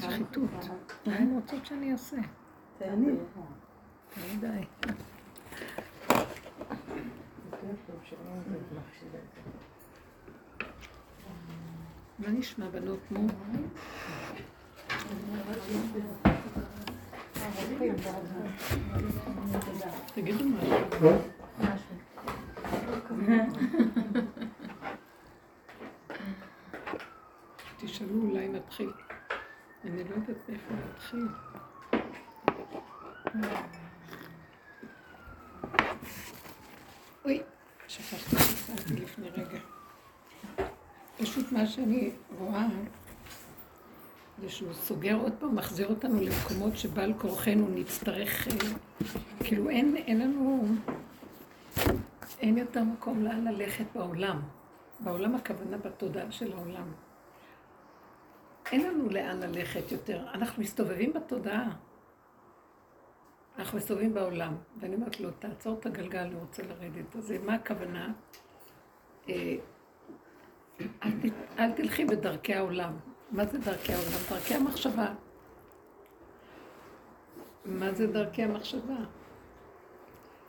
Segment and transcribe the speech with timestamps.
[0.00, 0.50] שחיתות.
[1.06, 2.16] מה הן רוצות שאני אעשה?
[2.78, 3.12] תעני.
[4.40, 4.64] די.
[12.18, 13.26] מה נשמע בנות מו?
[20.14, 20.44] תגידו
[21.60, 21.96] משהו.
[28.00, 28.92] תשאלו, אולי נתחיל.
[29.84, 31.26] אני לא יודעת מאיפה נתחיל.
[37.24, 37.42] אוי,
[37.88, 39.58] שכחתי ששמתי לפני רגע.
[41.18, 42.66] פשוט מה שאני רואה
[44.38, 48.52] זה שהוא סוגר עוד פעם, מחזיר אותנו למקומות שבעל כורחנו נצטרך, אה,
[49.44, 50.64] כאילו אין, אין לנו,
[52.38, 54.40] אין יותר מקום לאן ללכת בעולם.
[55.00, 56.86] בעולם הכוונה בתודעה של העולם.
[58.72, 61.70] אין לנו לאן ללכת יותר, אנחנו מסתובבים בתודעה.
[63.58, 67.16] אנחנו מסתובבים בעולם, ואני אומרת לו, תעצור את הגלגל, אני רוצה לרדת.
[67.16, 68.12] אז מה הכוונה?
[69.28, 69.56] אה,
[70.80, 71.10] אל,
[71.58, 72.92] אל תלכי בדרכי העולם.
[73.30, 74.18] מה זה דרכי העולם?
[74.30, 75.14] דרכי המחשבה.
[77.64, 78.96] מה זה דרכי המחשבה?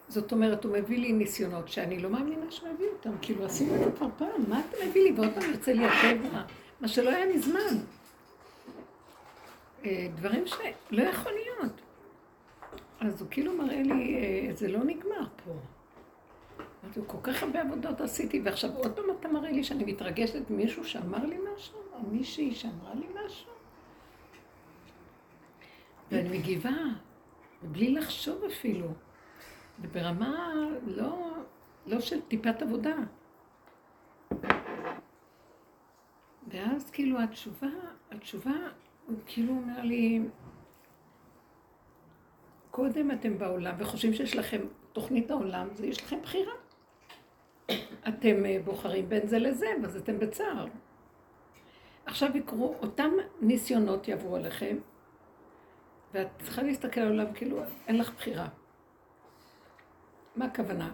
[0.08, 3.12] זאת אומרת, הוא מביא לי ניסיונות שאני לא מאמינה שהוא מביא אותם.
[3.22, 5.12] כאילו, עשינו את זה כבר פעם, מה אתה מביא לי?
[5.12, 6.42] ועוד פעם יוצא לי הטבע,
[6.82, 7.78] מה שלא היה מזמן.
[9.86, 11.82] אה, דברים שלא יכול להיות.
[13.00, 15.52] אז הוא כאילו מראה לי, אה, זה לא נגמר פה.
[16.84, 20.86] אמרתי, כל כך הרבה עבודות עשיתי, ועכשיו עוד פעם אתה מראה לי שאני מתרגשת ממישהו
[20.86, 23.52] שאמר לי משהו, או מישהי שאמרה לי משהו.
[26.12, 26.76] ואני מגיבה,
[27.62, 28.88] בלי לחשוב אפילו,
[29.82, 30.54] וברמה
[30.88, 31.32] לא,
[31.86, 32.96] לא של טיפת עבודה.
[36.48, 37.70] ואז כאילו התשובה,
[38.12, 38.56] התשובה,
[39.12, 40.22] הוא כאילו אומר לי,
[42.72, 44.62] קודם אתם בעולם וחושבים שיש לכם
[44.94, 46.54] תוכנית העולם, זה יש לכם בחירה.
[48.08, 50.66] אתם אה, בוחרים בין זה לזה, ואז אתם בצער.
[52.06, 53.12] עכשיו יקרו, אותם
[53.42, 54.78] ניסיונות יעברו עליכם,
[56.14, 58.48] ואת צריכה להסתכל על העולם כאילו אין לך בחירה.
[60.36, 60.94] מה הכוונה?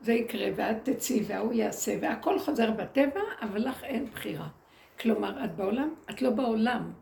[0.00, 4.48] זה יקרה, ואת תצאי, וההוא יעשה, והכל חוזר בטבע, אבל לך אין בחירה.
[5.00, 6.92] כלומר, את בעולם, את לא בעולם.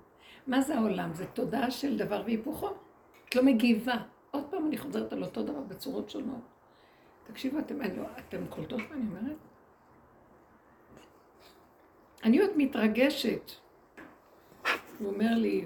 [0.49, 1.15] מה זה העולם?
[1.15, 2.69] זה תודעה של דבר והיפוכו.
[3.29, 3.95] את לא מגיבה.
[4.31, 6.41] עוד פעם אני חוזרת על אותו דבר בצורות שונות.
[7.27, 9.37] תקשיבו, אתם, לא, אתם קולטות מה אני אומרת?
[12.25, 13.51] אני עוד מתרגשת.
[14.99, 15.65] הוא אומר לי,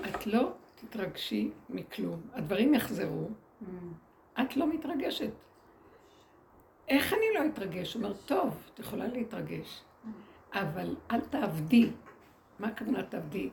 [0.00, 2.20] את לא תתרגשי מכלום.
[2.32, 3.28] הדברים יחזרו,
[4.40, 5.30] את לא מתרגשת.
[6.88, 7.94] איך אני לא אתרגש?
[7.94, 9.82] הוא אומר, טוב, את יכולה להתרגש,
[10.52, 11.90] אבל אל תעבדי.
[12.58, 13.50] מה הכוונה תעבדי?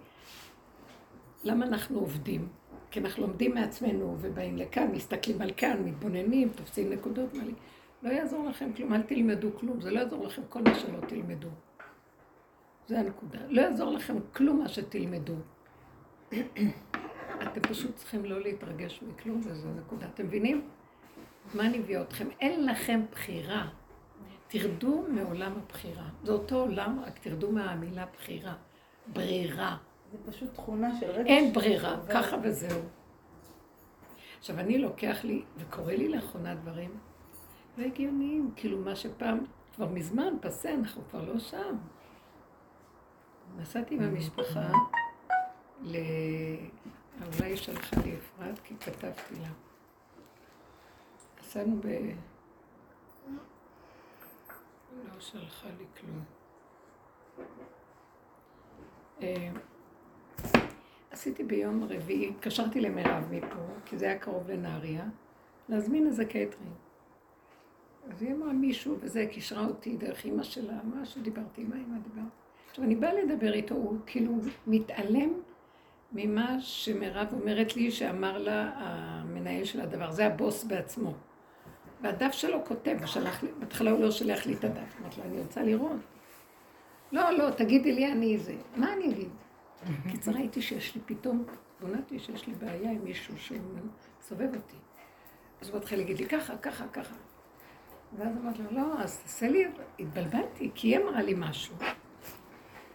[1.44, 2.48] למה אנחנו עובדים?
[2.92, 7.54] כי אנחנו לומדים מעצמנו ובאים לכאן, מסתכלים על כאן, מתבוננים, תופסים נקודות, מה לי.
[8.04, 11.48] לא יעזור לכם כלום, אל תלמדו כלום, זה לא יעזור לכם כל מה שלא תלמדו.
[12.88, 13.40] זה הנקודה.
[13.50, 15.36] לא יעזור לכם כלום מה שתלמדו.
[17.44, 20.08] אתם פשוט צריכים לא להתרגש מכלום, וזו נקודה.
[20.14, 20.68] אתם מבינים?
[21.54, 22.28] מה אני מביאה אתכם?
[22.42, 23.68] אין לכם בחירה.
[24.48, 26.10] תרדו מעולם הבחירה.
[26.24, 28.54] זה אותו עולם, רק תרדו מהמילה בחירה.
[29.08, 29.78] ברירה.
[30.12, 31.28] זה פשוט תכונה של רגש.
[31.28, 32.82] אין ברירה, ככה וזהו.
[34.40, 36.98] עכשיו, אני לוקח לי, וקורה לי לאחרונה דברים
[37.78, 39.46] לא הגיוניים, כאילו מה שפעם,
[39.76, 41.78] כבר מזמן, פסה, אנחנו כבר לא שם.
[43.58, 44.70] נסעתי עם המשפחה
[45.82, 45.96] ל...
[47.22, 49.50] אולי היא שלחה לי אפרת, כי כתבתי לה.
[51.40, 51.88] נסענו ב...
[55.06, 56.24] לא שלחה לי כלום.
[59.22, 59.50] אה,
[61.12, 63.56] עשיתי ביום רביעי, התקשרתי למירב מפה,
[63.86, 65.04] כי זה היה קרוב לנהריה,
[65.70, 66.74] להזמין איזה קייטרינג.
[68.12, 72.36] אז היא אמרה מישהו, וזה קישרה אותי דרך אימא שלה, מה שדיברתי עם האמא דיברתי.
[72.70, 74.34] עכשיו, אני באה לדבר איתו, הוא כאילו
[74.68, 75.34] מתעלם
[76.12, 81.14] ממה שמירב אומרת לי שאמר לה המנהל של הדבר, זה הבוס בעצמו.
[82.02, 82.98] והדף שלו כותב,
[83.60, 86.15] בהתחלה הוא לא שלח לי את הדף, אמרתי לו, אני רוצה לראות.
[87.16, 88.56] לא, לא, תגידי לי אני זה.
[88.76, 89.30] מה אני אגיד?
[90.12, 91.44] קיצר ראיתי שיש לי פתאום,
[91.78, 93.58] תבונתי שיש לי בעיה עם מישהו שהוא
[94.22, 94.78] סובב אותי.
[95.62, 97.16] אז הוא מתחיל להגיד לי ככה, ככה, ככה.
[98.18, 99.66] ואז אמרתי לו, לא, אז תעשה לי,
[100.00, 101.76] התבלבלתי, כי היא אמרה לי משהו.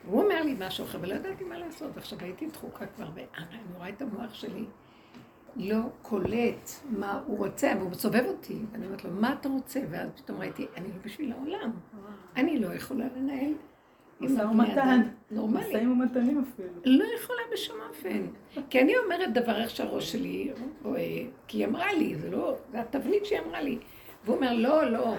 [0.06, 1.96] הוא אומר לי משהו אחר, ולא ידעתי מה לעשות.
[1.96, 4.64] עכשיו הייתי דחוקה כבר, ואני רואה את המוח שלי
[5.56, 8.58] לא קולט מה הוא רוצה, והוא מסובב אותי.
[8.72, 9.80] ואני אומרת לו, מה אתה רוצה?
[9.90, 11.70] ואז פתאום ראיתי, אני לא בשביל העולם.
[12.36, 13.52] אני יכולה לנהל
[14.20, 15.00] משא הבני ומתן.
[15.30, 15.68] נורמלי.
[15.68, 16.68] משאים ומתנים אפילו.
[16.84, 18.26] לא יכולה בשום אופן.
[18.70, 20.50] כי אני אומרת דבר איך שהראש שלי
[20.82, 21.00] רואה,
[21.46, 23.78] כי היא אמרה לי, זה לא, זה התבנית שהיא אמרה לי.
[24.24, 25.14] והוא אומר, לא, לא.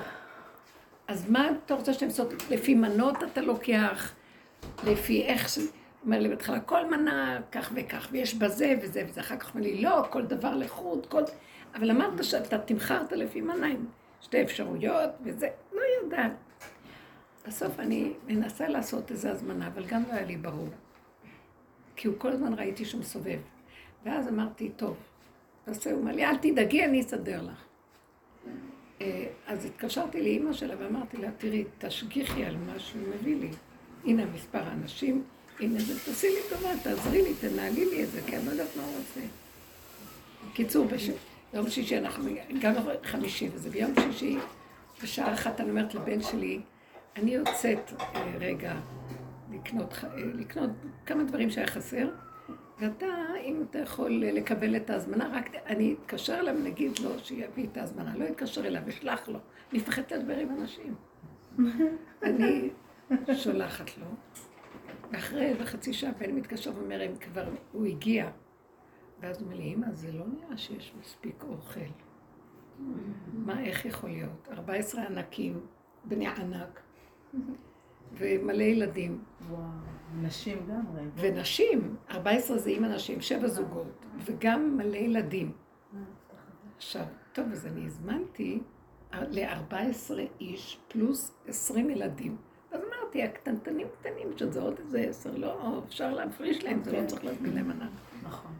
[1.08, 2.34] אז מה אתה רוצה שאתם עושות?
[2.50, 4.14] לפי מנות אתה לוקח,
[4.84, 5.60] לפי איך ש...
[6.06, 9.22] אומר לי בהתחלה, כל מנה כך וכך, ויש בזה וזה וזה.
[9.22, 11.22] אחר כך אומר לי, לא, כל דבר לחוד, כל...
[11.76, 13.86] אבל אמרת שאתה תמכרת לפי מנה עם
[14.22, 16.32] שתי אפשרויות, וזה, לא יודעת.
[17.48, 20.70] בסוף אני מנסה לעשות איזו הזמנה, אבל גם לא היה לי ברור.
[21.96, 23.40] כי הוא כל הזמן ראיתי שהוא מסובב.
[24.06, 24.98] ואז אמרתי, טוב,
[25.66, 27.64] תעשה, הוא אמר לי, אל תדאגי, אני אסדר לך.
[29.02, 33.50] אה, אז התקשרתי לאימא שלה ואמרתי לה, תראי, תשגיחי על מה שהוא מביא לי.
[34.06, 35.24] הנה מספר האנשים,
[35.60, 38.76] הנה זה, תעשי לי טובה, תעזרי לי, תנהלי לי את זה, כי אני לא יודעת
[38.78, 39.22] מה הוא רוצה.
[40.54, 40.88] קיצור.
[41.54, 42.30] ביום שישי אנחנו,
[42.62, 42.74] גם
[43.04, 44.38] חמישי, וזה ביום שישי,
[45.04, 46.62] בשעה אחת אני אומרת לבן שלי,
[47.16, 48.74] אני יוצאת אה, רגע
[49.52, 50.70] לקנות, אה, לקנות
[51.06, 52.10] כמה דברים שהיה חסר,
[52.80, 53.06] ואתה,
[53.44, 58.18] אם אתה יכול לקבל את ההזמנה, רק אני אתקשר אליו ונגיד לו שיביא את ההזמנה,
[58.18, 59.40] לא אתקשר אליו, אשלח לו.
[59.72, 60.96] אני מפחדת לדבר עם אנשים.
[62.24, 62.70] אני
[63.34, 64.06] שולחת לו,
[65.12, 68.30] ואחרי איזה חצי שעה בן מתקשר ואומר, אם כבר הוא הגיע.
[69.20, 71.80] ואז הוא אומר לי, אמא, זה לא נראה שיש מספיק אוכל.
[73.34, 74.48] מה, איך יכול להיות?
[74.52, 75.60] 14 ענקים,
[76.04, 76.81] בני ענק,
[78.18, 79.24] ומלא ילדים.
[79.50, 79.62] וואו,
[80.22, 80.82] נשים גם.
[81.16, 85.52] ונשים, 14 זה עם אנשים, שבע זוגות, וגם מלא ילדים.
[86.78, 88.60] עכשיו, טוב, אז אני הזמנתי
[89.14, 92.38] ל-14 איש פלוס 20 ילדים.
[92.72, 97.26] אז אמרתי, הקטנטנים קטנים, שזה עוד איזה עשר, לא, אפשר להפריש להם, זה לא צריך
[97.26, 97.90] להזמין להם מנה.
[98.24, 98.52] נכון.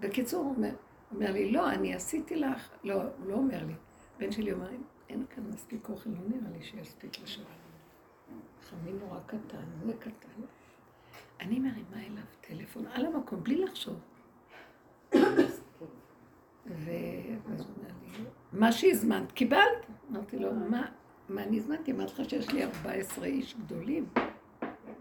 [0.00, 0.70] בקיצור, הוא אומר,
[1.14, 3.74] אומר לי, לא, אני עשיתי לך, לא, הוא לא אומר לי.
[4.18, 4.68] בן שלי אומר,
[5.08, 7.57] אין כאן מספיק אוכל, לא נראה לי שיספיק לשבת.
[8.70, 10.42] חמין נורא קטן, זה קטן.
[11.40, 14.00] אני מרימה אליו טלפון על המקום, בלי לחשוב.
[15.14, 15.20] ו-
[16.66, 19.86] ואז הוא אומר לי, מה שהזמנת, קיבלת?
[20.10, 20.86] אמרתי לו, מה,
[21.28, 21.92] מה אני הזמנתי?
[21.92, 24.08] אמרתי לך שיש לי 14 איש גדולים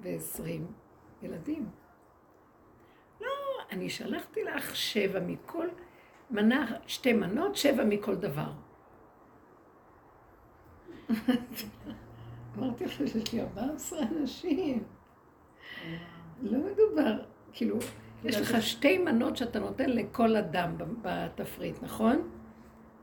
[0.02, 0.42] ו-20
[1.22, 1.70] ילדים.
[3.22, 3.28] לא,
[3.72, 5.68] אני שלחתי לך שבע מכל,
[6.32, 8.52] מנה, שתי מנות, שבע מכל דבר.
[12.58, 14.84] אמרתי לך שיש לי 14 אנשים.
[16.42, 17.20] לא מדובר,
[17.54, 17.78] כאילו,
[18.24, 22.30] יש לך שתי מנות שאתה נותן לכל אדם בתפריט, נכון?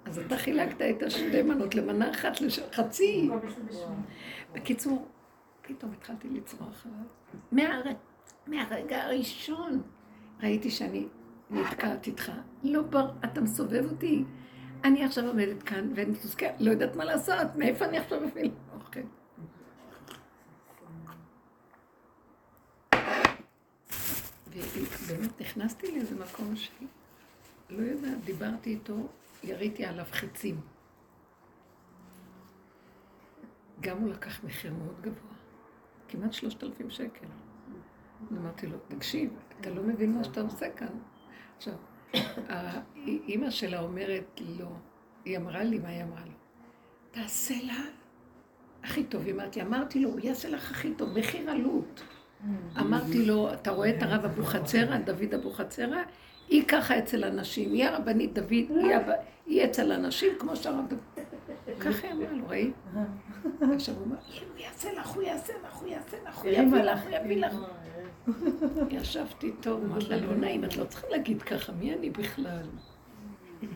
[0.04, 3.30] אז אתה חילקת את השתי מנות למנה אחת, לחצי.
[4.52, 5.08] בקיצור,
[5.62, 7.06] פתאום התחלתי לצרוח עליו.
[7.52, 7.82] מהר...
[8.46, 9.82] מהרגע הראשון
[10.42, 11.06] ראיתי שאני
[11.50, 12.32] נתקעת איתך.
[12.62, 13.10] לא בר...
[13.24, 14.24] אתה מסובב אותי.
[14.84, 19.00] אני עכשיו עומדת כאן ואני מתוסכלת, לא יודעת מה לעשות, מאיפה אני עכשיו אפילו אוכל.
[24.54, 26.72] ובאמת נכנסתי לאיזה מקום של...
[27.70, 29.08] לא יודעת, דיברתי איתו,
[29.42, 30.60] יריתי עליו חיצים.
[33.80, 35.32] גם הוא לקח מחיר מאוד גבוה,
[36.08, 37.26] כמעט שלושת אלפים שקל.
[38.32, 39.30] אמרתי לו, תקשיב,
[39.60, 40.98] אתה לא מבין מה שאתה עושה כאן.
[41.56, 41.74] עכשיו,
[42.48, 44.68] האימא שלה אומרת לו,
[45.24, 46.32] היא אמרה לי, מה היא אמרה לו?
[47.10, 47.82] תעשה לה
[48.82, 49.22] הכי טוב.
[49.22, 52.02] היא אמרת לי, אמרתי לו, הוא יעשה לך הכי טוב, מחיר עלות.
[52.80, 55.98] אמרתי לו, אתה רואה את הרב אבוחצירא, דוד אבוחצירא?
[56.48, 58.50] היא ככה אצל הנשים, היא הרבנית דוד,
[59.46, 61.24] היא, אצל הנשים כמו שהרב דוד.
[61.80, 62.72] ככה היא אמרה לו, ראית?
[63.74, 66.82] עכשיו הוא אומר, אם הוא יעשה לך, הוא יעשה לך, הוא יעשה לך, הוא יביא
[66.82, 67.54] לך, הוא יביא לך.
[68.90, 72.66] ישבתי טוב, אמרתי לה, לא נעים, את לא צריכה להגיד ככה, מי אני בכלל?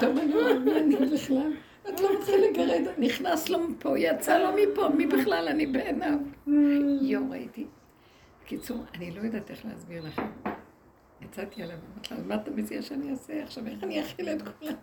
[0.00, 1.52] טוב, אני אומרת, מי אני בכלל?
[1.88, 6.18] את לא צריכה לגרד, נכנס לו מפה, יצא לו מפה, מי בכלל אני בעיניו?
[7.00, 7.66] יואו, ראיתי.
[8.42, 10.26] בקיצור, אני לא יודעת איך להסביר לכם.
[11.20, 13.66] יצאתי עליו, אמרתי לה, מה אתה מציע שאני אעשה עכשיו?
[13.66, 14.74] איך אני אכיל את כולם?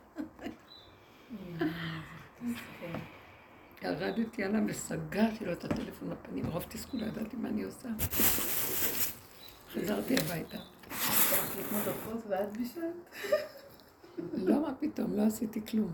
[3.83, 7.89] ירדתי עליו וסגרתי לו את הטלפון בפנים, מרוב תסכול, לא ידעתי מה אני עושה.
[9.74, 10.57] חזרתי הביתה.
[10.89, 13.15] הלכת לקנות עופות ואז בישלת?
[14.33, 15.91] לא, מה פתאום, לא עשיתי כלום.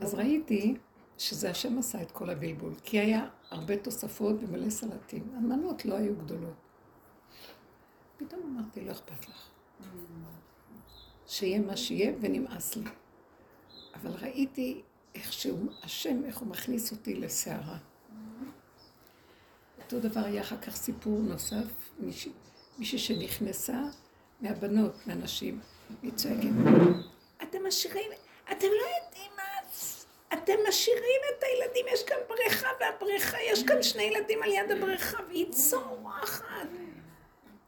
[0.00, 0.76] אז ראיתי
[1.18, 5.32] שזה השם עשה את כל הבלבול, כי היה הרבה תוספות ומלא סלטים.
[5.36, 6.54] המנות לא היו גדולות.
[8.16, 9.50] פתאום אמרתי, לא אכפת לך.
[11.26, 12.90] שיהיה מה שיהיה ונמאס לי.
[13.94, 14.82] אבל ראיתי
[15.14, 17.78] איך שהוא, השם, איך הוא מכניס אותי לסערה.
[19.78, 23.82] אותו דבר היה אחר כך סיפור נוסף, מישהי, שנכנסה
[24.40, 25.60] מהבנות, מהנשים,
[26.02, 26.48] היא צועקת,
[27.42, 28.10] אתם עשירים,
[28.52, 29.30] אתם לא יודעים
[30.32, 35.18] אתם משאירים את הילדים, יש כאן בריכה, והבריכה, יש כאן שני ילדים על יד הבריכה,
[35.28, 36.68] והיא צורחת.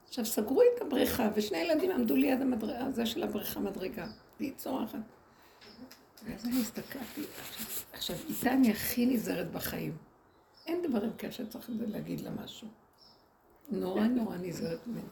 [0.09, 4.07] עכשיו, סגרו את הבריכה, ושני ילדים עמדו ליד המדרגה, זה של הבריכה מדרגה,
[4.41, 4.99] והיא צורחת.
[6.25, 7.23] ואז אני הסתכלתי,
[7.93, 9.97] עכשיו, איתה אני הכי נזהרת בחיים.
[10.67, 12.69] אין דברים כאלה שצריך להגיד לה משהו.
[13.71, 15.09] נורא נורא נזהרת ממנו.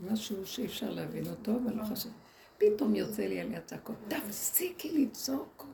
[0.00, 2.12] משהו שאי אפשר להבין אותו, אבל לא חשוב.
[2.58, 5.66] פתאום יוצא לי עליה צעקות, תפסיקי לצעוק.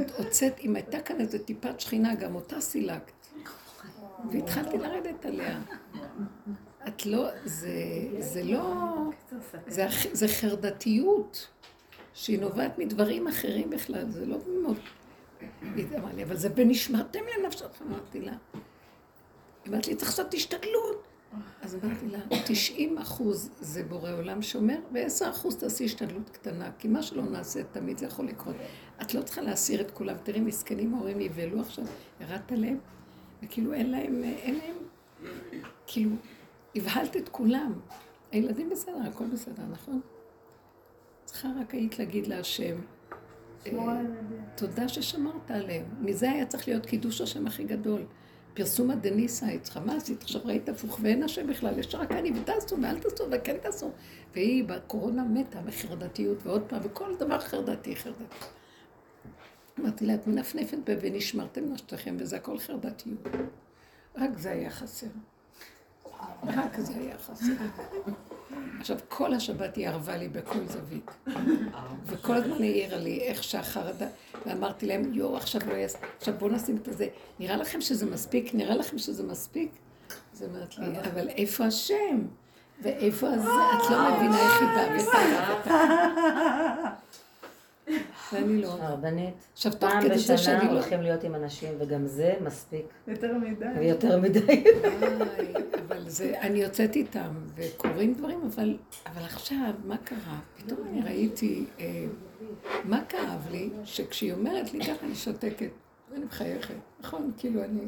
[0.00, 3.12] את הוצאת, אם הייתה כאן איזו טיפת שכינה, גם אותה סילקת.
[4.30, 5.60] והתחלתי לרדת עליה.
[6.88, 7.74] את לא, זה,
[8.18, 8.94] זה לא,
[9.66, 11.48] זה, זה חרדתיות
[12.14, 14.76] שהיא נובעת מדברים אחרים בכלל, זה לא מאוד...
[16.22, 18.32] אבל זה ונשמרתם לנפשת, אמרתי לה.
[19.68, 21.11] אמרתי לי, צריך לעשות השתדלות.
[21.62, 26.88] אז אמרתי לה, 90 אחוז זה בורא עולם שומר, ו-10 אחוז תעשי השתדלות קטנה, כי
[26.88, 28.56] מה שלא נעשה תמיד זה יכול לקרות.
[29.02, 30.16] את לא צריכה להסיר את כולם.
[30.22, 31.84] תראי, מסכנים ההורים יבלו עכשיו,
[32.20, 32.78] ירדת להם,
[33.42, 34.76] וכאילו אין להם, אין להם,
[35.86, 36.10] כאילו,
[36.76, 37.72] הבהלת את כולם.
[38.32, 40.00] הילדים בסדר, הכל בסדר, נכון?
[41.24, 42.76] צריכה רק היית להגיד להשם,
[43.66, 44.00] אה,
[44.56, 45.84] תודה ששמרת עליהם.
[46.00, 48.04] מזה היה צריך להיות קידוש השם הכי גדול.
[48.54, 50.22] פרסומא דניסא, היא צריכה, מה עשית?
[50.22, 53.90] עכשיו ראית הפוך ואין השם בכלל, יש רק אני ותעשו ואל תעשו וכן תעשו.
[54.34, 58.46] והיא בקורונה מתה מחרדתיות, ועוד פעם, וכל דבר חרדתי, חרדתי.
[59.80, 63.26] אמרתי לה, את מנפנפת ב"ונשמרתם נשתכם", וזה הכל חרדתיות.
[64.16, 65.06] רק זה היה חסר.
[66.42, 67.52] רק זה היה חסר.
[68.80, 71.10] עכשיו, כל השבת היא ערבה לי בכל זווית.
[72.06, 74.06] וכל הזמן היא העירה לי איך שהחרדה,
[74.46, 77.06] ואמרתי להם, יואו, עכשיו לא יעשה, עכשיו בואו נשים את הזה.
[77.38, 78.54] נראה לכם שזה מספיק?
[78.54, 79.70] נראה לכם שזה מספיק?
[80.32, 82.22] אז אמרת לי, אבל איפה השם?
[82.82, 83.48] ואיפה הזה?
[83.48, 84.96] את לא מבינה איך היא באה
[85.62, 86.90] ותעלה
[88.32, 88.68] ואני לא...
[88.80, 90.70] הרבנית, עכשיו, תוך פעם כדי זה שאני בשנה לא...
[90.70, 92.86] הולכים להיות עם אנשים, וגם זה מספיק.
[93.08, 93.66] יותר מדי.
[93.78, 94.64] ויותר מדי.
[95.88, 100.40] אבל זה, אני יוצאת איתם, וקורים דברים, אבל, אבל עכשיו, מה קרה?
[100.56, 102.04] פתאום אני ראיתי, אה,
[102.84, 105.70] מה כאב לי, שכשהיא אומרת לי ככה, אני שותקת,
[106.10, 107.32] ואני מחייכת, נכון?
[107.36, 107.80] כאילו, אני...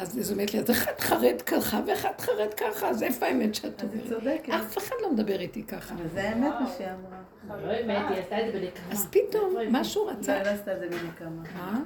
[0.00, 3.84] אז היא אומרת לי, אז אחד חרד ככה, ואחד חרד ככה, אז איפה האמת שאת
[3.84, 4.22] אז היא אומרת?
[4.22, 4.52] צודקת.
[4.52, 5.94] אף אחד לא מדבר איתי ככה.
[5.94, 7.66] אבל זה האמת מה שהיא אמרה.
[7.66, 8.92] לא אמת, היא עשתה את זה בנקמה.
[8.92, 10.34] אז פתאום משהו רצה...
[10.34, 11.42] היא לא עשתה את זה מנקמה.
[11.54, 11.82] מה?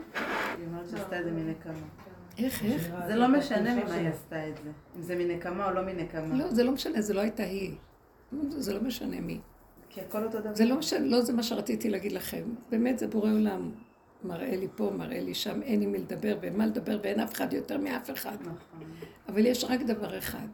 [0.59, 1.73] היא אומרת שהיא עשתה את זה מנקמה.
[2.38, 2.92] איך, איך?
[3.06, 4.71] זה לא משנה ממה היא עשתה את זה.
[4.97, 6.35] אם זה מנקמה או לא מנקמה.
[6.35, 7.75] לא, זה לא משנה, זה לא הייתה היא.
[8.49, 9.40] זה לא משנה מי.
[9.88, 10.54] כי הכל אותו דבר.
[10.54, 12.42] זה לא משנה, לא זה מה שרציתי להגיד לכם.
[12.71, 13.71] באמת, זה בורא עולם.
[14.25, 17.35] מראה לי פה, מראה לי שם, אין עם מי לדבר ואין מה לדבר ואין אף
[17.35, 18.37] אחד יותר מאף אחד.
[18.40, 18.57] נכון.
[19.28, 20.47] אבל יש רק דבר אחד,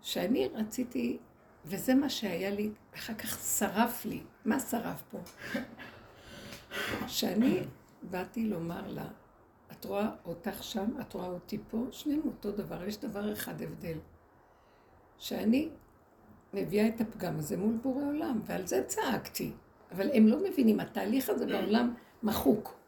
[0.00, 1.18] שאני רציתי,
[1.64, 4.20] וזה מה שהיה לי, אחר כך שרף לי.
[4.44, 5.18] מה שרף פה?
[7.06, 7.60] שאני
[8.02, 9.06] באתי לומר לה,
[9.72, 13.98] את רואה אותך שם, את רואה אותי פה, שנינו אותו דבר, יש דבר אחד הבדל.
[15.18, 15.68] שאני
[16.54, 19.52] מביאה את הפגם הזה מול בורא עולם, ועל זה צעקתי.
[19.90, 22.78] אבל הם לא מבינים, התהליך הזה בעולם מחוק.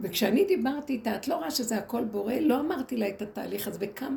[0.00, 2.34] וכשאני דיברתי איתה, את לא רואה שזה הכל בורא?
[2.34, 4.16] לא אמרתי לה את התהליך הזה, וכמה,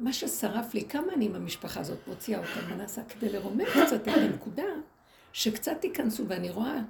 [0.00, 4.08] מה ששרף לי, כמה אני עם המשפחה הזאת מוציאה אותה מנסה כדי לרומם קצת את
[4.08, 4.62] הנקודה,
[5.32, 6.80] שקצת ייכנסו, ואני רואה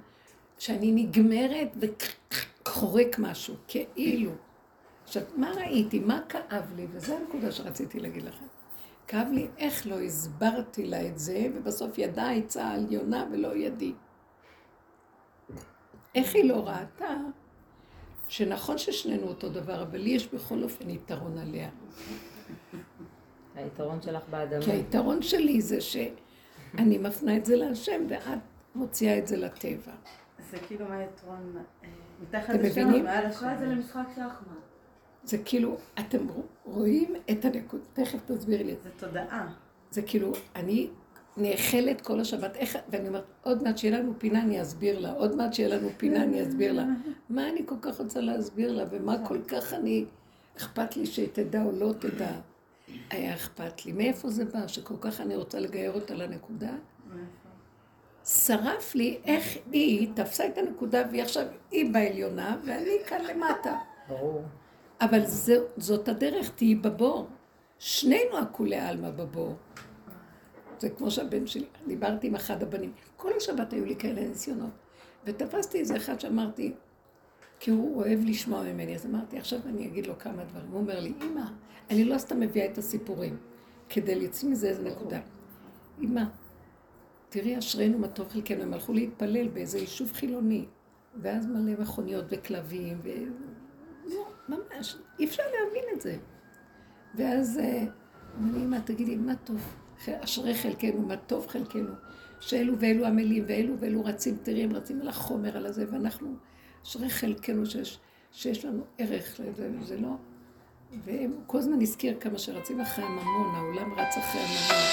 [0.59, 1.75] שאני נגמרת
[2.65, 4.31] וחורק משהו, כאילו.
[5.03, 5.99] עכשיו, מה ראיתי?
[5.99, 6.87] מה כאב לי?
[6.91, 8.45] וזו הנקודה שרציתי להגיד לכם.
[9.07, 13.93] כאב לי איך לא הסברתי לה את זה, ובסוף ידה עצה עליונה ולא ידי.
[16.15, 17.15] איך היא לא ראתה
[18.27, 21.69] שנכון ששנינו אותו דבר, אבל לי יש בכל אופן יתרון עליה.
[23.55, 24.65] היתרון שלך באדמה.
[24.65, 28.39] כי היתרון שלי זה שאני מפנה את זה להשם, ואת
[28.75, 29.91] מוציאה את זה לטבע.
[30.51, 31.89] זה כאילו מה היתרון אה,
[32.21, 33.03] מתחת לשם?
[33.03, 33.63] מעל את זה השם.
[33.63, 34.57] למשחק שחמט.
[35.23, 36.27] זה כאילו, אתם
[36.65, 38.75] רואים את הנקודה, תכף תסבירי לי.
[38.83, 39.53] זה תודעה.
[39.91, 40.89] זה כאילו, אני
[41.37, 45.35] נאכלת כל השבת, איך, ואני אומרת, עוד מעט שיהיה לנו פינה אני אסביר לה, עוד
[45.35, 46.85] מעט שיהיה לנו פינה אני אסביר לה.
[47.29, 50.05] מה אני כל כך רוצה להסביר לה, ומה כל כך אני,
[50.57, 52.31] אכפת לי שהיא תדע או לא תדע.
[53.09, 53.91] היה אכפת לי.
[53.91, 56.71] מאיפה זה בא, שכל כך אני רוצה לגייר אותה לנקודה?
[58.25, 63.75] שרף לי איך היא תפסה את הנקודה, והיא עכשיו, היא בעליונה, ואני כאן למטה.
[64.07, 64.43] ברור.
[65.01, 65.21] אבל
[65.77, 67.27] זאת הדרך, תהיי בבור.
[67.79, 69.55] שנינו הכולי עלמא בבור.
[70.79, 74.69] זה כמו שהבן שלי, דיברתי עם אחד הבנים, כל השבת היו לי כאלה ניסיונות.
[75.25, 76.73] ותפסתי איזה אחד שאמרתי,
[77.59, 80.71] כי הוא אוהב לשמוע ממני, אז אמרתי, עכשיו אני אגיד לו כמה דברים.
[80.71, 81.45] הוא אומר לי, אמא,
[81.89, 83.37] אני לא סתם מביאה את הסיפורים,
[83.89, 85.19] כדי להוציא מזה איזה נקודה.
[86.01, 86.23] אמא,
[87.29, 88.63] תראי, אשרינו מה טוב חלקנו.
[88.63, 90.65] הם הלכו להתפלל באיזה יישוב חילוני,
[91.21, 93.09] ואז מלא מכוניות וכלבים, ו...
[94.05, 96.17] לא, ממש, אי אפשר להבין את זה.
[97.15, 97.83] ואז אה,
[98.39, 99.61] אמא, תגידי, מה טוב?
[100.23, 101.89] אשרי חלקנו, מה טוב חלקנו.
[102.39, 106.35] שאלו ואלו עמלים, ואלו ואלו רצים, תראי, הם רצים על החומר, על הזה, ואנחנו,
[106.85, 107.99] אשרי חלקנו שיש,
[108.31, 110.09] שיש לנו ערך לזה, וזה לא...
[111.03, 114.83] והם כל הזמן הזכיר כמה שרצים אחרי הממון, העולם רץ אחרי הממון.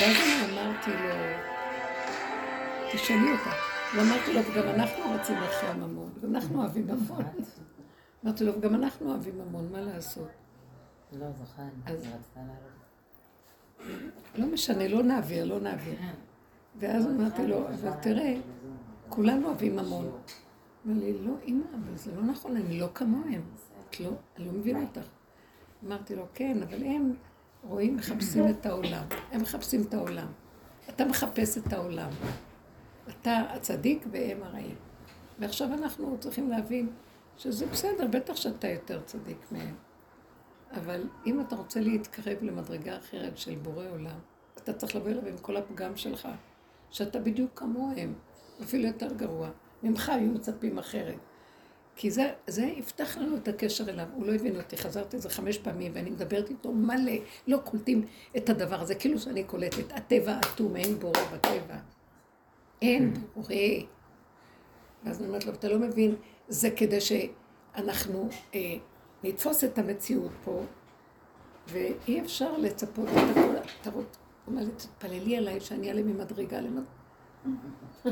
[0.00, 1.14] ואז אני אמרתי לו,
[2.92, 3.50] תשאלי אותה.
[3.96, 7.22] ואמרתי לו, וגם אנחנו רצים אחרי הממון, ואנחנו אוהבים ממון.
[8.24, 10.28] אמרתי לו, וגם אנחנו אוהבים ממון, מה לעשות?
[11.12, 12.75] לא, זוכר, אז- אני רצתה לעלות.
[14.34, 15.94] לא משנה, לא נעביר, לא נעביר.
[16.78, 18.34] ואז אמרתי לו, אבל תראה,
[19.08, 20.10] כולנו אוהבים ממון.
[20.86, 23.42] אמר לי, לא, אמא, אבל זה לא נכון, אני לא כמוהם.
[23.90, 25.06] את לא, אני לא מבינה אותך.
[25.86, 27.14] אמרתי לו, כן, אבל הם
[27.64, 29.04] רואים, מחפשים את העולם.
[29.32, 30.26] הם מחפשים את העולם.
[30.88, 32.10] אתה מחפש את העולם.
[33.08, 34.74] אתה הצדיק והם הרעים.
[35.38, 36.88] ועכשיו אנחנו צריכים להבין
[37.36, 39.74] שזה בסדר, בטח שאתה יותר צדיק מהם.
[40.72, 44.18] אבל אם אתה רוצה להתקרב למדרגה אחרת של בורא עולם,
[44.58, 46.28] אתה צריך לבוא אליו עם כל הפגם שלך,
[46.90, 48.14] שאתה בדיוק כמוהם,
[48.62, 49.50] אפילו יותר גרוע.
[49.82, 51.18] ממך היו מצפים אחרת.
[51.96, 54.06] כי זה, זה יפתח לנו את הקשר אליו.
[54.14, 57.12] הוא לא הבין אותי, חזרתי איזה חמש פעמים, ואני מדברת איתו מלא,
[57.46, 58.06] לא קולטים
[58.36, 59.92] את הדבר הזה, כאילו שאני קולטת.
[59.92, 61.76] הטבע אטום, אין בורא בטבע.
[62.82, 63.54] אין בורא.
[65.04, 66.14] ואז אני אומרת לו, אתה לא מבין,
[66.48, 68.74] זה כדי שאנחנו אה,
[69.26, 70.62] נתפוס את המציאות פה,
[71.68, 73.56] ואי אפשר לצפות את הכל.
[73.80, 76.86] אתה רוצה, הוא לי, תתפללי עליי שאני אעלה ממדרגה למדרגה.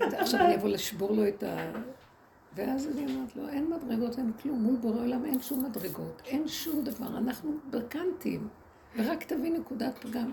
[0.00, 1.72] עכשיו אני אבוא לשבור לו את ה...
[2.54, 6.48] ואז אני אומרת לו, אין מדרגות, אין כלום, מול בורא עולם אין שום מדרגות, אין
[6.48, 8.48] שום דבר, אנחנו בקנטים,
[8.96, 10.32] ורק תביא נקודת פגם.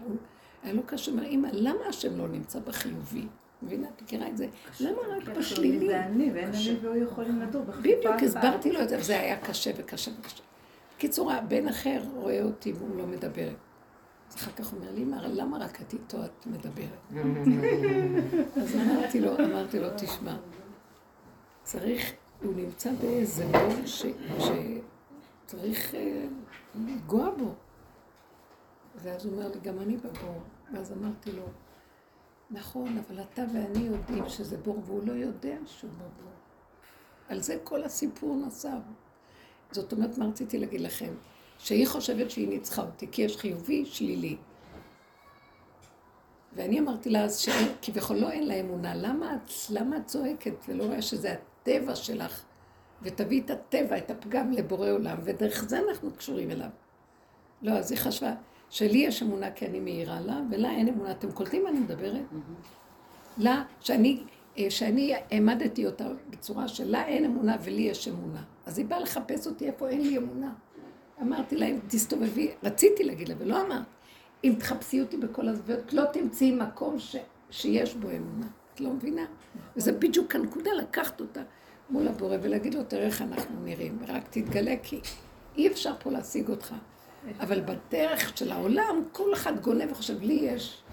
[0.63, 3.27] היה לו קשה, אמא, למה השם לא נמצא בחיובי?
[3.61, 4.47] מבינה, את מכירה את זה?
[4.79, 5.87] למה רק בשלילי?
[5.87, 8.23] זה אני, ואין אני והוא יכולים לדור בדיוק.
[8.23, 10.43] הסברתי לו את זה, וזה היה קשה וקשה וקשה.
[10.96, 13.50] בקיצור, הבן אחר רואה אותי והוא לא מדבר.
[14.29, 17.00] אז אחר כך הוא אומר לי, אמא, למה רק את איתו את מדברת?
[18.61, 20.37] אז אמרתי לו, אמרתי לו, תשמע,
[21.63, 23.85] צריך, הוא נמצא באיזה בור
[25.46, 26.25] שצריך אה,
[26.75, 27.53] לנגוע בו.
[28.96, 30.41] ואז הוא אומר לי, גם אני בבור.
[30.74, 31.43] ואז אמרתי לו,
[32.51, 36.31] נכון, אבל אתה ואני יודעים שזה בור, והוא לא יודע שהוא בבור.
[37.29, 38.79] על זה כל הסיפור נסב.
[39.72, 41.14] זאת אומרת, מה רציתי להגיד לכם?
[41.60, 44.38] שהיא חושבת שהיא ניצחה אותי, כי יש חיובי, שלילי.
[46.53, 50.83] ואני אמרתי לה אז שכביכול לא אין לה אמונה, למה את, למה את צועקת ולא
[50.83, 52.44] רואה שזה הטבע שלך?
[53.01, 56.70] ותביאי את הטבע, את הפגם לבורא עולם, ודרך זה אנחנו קשורים אליו.
[57.62, 58.33] לא, אז היא חשבה
[58.70, 61.12] שלי יש אמונה כי אני מעירה לה, ולה אין אמונה.
[61.12, 62.22] אתם קולטים מה אני מדברת?
[63.38, 64.24] לה, שאני,
[64.58, 68.44] אה, שאני העמדתי אותה בצורה שלה אין אמונה ולי יש אמונה.
[68.66, 70.53] אז היא באה לחפש אותי איפה אין לי אמונה.
[71.22, 73.86] אמרתי לה, אם תסתובבי, רציתי להגיד לה, ולא אמרת,
[74.44, 77.16] אם תחפשי אותי בכל הזוויות, לא תמצאי מקום ש,
[77.50, 78.48] שיש בו אמונה.
[78.74, 79.25] את לא מבינה?
[79.75, 81.42] וזה בדיוק הנקודה, לקחת אותה
[81.90, 85.00] מול הבורא ולהגיד לו, תראה איך אנחנו נראים, ורק תתגלה, כי
[85.58, 86.74] אי אפשר פה להשיג אותך.
[87.40, 90.83] אבל בדרך של העולם, כל אחד גונב וחושב, לי יש.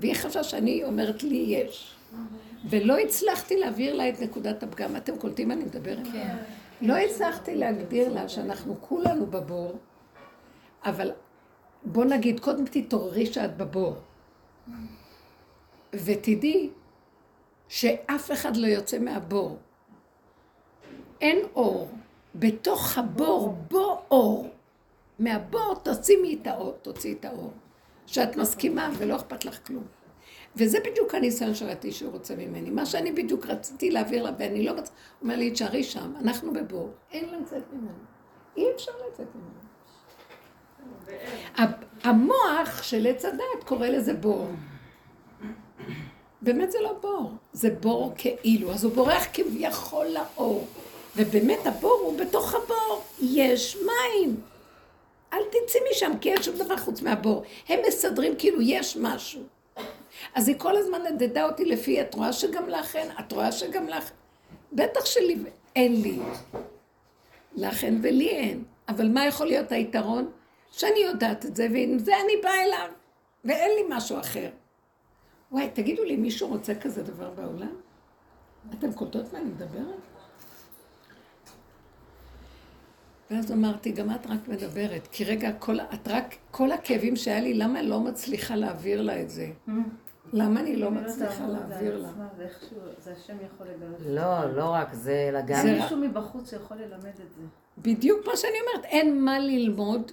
[0.00, 1.96] והיא חשבה שאני אומרת, לי יש.
[2.70, 4.96] ולא הצלחתי להעביר לה את נקודת הפגם.
[4.96, 6.06] אתם קולטים מה אני מדברת?
[6.12, 6.36] כן.
[6.80, 9.72] לא הצלחתי להגדיר לה שאנחנו כולנו בבור,
[10.84, 11.10] אבל
[11.84, 13.96] בוא נגיד, קודם תתעוררי שאת בבור.
[15.92, 16.70] ותדעי
[17.68, 19.56] שאף אחד לא יוצא מהבור.
[21.20, 21.88] אין אור.
[22.34, 24.48] בתוך הבור, בו אור.
[25.18, 27.52] מהבור תשימי את האור, תוציאי את האור.
[28.06, 29.84] שאת מסכימה ולא אכפת לך כלום.
[30.56, 32.70] וזה בדיוק הניסיון שראיתי שהוא רוצה ממני.
[32.70, 34.92] מה שאני בדיוק רציתי להעביר לה, ואני לא רוצה...
[34.92, 37.88] הוא אומר לי, תשארי שם, אנחנו בבור, אין לצאת ממנו.
[38.56, 39.66] אי אפשר לצאת ממנו.
[42.02, 44.48] המוח של עץ הדת קורא לזה בור.
[46.42, 50.66] באמת זה לא בור, זה בור כאילו, אז הוא בורח כביכול לאור.
[51.16, 54.40] ובאמת הבור הוא בתוך הבור, יש מים.
[55.36, 57.42] אל תצאי משם, כי אין שום דבר חוץ מהבור.
[57.68, 59.42] הם מסדרים כאילו יש משהו.
[60.34, 63.08] אז היא כל הזמן נדדה אותי לפי, את רואה שגם לך אין?
[63.20, 64.10] את רואה שגם לך...
[64.72, 65.36] בטח שלי
[65.76, 66.18] אין לי.
[67.54, 68.64] לך אין ולי אין.
[68.88, 70.30] אבל מה יכול להיות היתרון?
[70.72, 72.88] שאני יודעת את זה, ועם זה אני באה אליו,
[73.44, 74.50] ואין לי משהו אחר.
[75.52, 77.76] וואי, תגידו לי, מישהו רוצה כזה דבר בעולם?
[78.78, 80.15] אתם קולטות מה אני מדברת?
[83.30, 87.54] ואז אמרתי, גם את רק מדברת, כי רגע, כל, את רק, כל הכאבים שהיה לי,
[87.54, 89.50] למה אני לא מצליחה להעביר לה את זה?
[90.32, 92.08] למה אני לא אם מצליחה להעביר לה?
[92.98, 94.00] זה השם יכול לגלות.
[94.06, 95.62] לא, לא רק זה, אלא גם...
[95.62, 97.42] זה מישהו מבחוץ שיכול ללמד את זה.
[97.78, 100.12] בדיוק מה שאני אומרת, אין מה ללמוד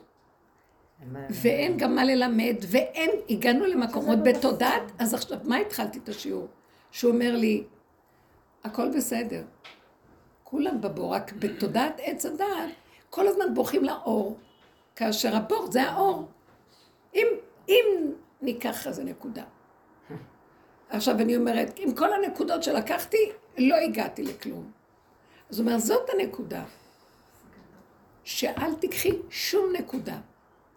[1.30, 6.47] ואין גם מה ללמד, ואין, הגענו למקומות בתודעת, אז עכשיו, מה התחלתי את השיעור?
[6.91, 7.63] שהוא אומר לי,
[8.63, 9.43] הכל בסדר.
[10.43, 12.69] כולם בבור, רק בתודעת עץ הדעת,
[13.13, 14.38] כל הזמן בורחים לאור,
[14.95, 16.28] כאשר הבור זה האור.
[17.15, 17.28] אם,
[17.69, 19.43] אם ניקח איזה נקודה.
[20.89, 24.71] עכשיו אני אומרת, עם כל הנקודות שלקחתי, לא הגעתי לכלום.
[25.49, 26.63] אז הוא אומר, זאת הנקודה.
[28.23, 30.17] שאל תיקחי שום נקודה.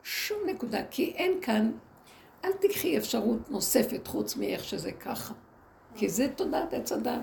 [0.03, 1.73] שום נקודה, כי אין כאן,
[2.45, 5.35] אל תיקחי אפשרות נוספת חוץ מאיך שזה ככה.
[5.95, 7.23] כי זה תודעת עץ הדת,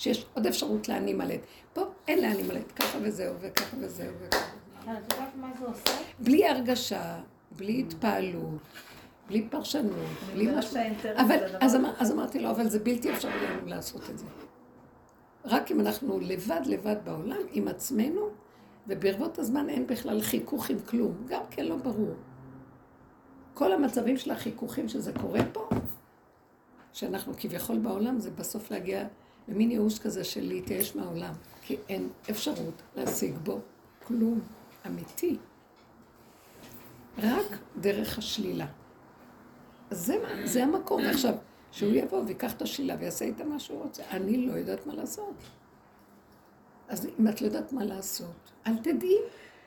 [0.00, 1.40] שיש עוד אפשרות להנימלט.
[1.72, 4.46] פה אין להנימלט, ככה וזהו, וככה וזהו, וככה.
[4.84, 6.02] אבל את יודעת מה זה עושה?
[6.18, 7.20] בלי הרגשה,
[7.56, 8.60] בלי התפעלות,
[9.28, 9.94] בלי פרשנות,
[10.34, 10.76] בלי משהו.
[11.16, 14.24] אבל, אז, אמר, אז אמרתי לו, אבל זה בלתי אפשרי לנו לעשות את זה.
[15.44, 18.28] רק אם אנחנו לבד לבד בעולם, עם עצמנו,
[18.86, 22.14] וברבות הזמן אין בכלל חיכוך עם כלום, גם כן לא ברור.
[23.54, 25.68] כל המצבים של החיכוכים שזה קורה פה,
[26.92, 29.04] שאנחנו כביכול בעולם, זה בסוף להגיע
[29.50, 33.60] למין ייאוש כזה של להתייאש מהעולם, כי אין אפשרות להשיג בו
[34.06, 34.40] כלום
[34.86, 35.36] אמיתי.
[37.18, 38.66] רק דרך השלילה.
[39.90, 41.02] אז זה, זה המקום.
[41.04, 41.34] עכשיו,
[41.72, 44.02] שהוא יבוא ויקח את השלילה ויעשה איתה מה שהוא רוצה.
[44.10, 45.34] אני לא יודעת מה לעשות.
[46.88, 49.16] אז אם את לא יודעת מה לעשות, אל תדעי,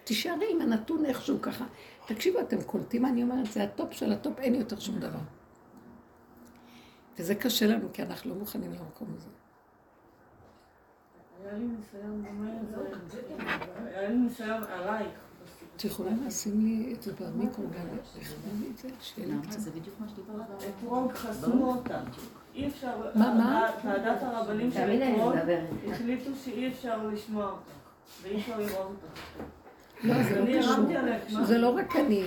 [0.04, 1.66] תישארי עם הנתון איכשהו ככה.
[2.06, 3.52] תקשיבו, אתם קולטים מה אני אומרת?
[3.52, 5.20] זה הטופ של הטופ, אין יותר שום דבר.
[7.20, 9.28] וזה קשה לנו, כי אנחנו לא מוכנים למקום הזה.
[11.44, 12.76] היה לי ניסיון דומה לזה,
[13.86, 15.08] היה לי ניסיון עלייך.
[15.76, 19.60] את יכולה לשים לי את זה במיקרו גם, לכוון לי את זה, לי קצת.
[19.60, 20.64] זה בדיוק מה שדיברת.
[20.70, 22.00] אתרוג חסמו אותה.
[22.56, 23.70] אי אפשר, מה, מה?
[23.86, 25.34] ועדת הרבנים של אתרוג.
[25.92, 27.72] החליטו שאי אפשר לשמוע אותך,
[28.24, 29.44] ואי אפשר לראות אותך.
[30.04, 30.60] לא, זה לא
[31.28, 31.44] קשור.
[31.44, 32.24] זה לא רק אני.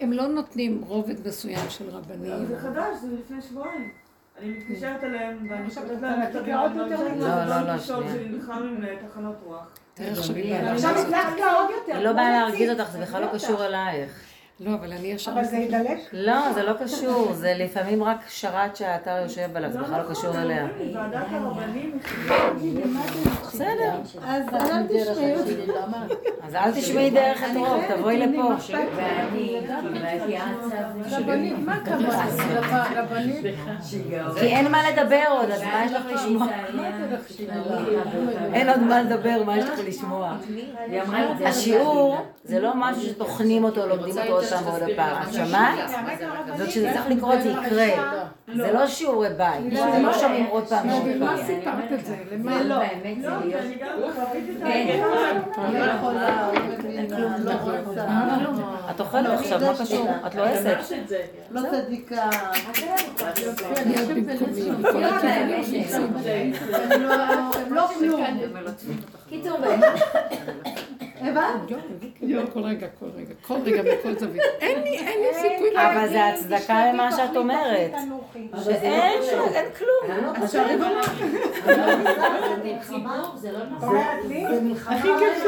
[0.00, 2.46] הם לא נותנים רובד מסוים של רבנים.
[2.46, 3.90] זה חדש, זה לפני שבועיים.
[4.38, 7.60] אני מתקשרת אליהם ואני חושבת אתה להם, תגיע "תגידו, עוד אני יותר מרגישה לא, לא,
[7.60, 8.12] לא לא, שנייה.
[8.12, 9.66] שנלחם עם אה, תחנות רוח.
[9.94, 10.36] תראה עכשיו.
[10.90, 11.96] הצלחת עוד יותר.
[11.96, 14.25] היא לא באה להרגיז אותך, זה בכלל לא קשור אלייך.
[14.60, 15.32] לא, אבל אני ישר...
[15.32, 15.98] אבל זה ידלק.
[16.12, 20.14] לא, זה לא קשור, זה לפעמים רק שרת שאתה יושב עליו, זה בכלל לא נכון,
[20.14, 20.66] קשור אליה.
[20.94, 21.98] ועדת הרבנים.
[23.42, 23.92] בסדר,
[24.24, 25.34] אז אל תשמעי.
[26.42, 28.54] אז אל תשמעי דרך אתרוג, תבואי לפה.
[31.10, 32.24] רבנית, מה קרה?
[32.96, 33.44] רבנית?
[34.38, 36.46] כי אין מה לדבר עוד, אז מה יש לך לשמוע?
[38.52, 40.36] אין עוד מה לדבר, מה יש לך לשמוע?
[41.44, 45.22] השיעור זה לא משהו שטוחנים אותו, לומדים אותו עוד פעם ועוד פעם.
[45.28, 45.78] את שמעת?
[46.58, 48.24] וכשזה צריך לקרות זה יקרה.
[48.56, 50.94] זה לא שיעורי בית, זה לא שומעים עוד פעם מה
[51.26, 51.46] פעם.
[51.46, 52.14] סיפרת את זה?
[52.30, 52.62] זה למה?
[52.62, 53.62] לא, באמת זה לא, להיות.
[53.80, 54.52] גם חוויתי
[57.04, 57.52] את לא לא
[59.00, 60.08] אוכלת עכשיו, מה קשור?
[60.26, 60.76] את לא עסק.
[61.50, 62.30] לא צדיקה.
[67.00, 67.18] לא-
[67.54, 68.24] הם לא כלום.
[69.28, 70.00] קיצור, באמת.
[71.20, 71.70] הבנת?
[72.22, 74.42] יואו, כל רגע, כל רגע, כל רגע בכל זווית.
[74.60, 75.92] אין לי, אין לי סיכוי לה...
[75.92, 77.90] אבל זה הצדקה למה שאת אומרת.
[78.64, 80.34] שאין שום- אין כלום.
[80.42, 81.00] אז במה.
[82.82, 83.96] ציבור זה לא נכון.
[84.86, 85.44] הכי כיף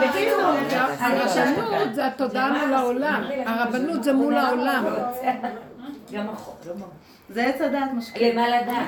[0.00, 0.40] בקיצור,
[1.00, 3.24] הרבנות זה התודעה מול העולם.
[3.46, 4.84] הרבנות זה מול העולם.
[6.12, 6.74] גם החוק, לא.
[7.28, 8.32] זה עץ הדעת משקיע.
[8.32, 8.86] למה לדעת,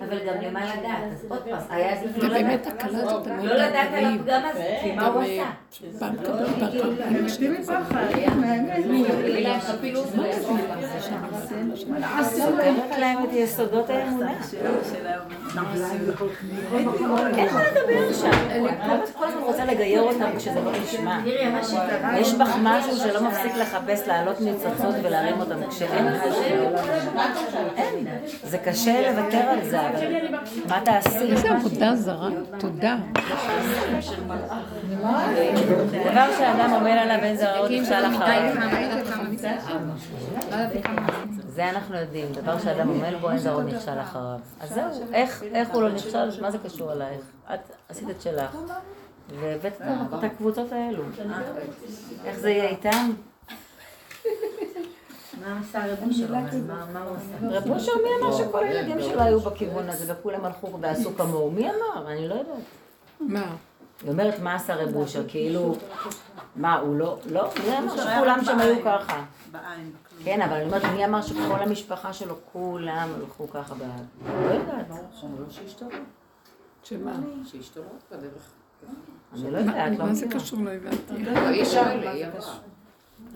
[0.00, 2.66] אבל גם למה לדעת, אז עוד פעם, היה עדיף לא לדעת.
[2.66, 5.50] הקלה הזאת, אני לא יודעת, לדעת על הפגם הזה, כי מה הוא גם עשה?
[5.98, 6.48] פעם קבלת
[7.02, 8.04] פעם יושבים מפחד.
[12.22, 13.24] סוגרת להם.
[13.24, 14.32] את יסודות האמונה.
[17.36, 18.30] אין מה לדבר שם.
[18.54, 21.18] למה את כל הזמן רוצה לגייר אותם כשזה לא נשמע?
[22.16, 26.06] יש בך משהו שלא מפסיק לחפש לעלות ניצוצות ולהרים אותם כשאין
[27.76, 28.06] אין.
[28.42, 30.36] זה קשה לוותר על זה, אבל
[30.68, 31.32] מה תעשי?
[31.32, 32.96] איזה עבודה זרה, תודה.
[36.10, 38.54] דבר שאדם עומד עליו אין זר עוד נכשל אחריו.
[41.48, 44.38] זה אנחנו יודעים, דבר שאדם עומד בו אין זר עוד נכשל אחריו.
[44.60, 47.20] אז זהו, איך איך הוא לא נכשל, מה זה קשור אלייך?
[47.54, 48.56] את עשית את שלך.
[49.40, 49.80] והבאת
[50.18, 51.02] את הקבוצות האלו.
[52.24, 53.10] איך זה יהיה איתם?
[55.40, 56.36] מה עשה הרב שלו?
[56.66, 57.56] מה מה הוא עשה?
[57.56, 61.50] רב אושר, מי אמר שכל הילדים שלו היו בכיוון הזה וכולם הלכו ועשו כמוהו?
[61.50, 62.12] מי אמר?
[62.12, 62.56] אני לא יודעת.
[63.20, 63.56] מה?
[64.02, 65.28] היא אומרת, מה עשה רב אושר?
[65.28, 65.76] כאילו,
[66.56, 69.24] מה, הוא לא, לא, זה אמר שכולם שם היו ככה.
[70.24, 73.82] כן, אבל אני אומרת, מי אמר שכל המשפחה שלו, כולם הלכו ככה ב...
[74.26, 74.86] לא יודעת.
[76.82, 77.12] שמה?
[77.44, 78.52] שהשתוללות בדרך.
[79.34, 80.26] אני לא יודעת, לא מה זה.
[80.28, 80.58] קשור?
[80.62, 81.24] לא הבנתי.
[81.24, 82.54] לא, היא שואלת, היא אמרה.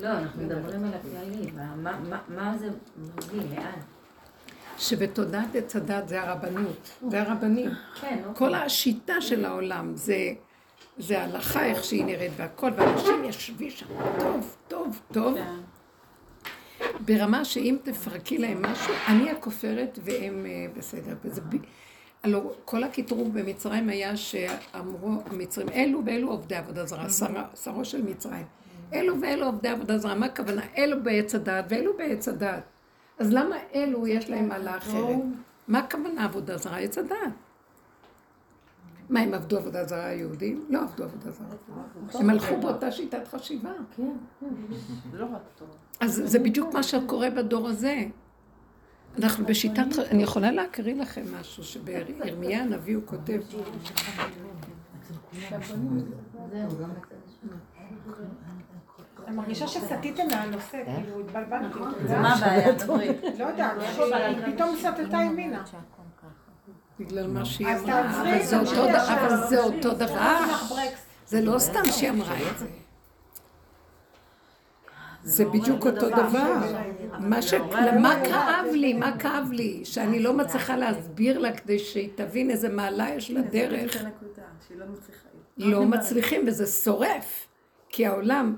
[0.01, 1.51] לא, אנחנו מדברים על הכללי,
[2.29, 3.81] מה- זה מביא, לאן?
[4.79, 7.71] שבתודעת עץ הדת זה הרבנות, זה הרבנים.
[8.01, 10.33] כן, כל השיטה של העולם זה,
[10.99, 13.87] זה הלכה איך שהיא נראית והכל, ואנשים יושבים שם
[14.19, 15.55] טוב, טוב, טוב, כן.
[17.01, 21.15] ברמה שאם תפרקי להם משהו, אני הכופרת והם אה, בסדר.
[21.25, 21.41] וזה.
[22.23, 27.09] הלוא כל הקטרוג במצרים היה שאמרו המצרים, אלו ואלו עובדי עבודה זרה,
[27.65, 28.47] שרו של מצרים.
[28.95, 30.63] אלו ואלו עובדי עבודה זרה, מה הכוונה?
[30.77, 32.63] אלו בעץ הדעת ואלו בעץ הדעת.
[33.19, 35.17] אז למה אלו יש להם מעלה אחרת?
[35.69, 36.79] מה הכוונה עבודה זרה?
[36.79, 37.33] עץ הדעת.
[39.11, 40.65] מה, הם עבדו עבודה זרה היהודים?
[40.69, 41.47] לא עבדו עבודה זרה.
[42.21, 43.73] הם הלכו באותה שיטת חשיבה.
[43.97, 44.17] טוב.
[46.01, 48.05] אז זה בדיוק מה שקורה בדור הזה.
[49.19, 53.41] אנחנו בשיטת, אני יכולה להקריא לכם משהו שבירמיה הנביא הוא כותב,
[59.41, 61.79] מרגישה שסטיתם מהנושא, כאילו התבלבלתי.
[62.09, 62.73] מה הבעיה?
[62.73, 63.09] דברי.
[63.39, 63.73] לא יודעת,
[64.55, 65.65] פתאום סטתה ימינה.
[67.01, 68.03] בגלל מה שהיא אז אמרה,
[68.39, 70.77] תעצרי, אבל זה אותו תמשיכי דבר, זה.
[71.27, 72.67] זה לא סתם שהיא אמרה את זה.
[75.23, 76.73] זה בדיוק אותו דבר.
[77.19, 77.55] מה ש...
[78.01, 78.93] מה כאב לי?
[78.93, 79.85] מה כאב לי?
[79.85, 83.93] שאני לא מצליחה להסביר לה כדי שהיא תבין איזה מעלה יש לדרך.
[83.93, 84.11] זה
[84.69, 85.29] שהיא לא מצליחה.
[85.57, 87.47] לא מצליחים, וזה שורף.
[87.89, 88.57] כי העולם,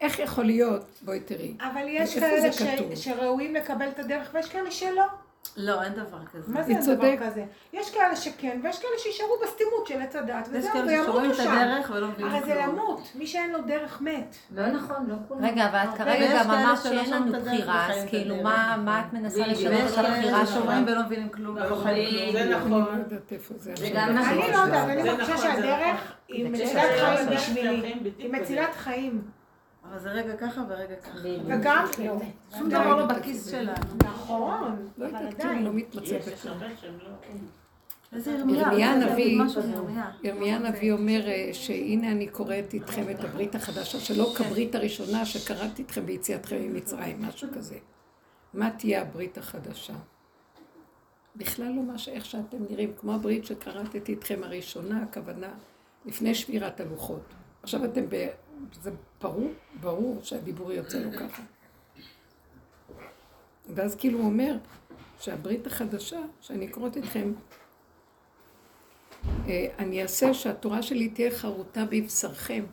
[0.00, 2.62] איך יכול להיות, בואי תראי, אבל יש כאלה ש-?
[3.04, 5.04] שראויים לקבל את הדרך ויש כאלה שלא.
[5.56, 6.52] לא, אין דבר כזה.
[6.52, 7.22] מה זה אין דבר צודקת.
[7.22, 7.44] כזה?
[7.72, 11.30] יש כאלה שכן ויש כאלה שישארו בסתימות של עץ הדת יש וזהו, כאלה וימותו שרואים
[11.30, 11.50] את שם.
[11.52, 12.76] הדרך ולא מבינים הרי זה כלום.
[12.76, 14.36] למות, מי שאין לו דרך מת.
[14.50, 15.44] לא נכון, לא כולם.
[15.44, 18.42] רגע, אבל את כרגע גם כאלה אמרת שאין לנו את בחירה, אז את כאילו.
[18.42, 20.62] מה מה את מנסה לשנות את הבחירה כאלה שלנו?
[20.62, 21.84] שרואים ולא מבינים כלום כלום.
[22.32, 22.98] זה לא נכון.
[22.98, 23.74] יודעת איפה זה.
[23.94, 26.16] מה אני לא יודעת, אני נכון, זה שהדרך נכון.
[26.28, 27.94] היא מצילת חיים לא בשבילי.
[28.18, 28.32] היא.
[28.32, 29.22] מצילת חיים.
[29.90, 31.18] אבל זה רגע ככה ורגע ככה.
[31.46, 32.20] וגם, לא.
[32.58, 33.72] שום דבר לא בכיס שלנו.
[34.04, 35.64] נכון, לא עדיין.
[35.64, 36.52] לא מתמצא יש בכלל.
[36.82, 37.10] לא...
[38.12, 38.60] איזה ירמיה?
[38.60, 39.40] ירמיה הנביא.
[40.22, 40.56] ירמיה.
[40.56, 46.06] הנביא אומר אה, שהנה אני קוראת איתכם את הברית החדשה, שלא כברית הראשונה שקראתי איתכם
[46.06, 47.76] ביציאתכם ממצרים, משהו כזה.
[48.54, 49.94] מה תהיה הברית החדשה?
[51.36, 55.48] בכלל לא מה שאיך שאתם נראים, כמו הברית שקראתי איתכם הראשונה, הכוונה
[56.04, 57.34] לפני שבירת הלוחות.
[57.62, 58.26] עכשיו אתם ב...
[58.82, 58.90] זה
[59.22, 61.42] ברור, ברור שהדיבור יוצא לו ככה.
[63.74, 64.56] ואז כאילו הוא אומר
[65.18, 67.32] שהברית החדשה, שאני קוראת איתכם,
[69.46, 72.64] אה, אני אעשה שהתורה שלי תהיה חרוטה בבשרכם,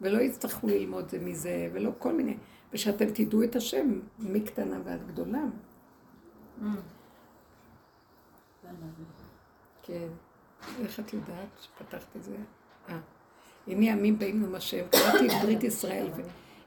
[0.00, 2.36] ולא יצטרכו ללמוד זה מזה, ולא כל מיני,
[2.72, 5.44] ושאתם תדעו את השם מקטנה ועד גדולה.
[9.82, 10.08] כן.
[10.80, 12.36] איך את יודעת שפתחת את זה?
[12.88, 12.98] אה.
[13.66, 16.06] הנה עמים באים עם השם, קראתי את ברית ישראל,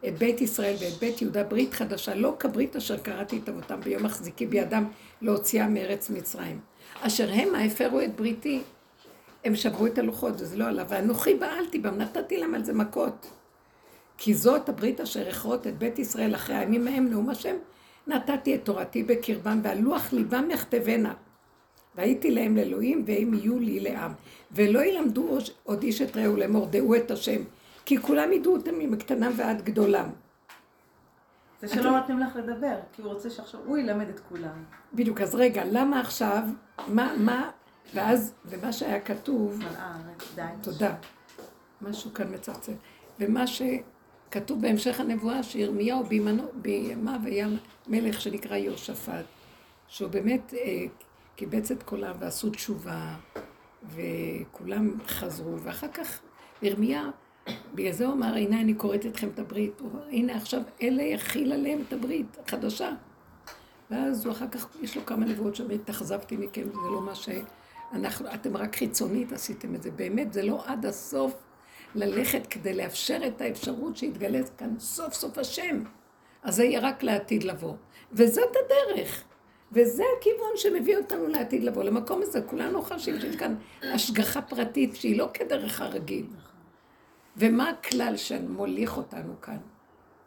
[0.08, 4.04] את בית ישראל ואת בית יהודה, ברית חדשה, לא כברית אשר קראתי את אבותם ביום
[4.04, 4.86] מחזיקי בידם
[5.22, 6.60] להוציאה מארץ מצרים.
[7.02, 8.62] אשר המה הפרו את בריתי,
[9.46, 13.28] הם שברו את הלוחות, וזה לא עלה, ואנוכי בעלתי בם, נתתי להם על זה מכות.
[14.18, 17.56] כי זאת הברית אשר אכרות את בית ישראל אחרי הימים ההם, נאום השם,
[18.08, 21.14] נתתי את תורתי בקרבם, ועל לוח ליבם יכתבנה.
[21.96, 24.12] והייתי להם לאלוהים, והם יהיו לי לעם.
[24.52, 27.42] ולא ילמדו עוד איש את רעהו לאמור, דעו את השם.
[27.86, 30.10] כי כולם ידעו אותם מקטנם ועד גדולם.
[31.62, 34.64] זה שלא נותנים לך לדבר, כי הוא רוצה שעכשיו הוא ילמד את כולם.
[34.94, 36.44] בדיוק, אז רגע, למה עכשיו,
[36.88, 37.52] מה, מה,
[37.94, 39.60] ואז, ומה שהיה כתוב,
[40.38, 40.48] אה.
[40.62, 40.96] תודה,
[41.82, 42.72] משהו כאן מצלצל,
[43.20, 47.48] ומה שכתוב בהמשך הנבואה, שירמיהו בימנו, בימיו היה
[47.88, 49.26] מלך שנקרא יהושפט,
[49.88, 50.86] שהוא באמת אה,
[51.40, 53.16] קיבץ את קולם ועשו תשובה,
[53.84, 56.20] וכולם חזרו, ואחר כך
[56.62, 57.10] ירמיה,
[57.74, 61.04] בגלל זה הוא אמר, הנה אני קוראת אתכם את הברית, הוא אמר, הנה עכשיו אלה
[61.04, 62.92] יכיל עליהם את הברית החדשה.
[63.92, 68.34] ואז הוא אחר כך, יש לו כמה נבואות שם, התאכזבתי מכם, זה לא מה שאנחנו,
[68.34, 69.92] אתם רק חיצונית עשיתם את זה.
[69.92, 71.34] באמת, זה לא עד הסוף
[71.96, 75.84] ללכת כדי לאפשר את האפשרות שיתגלה כאן סוף סוף השם.
[76.44, 77.74] אז זה יהיה רק לעתיד לבוא.
[78.12, 79.29] וזאת הדרך.
[79.72, 81.84] וזה הכיוון שמביא אותנו לעתיד לבוא.
[81.84, 86.26] למקום הזה כולנו חשים שיש כאן השגחה פרטית שהיא לא כדרך הרגיל.
[87.38, 89.58] ומה הכלל שמוליך אותנו כאן?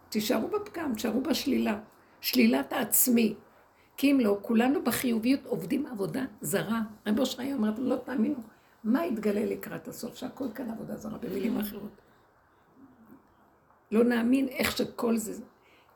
[0.08, 1.78] תישארו בפגם, תישארו בשלילה.
[2.20, 3.34] שלילת העצמי.
[3.96, 6.80] כי אם לא, כולנו בחיוביות עובדים עבודה זרה.
[7.06, 8.34] רב אושר היה אומר, אתם לא תאמינו,
[8.84, 10.14] מה יתגלה לקראת הסוף?
[10.14, 12.00] שהכל כאן עבודה זרה, במילים אחרות.
[13.90, 15.42] לא נאמין איך שכל זה...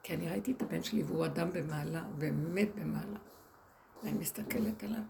[0.02, 3.18] כי אני ראיתי את הבן שלי והוא אדם במעלה, באמת במעלה.
[4.02, 5.02] ואני מסתכלת עליו,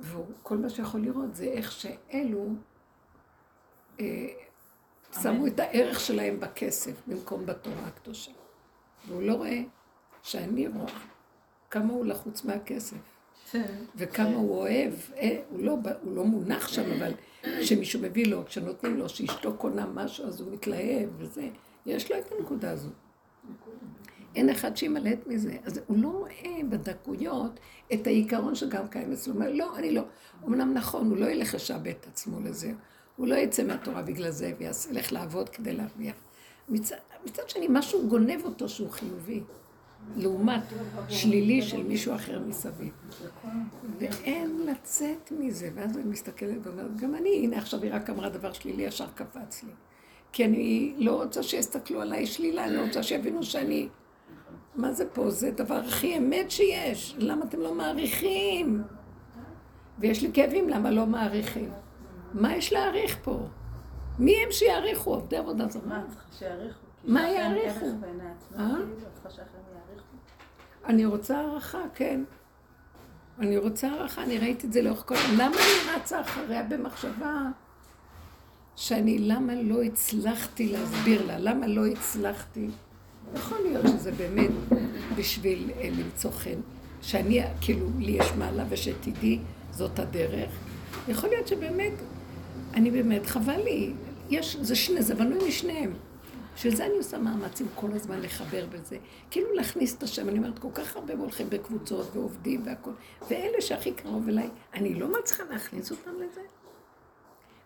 [0.00, 2.48] וכל מה שיכול לראות זה איך שאלו
[4.00, 4.26] אה,
[5.22, 8.32] שמו את הערך שלהם בכסף במקום בתורה הקדושה.
[9.08, 9.62] והוא לא רואה
[10.22, 10.92] שאני רואה
[11.70, 12.96] כמה הוא לחוץ מהכסף.
[13.96, 18.96] וכמה הוא אוהב, אה, הוא לא, הוא לא מונח שם, אבל כשמישהו מביא לו, כשנותנים
[18.96, 21.48] לו, שאשתו קונה משהו, אז הוא מתלהב וזה,
[21.86, 22.88] יש לו את הנקודה הזו.
[24.36, 25.56] אין אחד שימלט מזה.
[25.64, 27.60] אז הוא לא רואה בדקויות
[27.92, 29.34] את העיקרון שגם קיים אצלו.
[29.34, 30.02] הוא אומר, לא, אני לא.
[30.46, 32.72] אמנם נכון, הוא לא ילך לשעבד את עצמו לזה.
[33.16, 36.14] הוא לא יצא מהתורה בגלל זה וילך לעבוד כדי להרוויח.
[36.68, 39.42] מצד, מצד שני, משהו גונב אותו שהוא חיובי.
[40.16, 40.62] לעומת
[41.08, 42.92] שלילי של מישהו אחר מסביב.
[43.98, 45.70] ואין לצאת מזה.
[45.74, 49.62] ואז אני מסתכלת ואומרת, גם אני, הנה עכשיו היא רק אמרה דבר שלילי, ישר קפץ
[49.62, 49.72] לי.
[50.32, 53.88] כי אני לא רוצה שיסתכלו עליי שלילה, אני לא רוצה שיבינו שאני...
[54.74, 55.30] מה זה פה?
[55.30, 57.16] זה דבר הכי אמת שיש.
[57.18, 58.82] למה אתם לא מעריכים?
[59.98, 61.70] ויש לי כאבים, למה לא מעריכים?
[62.32, 63.38] מה יש להעריך פה?
[64.18, 65.14] מי הם שיעריכו?
[65.14, 65.82] עובדי עבודה זרה.
[65.86, 66.04] מה,
[66.38, 66.78] שיעריכו?
[67.04, 67.86] מה יעריכו?
[68.58, 68.74] אה?
[70.84, 72.24] אני רוצה הערכה, כן.
[73.38, 75.14] אני רוצה הערכה, אני ראיתי את זה לאורך כל...
[75.34, 77.42] למה אני רצה אחריה במחשבה
[78.76, 81.38] שאני, למה לא הצלחתי להסביר לה?
[81.38, 82.68] למה לא הצלחתי?
[83.34, 84.50] יכול להיות שזה באמת
[85.16, 86.60] בשביל אה, למצוא חן.
[87.02, 89.38] שאני, כאילו, לי יש מעלה ושתדעי,
[89.70, 90.50] זאת הדרך.
[91.08, 91.92] יכול להיות שבאמת,
[92.74, 93.92] אני באמת, חבל לי.
[94.30, 95.92] יש, זה שני, זה בנוי משניהם.
[96.54, 98.96] בשביל זה אני עושה מאמצים כל הזמן לחבר בזה.
[99.30, 102.92] כאילו להכניס את השם, אני אומרת, כל כך הרבה הולכים בקבוצות ועובדים והכול.
[103.30, 106.40] ואלה שהכי קרוב אליי, אני לא מצליחה להכניס אותם לזה.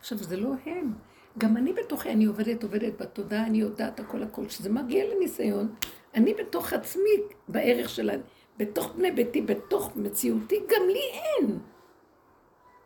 [0.01, 0.93] עכשיו, זה לא הם.
[1.39, 4.47] גם אני בתוכי, אני עובדת, עובדת בתודעה, אני יודעת הכל הכל.
[4.47, 5.75] כשזה מגיע לניסיון,
[6.15, 7.11] אני בתוך עצמי,
[7.49, 8.11] בערך של...
[8.59, 11.59] בתוך בני ביתי, בתוך מציאותי, גם לי אין.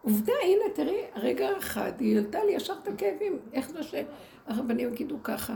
[0.02, 3.38] עובדה, הנה, תראי, רגע אחד, היא העלתה לי ישר את הכאבים.
[3.52, 5.54] איך זה שהרבנים יגידו ככה?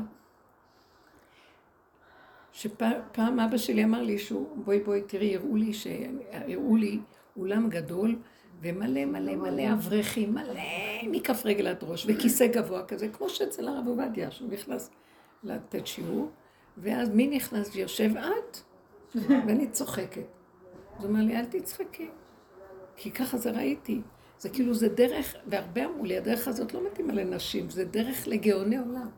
[2.52, 5.72] שפעם אבא שלי אמר לי שהוא, בואי בואי תראי, הראו לי,
[6.33, 7.00] הראו לי
[7.37, 8.16] אולם גדול
[8.64, 10.61] ומלא מלא מלא אברכים, מלא
[11.03, 14.90] מכף רגל עד ראש, וכיסא גבוה כזה, כמו שאצל הרב עובדיה, שהוא נכנס
[15.42, 16.31] לתת שיעור,
[16.77, 18.11] ואז מי נכנס ויושב?
[18.16, 18.59] את.
[19.46, 20.27] ואני צוחקת.
[20.98, 22.09] אז הוא אומר לי, אל תצחקי,
[22.96, 24.00] כי ככה זה ראיתי.
[24.38, 28.79] זה כאילו, זה דרך, והרבה אמרו לי, הדרך הזאת לא מתאימה לנשים, זה דרך לגאוני
[28.79, 29.09] עולם.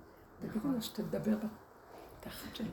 [0.40, 1.36] תגידו לה שתדבר
[2.20, 2.68] תחת שלי.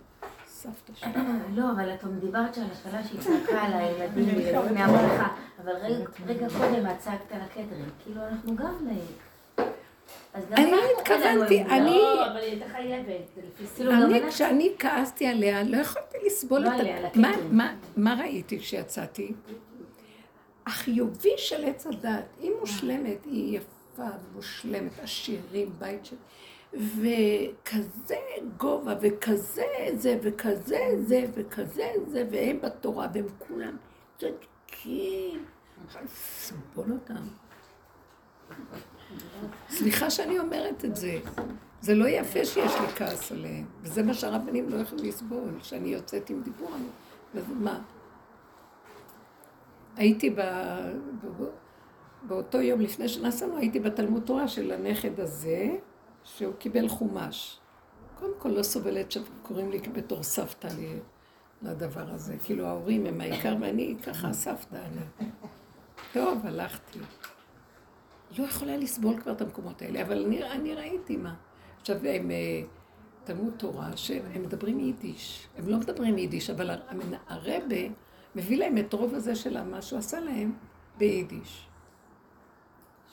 [0.64, 1.12] סבתא שלי.
[1.56, 5.28] לא, אבל את דיברת על התחלה שהיא צעקה על הילדים לפני המלאכה,
[5.64, 5.74] אבל
[6.28, 8.88] רגע קודם את צעקת על הקטרים, כאילו אנחנו גם
[10.36, 11.90] אני לא התכוונתי, אני...
[11.90, 13.08] לא, אבל היא הייתה חייבת.
[13.80, 16.70] אני, כשאני כעסתי עליה, לא יכולתי לסבול לא
[17.08, 17.20] את ה...
[17.98, 19.34] מה ראיתי כשיצאתי?
[20.66, 26.16] החיובי של עץ הדת, היא מושלמת, היא יפה ומושלמת, עשירים, בית של...
[26.74, 28.16] וכזה
[28.58, 33.78] גובה, וכזה זה, וכזה זה, וכזה זה, והם בתורה, והם כולם
[34.18, 35.46] צודקים.
[36.38, 37.24] סבול אותם.
[39.70, 41.20] סליחה שאני אומרת את זה.
[41.82, 46.30] זה לא יפה שיש לי כעס עליהם, וזה מה שהרבנים לא יכולים לסבול, שאני יוצאת
[46.30, 46.72] עם דיבור.
[47.60, 47.82] מה?
[49.96, 50.42] הייתי ב...
[52.28, 55.76] באותו יום לפני שנסענו, הייתי בתלמוד תורה של הנכד הזה,
[56.24, 57.60] שהוא קיבל חומש.
[58.20, 61.00] קודם כל לא סובלת שקוראים לי בתור סבתא לי
[61.62, 62.36] לדבר הזה.
[62.44, 65.28] כאילו ההורים הם העיקר ואני ככה סבתא אני.
[66.14, 67.00] טוב, הלכתי.
[68.38, 71.36] לא יכולה לסבול כבר את המקומות האלה, אבל אני, אני ראיתי מה.
[71.82, 72.62] עכשיו, הם אה,
[73.24, 75.48] תלמוד תורה, שהם מדברים יידיש.
[75.58, 76.70] הם לא מדברים יידיש, אבל
[77.28, 77.78] הרבה
[78.36, 80.54] מביא להם את רוב הזה של מה שהוא עשה להם
[80.98, 81.68] ביידיש.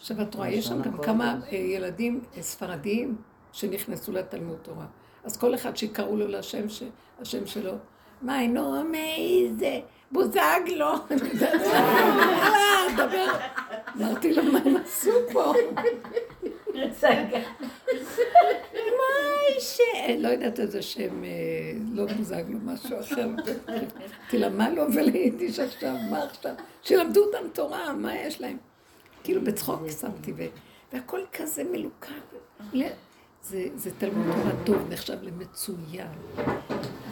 [0.01, 3.17] עכשיו את רואה, יש שם גם כמה אה, ילדים אה, ספרדיים
[3.53, 4.87] שנכנסו לתלמוד תורה.
[5.25, 6.65] אז כל אחד שיקראו לו לשם,
[7.21, 7.73] השם שלו,
[8.23, 9.81] מה, אינו איזה
[10.13, 10.95] בוזגלו.
[12.97, 13.27] דבר.
[13.97, 15.53] אמרתי לו, מה הם עשו פה?
[18.75, 19.81] מה ש...
[20.19, 21.31] לא יודעת איזה שם, אה,
[21.93, 23.25] לא בוזגלו, משהו אחר.
[23.25, 26.55] אמרתי לה, מה לו וליידיש עכשיו, מה עכשיו?
[26.83, 28.57] שילמדו אותם תורה, מה יש להם?
[29.25, 30.33] כאילו בצחוק שמתי,
[30.93, 32.21] והכל כזה מלוכד.
[33.43, 36.07] זה, זה תלמוד תורה טוב, נחשב למצוין.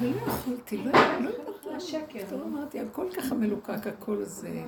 [0.00, 2.20] ולא יכולתי, לא, לא יודעת השקר.
[2.30, 4.62] טוב, אמרתי, הכל ככה מלוקק, הכל זה...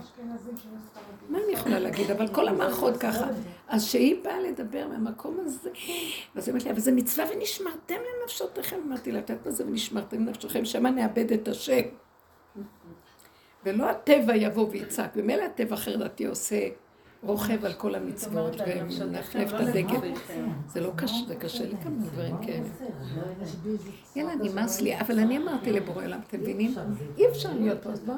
[1.28, 2.11] מה אני יכולה להגיד?
[2.11, 3.26] אבל כל המערכות ככה.
[3.68, 5.70] אז שהיא באה לדבר מהמקום הזה,
[6.34, 8.76] ואז היא אומרת לי, אבל זה מצווה ונשמרתם לנפשותיכם.
[8.86, 10.64] אמרתי לה, את יודעת מה זה ונשמרתם לנפשותיכם?
[10.64, 11.82] שמה נאבד את השם.
[13.64, 15.12] ולא הטבע יבוא ויצעק.
[15.16, 16.68] ומילא הטבע חרדתי עושה
[17.22, 20.14] רוכב על כל המצוות ומנפנף את הדגל.
[20.66, 22.68] זה לא קשה, זה קשה לי כמה דברים כאלה.
[24.16, 25.00] יאללה, נמאס לי.
[25.00, 26.74] אבל אני אמרתי לבורא עולם, אתם מבינים?
[27.18, 28.08] אי אפשר להיות פה, אז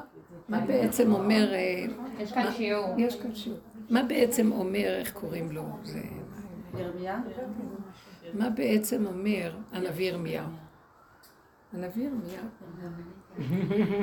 [0.49, 0.61] מה?
[0.61, 1.53] בעצם אומר...
[1.53, 1.85] אה,
[2.19, 2.95] יש כאן שיעור.
[2.99, 3.59] יש כאן שיעור.
[3.91, 5.63] מה בעצם אומר, איך קוראים לו?
[6.79, 7.21] ירמיה?
[8.35, 10.47] מה בעצם אומר הנביא ירמיהו?
[11.73, 12.47] הנביא ירמיהו.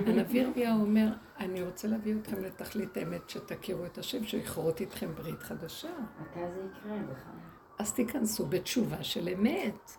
[0.08, 1.08] הנביא ירמיהו אומר,
[1.40, 5.90] אני רוצה להביא אתכם לתכלית האמת, שתכירו את השם, שיכרות איתכם ברית חדשה.
[6.22, 7.34] מתי זה יקרה בכלל?
[7.80, 9.92] אז תיכנסו בתשובה של אמת.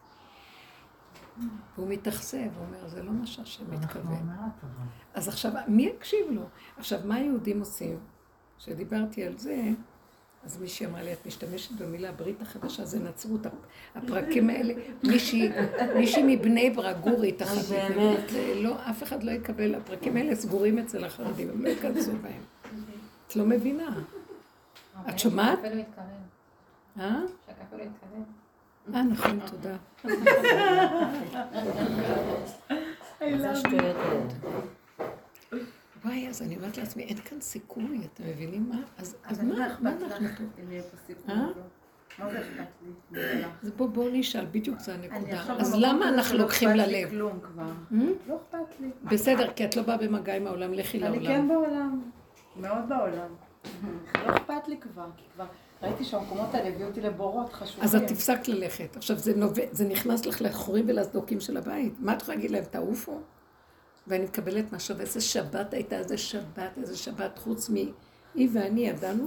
[1.74, 4.28] והוא מתאכזב, הוא אומר, זה לא מה שהשם מתכוון.
[5.14, 6.42] אז עכשיו, מי יקשיב לו?
[6.76, 8.00] עכשיו, מה היהודים עושים?
[8.58, 9.70] כשדיברתי על זה,
[10.44, 13.40] אז מישהי אמרה לי, את משתמשת במילה ברית החדשה, זה נצרות,
[13.94, 15.50] הפרקים האלה, מישהי,
[15.96, 16.96] מישהי מבני ברק,
[17.70, 18.20] באמת.
[18.24, 22.42] מבני- לא, אף אחד לא יקבל, הפרקים האלה סגורים אצל החרדים, הם לא ייכנסו בהם.
[23.28, 23.98] את לא מבינה.
[25.08, 25.58] את שומעת?
[25.58, 26.06] אפילו התכוון.
[27.00, 27.20] אה?
[27.48, 28.24] התכוון.
[28.94, 29.76] אה, נכון, תודה.
[33.38, 34.24] זה השטויות האלה.
[36.04, 38.76] וואי, אז אני אומרת לעצמי, אין כאן סיכוי, אתם מבינים מה?
[38.98, 41.24] אז מה מה אכפת מה אנחנו פה?
[41.26, 41.36] פה אה?
[41.36, 41.62] לא?
[42.18, 43.46] מה זה?
[43.62, 45.54] אז בואו נשאל, בדיוק זו אני הנקודה.
[45.58, 47.08] אז למה אנחנו לוקחים ללב?
[47.10, 47.38] כלום.
[47.90, 47.94] Hmm?
[48.28, 48.90] לא אכפת לי.
[49.04, 51.26] בסדר, כי את לא באה במגע עם העולם, לכי אני לעולם.
[51.26, 52.02] כן בעולם.
[52.56, 53.34] מאוד בעולם.
[54.26, 55.46] לא אכפת לי כבר, כי כבר
[55.82, 57.84] ראיתי שהמקומות האלה הביאו אותי לבורות חשובים.
[57.84, 58.96] אז את הפסקת ללכת.
[58.96, 59.52] עכשיו, זה, נוב...
[59.72, 61.92] זה נכנס לך לחורים ולסדוקים של הבית.
[61.98, 62.64] מה את יכולה להגיד להם?
[62.64, 63.20] תעופו?
[64.10, 67.74] ואני מקבלת משהו, ואיזה שבת הייתה, איזה שבת, איזה שבת, חוץ מ...
[68.34, 69.26] היא ואני ידענו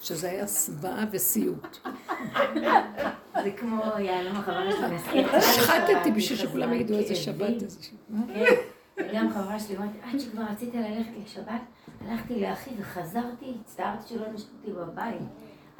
[0.00, 1.76] שזה היה זוועה וסיוט.
[3.44, 5.36] זה כמו יהלום החברה שלי מזכיר.
[5.36, 7.98] השחטתי בשביל שכולם יגידו איזה שבת, איזה שבת.
[8.08, 8.22] מה?
[8.34, 8.54] כן,
[8.96, 11.60] וגם חברה שלי אמרתי, עד שכבר רציתי ללכת לשבת,
[12.00, 15.22] הלכתי לאחי וחזרתי, הצטערתי שלא נשארתי בבית.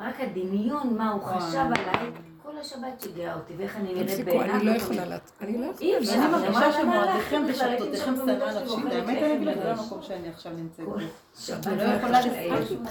[0.01, 2.11] רק הדמיון, מה הוא חשב עליי,
[2.53, 5.31] כל השבת שיגעה אותי, ואיך אני נראית תפסיקו, אני לא יכולה לת...
[5.41, 5.81] אני לא יכולה.
[5.81, 6.15] אי אפשר.
[6.15, 7.43] אני מרגישה שמועדיכם?
[7.49, 8.79] ושבתותיכם שנאה נפשית.
[8.93, 10.95] האמת אוכלת אני בגלל כיף המקום שאני עכשיו נמצאת בו.
[11.39, 12.21] שבת אני לא יכולה.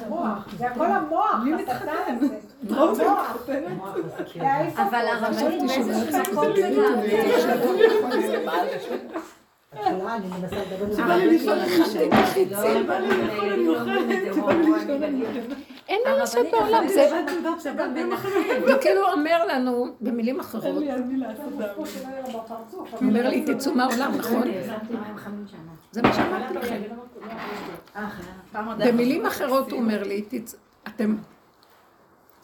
[0.05, 2.17] המוח, זה הכל המוח, מי מתחתן?
[2.21, 2.27] הזה.
[2.69, 2.81] מה?
[2.81, 3.37] המוח.
[4.35, 6.45] להעיף אבל אותו, זה הרבנים חשבתי שזה באיזשהו רק מקום
[8.11, 8.49] זה זה גם...
[10.15, 12.87] אני מנסה לדבר שבא לי לשאול איך אתם מחיצים.
[15.88, 17.09] אין מה לעשות בעולם, זה
[18.81, 20.83] כאילו אומר לנו, במילים אחרות, הוא
[23.01, 24.43] אומר לי, תצאו מהעולם, נכון?
[25.91, 26.81] זה מה שאמרתי לכם.
[28.88, 30.55] במילים אחרות הוא אומר לי, "תצ-
[30.88, 31.15] אתם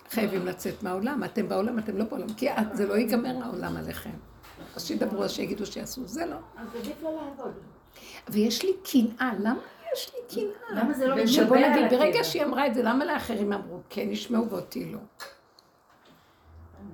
[0.10, 4.10] חייבים לצאת מהעולם, אתם בעולם, אתם לא בעולם, כי זה לא ייגמר העולם עליכם.
[4.76, 6.36] אז שידברו, אז שיגידו שיעשו, זה לא.
[6.58, 7.52] אז עדיף לא לעבוד.
[8.30, 9.60] ויש לי קנאה, למה
[9.94, 10.20] יש לי
[10.70, 10.82] קנאה?
[10.84, 11.98] למה זה לא מתגבר שבוא על נגיד, הטבע?
[12.00, 15.00] ברגע שהיא אמרה את זה, למה לאחרים אמרו כן ישמעו ואותי לא?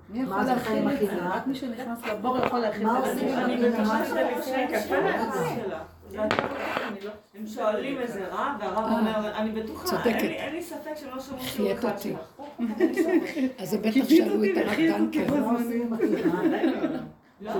[0.09, 1.27] מי יכול מה זה להכיל חיים את זה?
[1.27, 3.11] רק מי שנכנס לבור יכול להכיל את זה.
[3.11, 3.29] עושים?
[3.39, 5.83] אני כפרה שלה.
[6.17, 10.13] אני לא- הם שואלים איזה רב, והרב אה, אומר, אני בטוחה, צודקת.
[10.21, 12.13] אין לי- ספק שלא שמעו שיעור חיית אחד אותי.
[12.13, 12.41] שלך.
[13.61, 15.35] אז זה בטח שאלו את הרב דנקר.
[15.39, 17.01] מה עושים עם הקנאה?
[17.41, 17.51] לא,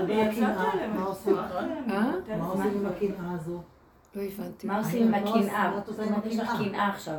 [4.14, 4.20] עם?
[4.22, 4.66] לא הבנתי.
[4.66, 5.66] מה עושים עם מה עושים- הקנאה?
[6.06, 6.68] עם יש לך הקנאה?
[6.68, 7.18] קנאה עכשיו.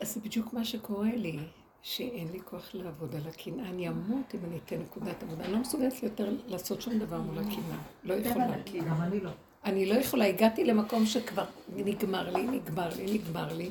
[0.00, 1.38] אז זה בדיוק מה שקורה לי,
[1.82, 3.68] שאין לי כוח לעבוד על הקנאה.
[3.68, 5.44] אני אמות אם אני אתן נקודת עבודה.
[5.44, 7.78] אני לא מסוגלת יותר לעשות שום דבר מול הקנאה.
[8.04, 8.46] לא יכולה.
[8.86, 9.30] גם אני לא.
[9.64, 11.44] אני לא יכולה, הגעתי למקום שכבר
[11.76, 13.70] נגמר לי, נגמר לי, נגמר לי,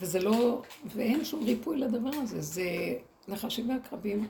[0.00, 2.62] וזה לא, ואין שום ריפוי לדבר הזה, זה
[3.28, 4.26] נחשים ועקרבים.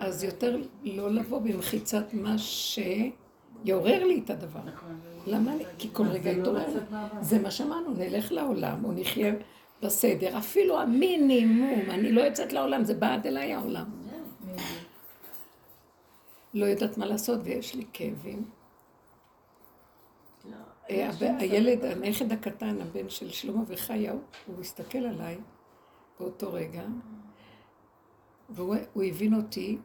[0.00, 4.60] אז יותר לא לבוא במחיצת מה שיעורר לי את הדבר.
[5.26, 5.52] למה?
[5.78, 6.80] כי כל רגע יתעורר לי.
[7.20, 9.34] זה מה שאמרנו, נלך לעולם, או נחיה
[9.82, 13.84] בסדר, אפילו המינימום, אני לא יוצאת לעולם, זה בעד אליי העולם.
[16.54, 18.44] לא יודעת מה לעשות, ויש לי כאבים.
[20.90, 24.12] אה, הב- הילד, הנכד הקטן, הבן של שלמה וחיה,
[24.46, 25.36] הוא- הסתכל עליי
[26.20, 26.82] באותו רגע,
[28.50, 29.78] והוא הוא הבין אותי,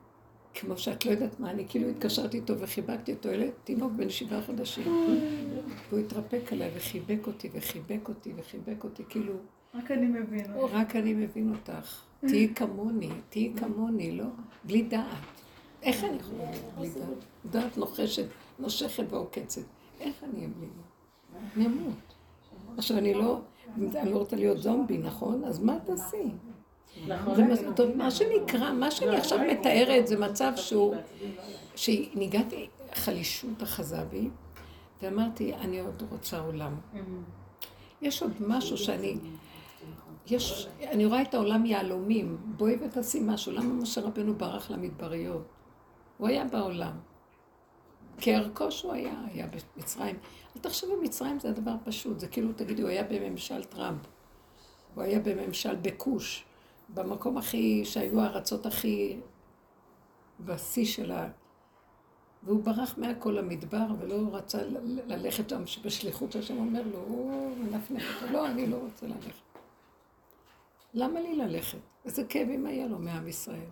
[0.53, 4.41] כמו שאת לא יודעת מה, אני כאילו התקשרתי איתו וחיבקתי אותו, ילד, תינוק בן שבעה
[4.41, 4.83] חודשים.
[5.89, 9.33] והוא התרפק עליי וחיבק אותי וחיבק אותי וחיבק אותי, כאילו,
[9.75, 10.53] רק אני מבין.
[10.55, 12.01] "או, רק אני מבין אותך.
[12.19, 14.25] תהיי כמוני, תהיי כמוני, לא?
[14.63, 15.05] בלי דעת.
[15.83, 17.51] איך אני יכולה להיות בלי דעת?
[17.51, 18.25] דעת נוחשת,
[18.59, 19.61] נושכת ועוקצת.
[19.99, 20.81] איך אני אהיה בלי זה?
[21.55, 21.93] אני אמות.
[22.77, 23.39] עכשיו, אני לא,
[23.77, 25.43] אני לא רוצה להיות זומבי, נכון?
[25.43, 26.17] אז מה תעשי?
[27.35, 30.95] זה מס- טוב, מה שנקרא, מה שאני עכשיו מתארת זה מצב שהוא,
[31.75, 34.29] שניגעתי, חלישות אחזה בי,
[35.01, 36.75] ואמרתי, אני עוד רוצה עולם.
[38.01, 39.17] יש עוד משהו שאני,
[40.27, 43.51] יש, אני רואה את העולם יהלומים, בואי ותעשי משהו.
[43.51, 45.43] למה משה רבנו ברח למדבריות?
[46.17, 46.93] הוא היה בעולם.
[48.21, 50.15] כערכו שהוא היה, היה במצרים.
[50.55, 54.01] אל תחשבו, מצרים זה הדבר פשוט, זה כאילו, תגידו, הוא היה בממשל טראמפ.
[54.95, 56.43] הוא היה בממשל בכוש,
[56.93, 59.19] במקום הכי, שהיו הארצות הכי
[60.39, 61.29] בשיא שלה.
[62.43, 64.57] והוא ברח מהכל למדבר ולא רצה
[65.07, 69.41] ללכת שם בשליחות שהשם אומר לו, הוא מנפנף אותו, לא, אני לא רוצה ללכת.
[70.93, 71.77] למה לי ללכת?
[72.05, 73.69] איזה כאבים היה לו מעם ישראל.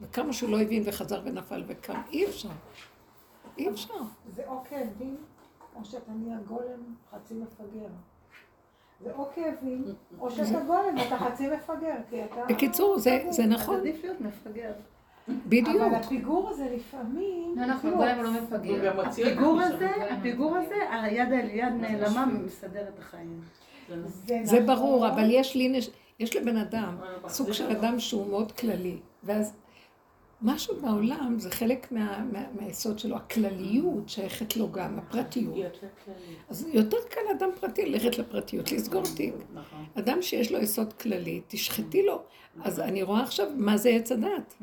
[0.00, 2.48] וכמה שהוא לא הבין וחזר ונפל וקם, אי אפשר.
[3.58, 3.94] אי אפשר.
[4.34, 5.16] זה או כאבים,
[5.74, 7.88] או שאתה נהיה גולם חצי מפגר.
[9.00, 9.84] זה או כאבים,
[10.20, 12.44] או שאתה גולם ואתה חצי מפגר, כי אתה...
[12.48, 14.72] בקיצור, זה, נכון, עדיף להיות מפגר.
[15.28, 15.82] בדיוק.
[15.82, 17.54] אבל הפיגור הזה לפעמים...
[17.56, 18.90] לא נכון, כאילו, גולם לא הוא מפגר.
[18.90, 19.90] גם מוציא הפיגור הזה.
[20.10, 23.40] הפיגור הזה, היד על יד נעלמה מסדר את החיים.
[23.88, 24.66] זה זה נכון.
[24.66, 25.80] ברור, אבל יש לי,
[26.18, 29.52] יש לבן אדם אבל סוג של אדם שהוא מאוד כללי, ואז
[30.42, 35.56] משהו בעולם זה חלק מה, מה, מהיסוד שלו, הכלליות שייכת לו גם, הפרטיות.
[36.48, 39.34] אז יותר קל לאדם פרטי ללכת לפרטיות, לסגור תיק.
[39.54, 39.84] נכון.
[39.94, 42.22] אדם שיש לו יסוד כללי, תשחטי לו.
[42.62, 44.54] אז אני רואה עכשיו מה זה עץ הדת.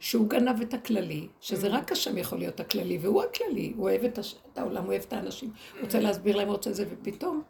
[0.00, 4.18] שהוא גנב את הכללי, שזה רק השם יכול להיות הכללי, והוא הכללי, הוא אוהב את,
[4.18, 4.34] הש...
[4.52, 5.50] את העולם, הוא אוהב את האנשים,
[5.80, 7.42] רוצה להסביר להם, רוצה זה, ופתאום,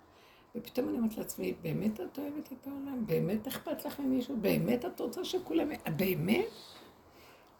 [0.56, 3.06] ופתאום אני אומרת לעצמי, באמת את אוהבת את העולם?
[3.06, 4.36] באמת אכפת לך ממישהו?
[4.40, 5.68] באמת את רוצה שכולם...
[5.96, 6.44] באמת?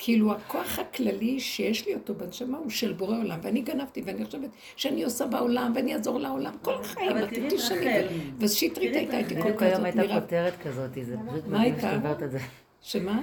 [0.02, 4.50] כאילו הכוח הכללי שיש לי אותו בנשמה הוא של בורא עולם, ואני גנבתי, ואני חושבת
[4.76, 7.76] שאני עושה בעולם, ואני אעזור לעולם, כל החיים, אבל את תראי את תשני.
[7.76, 8.06] רחל.
[8.38, 9.34] ושטרית הייתה איתי.
[9.34, 10.20] כל בדיוק היום כזאת, הייתה.
[10.20, 12.28] כותרת כזאת, זה פשוט מה מדהים הייתה?
[12.28, 12.38] זה.
[12.80, 13.22] שמה?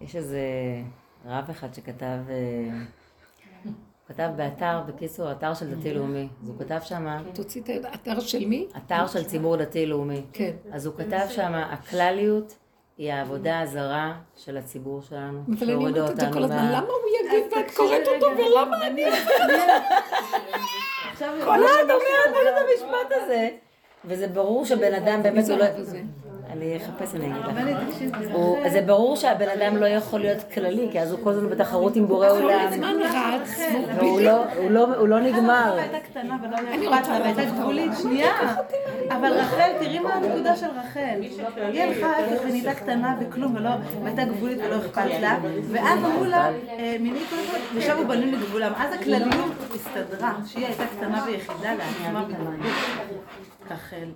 [0.00, 0.40] יש איזה
[1.26, 2.78] רב אחד שכתב, אה,
[3.64, 3.72] הוא
[4.08, 6.28] כתב באתר, בקיצור, אתר של דתי לאומי.
[6.42, 7.86] אז הוא כתב שם, תוציא את היד...
[7.86, 8.66] אתר של מי?
[8.76, 10.22] אתר של ציבור דתי לאומי.
[10.32, 10.52] כן.
[10.72, 12.56] אז הוא כתב שם, הכלליות
[12.98, 16.70] היא העבודה הזרה של הציבור שלנו, אבל אני אומרת את זה אותנו כל הזמן, מה...
[16.70, 19.04] למה הוא יגיד ואת קוראת אותו ולמה אני...
[21.44, 23.48] כל אחד אומר נגד המשפט הזה.
[24.04, 25.64] וזה ברור שבן אדם באמת הוא לא...
[26.56, 28.32] אני אחפש, אני אגיד לך.
[28.32, 31.96] הוא- זה ברור שהבן אדם לא יכול להיות כללי, כי אז הוא כל הזמן בתחרות
[31.96, 32.70] עם בורא עולם.
[33.98, 35.76] והוא לא- הוא לא- הוא לא נגמר.
[35.78, 35.96] הייתה
[36.74, 37.58] אני אכפת לה, והייתה לעזור.
[37.60, 38.32] גבולית, שנייה.
[39.10, 41.20] אבל רחל, תראי מה הנקודה של רחל.
[41.72, 43.70] היא הלכה כך ונהייתה קטנה וכלום, ולא-
[44.02, 45.38] והייתה גבולית ולא אכפת לה,
[45.70, 48.72] ואז אמרו לה, אה, מיני קודם כל, ושבו בנים לגבולם.
[48.76, 52.60] אז הכלליות הסתדרה, שהיא הייתה קטנה ויחידה לעצמה בגבולית.
[53.70, 54.06] רחל.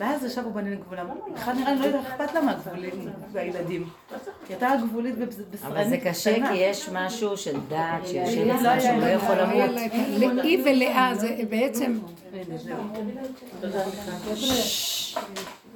[0.00, 1.06] ואז ישבו בנים לגבולם.
[1.34, 3.82] בכלל נראה לי לא יודע אכפת לה מהגבולים והילדים.
[4.12, 4.18] היא
[4.48, 9.00] הייתה גבולית ובשרנית אבל זה קשה כי יש משהו של דעת שיושב לא אצלה שהוא
[9.00, 9.70] לא יכול למות.
[10.18, 11.98] לאי ולאה זה בעצם.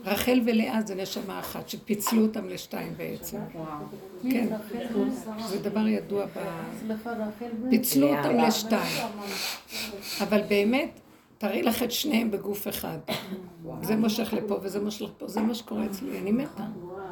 [0.05, 3.39] רחל ולאה זה נשמה אחת, שפיצלו אותם לשתיים בעצם.
[4.31, 4.47] כן,
[5.47, 6.39] זה דבר ידוע ב...
[7.71, 9.07] פיצלו אותם לשתיים.
[10.21, 11.01] אבל באמת,
[11.41, 12.99] תראי לך את שניהם בגוף אחד.
[13.83, 16.65] זה מושך לפה וזה מושך לפה, זה מה שקורה אצלי, אני מתה.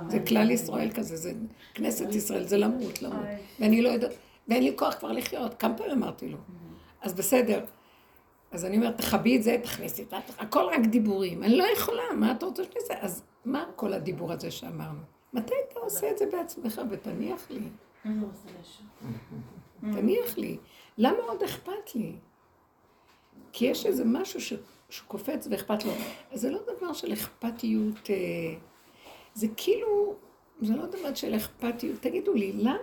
[0.08, 1.32] זה כלל ישראל כזה, זה
[1.74, 3.26] כנסת ישראל, זה למות, למות.
[3.60, 4.10] ואני לא יודעת,
[4.48, 6.38] ואין לי כוח כבר לחיות, כמה פעמים אמרתי לו.
[7.02, 7.64] אז בסדר.
[8.50, 11.42] אז אני אומרת, תכבי את זה, תכניסי את זה, הכל רק דיבורים.
[11.42, 12.94] אני לא יכולה, מה אתה רוצה שאני אעשה?
[13.00, 15.00] אז מה כל הדיבור הזה שאמרנו?
[15.32, 17.68] מתי אתה עושה את זה בעצמך ותניח לי?
[19.80, 20.56] תניח לי.
[20.98, 22.12] למה עוד אכפת לי?
[23.58, 24.52] כי יש איזה משהו ש...
[24.90, 25.92] שקופץ ואכפת לו.
[26.32, 28.14] אז זה לא דבר של אכפתיות, אה,
[29.34, 30.14] זה כאילו,
[30.60, 32.00] זה לא דבר של אכפתיות.
[32.00, 32.76] תגידו לי, למה,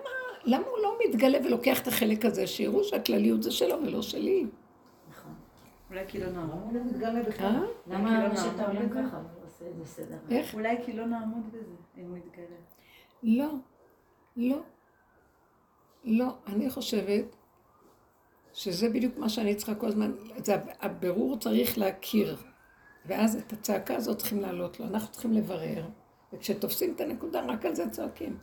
[0.43, 4.45] למה הוא לא מתגלה ולוקח את החלק הזה, שיראו שהכלליות זה שלו ולא שלי?
[5.89, 6.73] אולי כי לא נעמוד.
[6.73, 7.45] לא מתגלה בכלל.
[7.45, 7.61] אה?
[7.87, 8.35] למה
[8.93, 9.17] ככה?
[9.17, 10.17] הוא זה סדר.
[10.29, 10.53] איך?
[10.53, 12.55] אולי כי לא נעמוד בזה, אם הוא יתגלה.
[13.23, 13.49] לא,
[14.37, 14.57] לא,
[16.03, 16.27] לא.
[16.47, 17.35] אני חושבת
[18.55, 20.11] שזה בדיוק מה שאני צריכה כל הזמן,
[20.43, 22.37] זה הבירור צריך להכיר,
[23.05, 25.85] ואז את הצעקה הזאת צריכים להעלות לו, אנחנו צריכים לברר,
[26.33, 28.37] וכשתופסים את הנקודה, רק על זה צועקים.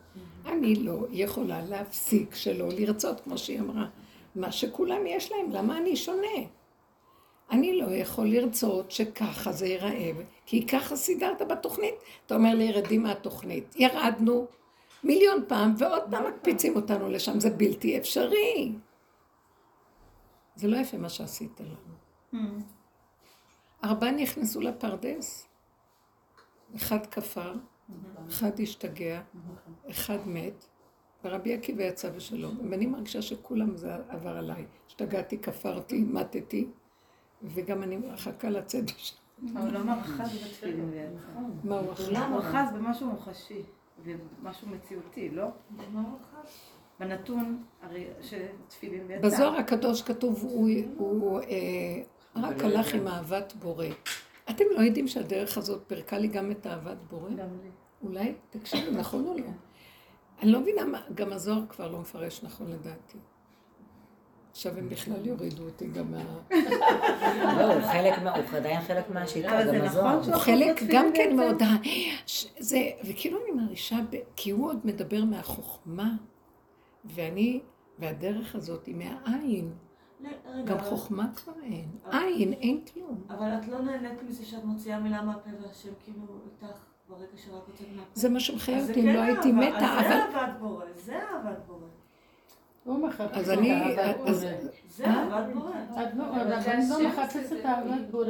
[0.45, 3.85] אני לא יכולה להפסיק שלא לרצות, כמו שהיא אמרה,
[4.35, 6.37] מה שכולם יש להם, למה אני שונה?
[7.51, 10.11] אני לא יכול לרצות שככה זה ייראה,
[10.45, 11.95] כי ככה סידרת בתוכנית.
[12.25, 13.75] אתה אומר לי, ירדי מהתוכנית.
[13.75, 14.45] ירדנו
[15.03, 18.71] מיליון פעם, ועוד פעם מקפיצים אותנו לשם, זה בלתי אפשרי.
[20.55, 21.75] זה לא יפה מה שעשית לנו.
[23.83, 25.47] ארבעה נכנסו לפרדס,
[26.75, 27.55] אחד כפר,
[28.29, 29.21] אחד השתגע,
[29.89, 30.65] אחד מת,
[31.23, 32.57] ורבי עקיבא יצא בשלום.
[32.71, 34.65] ואני מרגישה שכולם זה עבר עליי.
[34.87, 36.67] השתגעתי, כפרתי, מתתי,
[37.43, 39.57] וגם אני מחכה לצאת בשלום.
[39.57, 41.11] העולם הרחב בתפילין ביד.
[41.63, 42.25] מה הוא אחר?
[42.25, 43.61] הוא אחז במשהו מוחשי
[44.03, 45.47] ומשהו מציאותי, לא?
[46.99, 49.21] בנתון הרי שתפילין ביד.
[49.21, 51.45] בזוהר הקדוש כתוב, הוא, הוא אה,
[52.35, 53.85] רק הלך עם אהבת בורא.
[54.49, 57.29] אתם לא יודעים שהדרך הזאת פירקה לי גם את אהבת בורא?
[57.29, 57.69] גם לי.
[58.03, 59.43] אולי, תקשיבו, נכון או לא?
[60.41, 63.17] אני לא מבינה מה, גם הזוהר כבר לא מפרש נכון לדעתי.
[64.51, 66.23] עכשיו הם בכלל יורידו אותי גם מה...
[67.59, 70.23] לא, הוא חלק, מה- הוא עדיין חלק מהשיטה, גם נכון הזוהר.
[70.25, 71.35] הוא חלק גם כן?
[71.35, 71.61] מאוד,
[72.59, 73.97] זה, וכאילו אני מרגישה,
[74.35, 76.11] כי הוא עוד מדבר מהחוכמה,
[77.05, 77.61] ואני,
[77.99, 79.73] והדרך הזאת היא מהעין,
[80.45, 83.23] רגע, גם חוכמה כבר אין, עין, אין כלום.
[83.29, 86.77] אבל את לא נהנית מזה שאת מוציאה מילה מהפה והשם כאילו איתך
[87.09, 88.09] ברגע שרק יוצאת מהפה.
[88.13, 90.07] זה מה שמחיה זה אותי, אם כן לא הייתי מתה, אבל...
[90.07, 91.87] זה אהבת בורא, זה אהבת בורא.
[92.83, 94.31] הוא מחפש אז את אני, אהבת בורא.
[94.89, 95.71] זה אהבת בורא.
[96.17, 96.23] לא,
[96.65, 98.25] אני לא מחפשת אהבת בורא.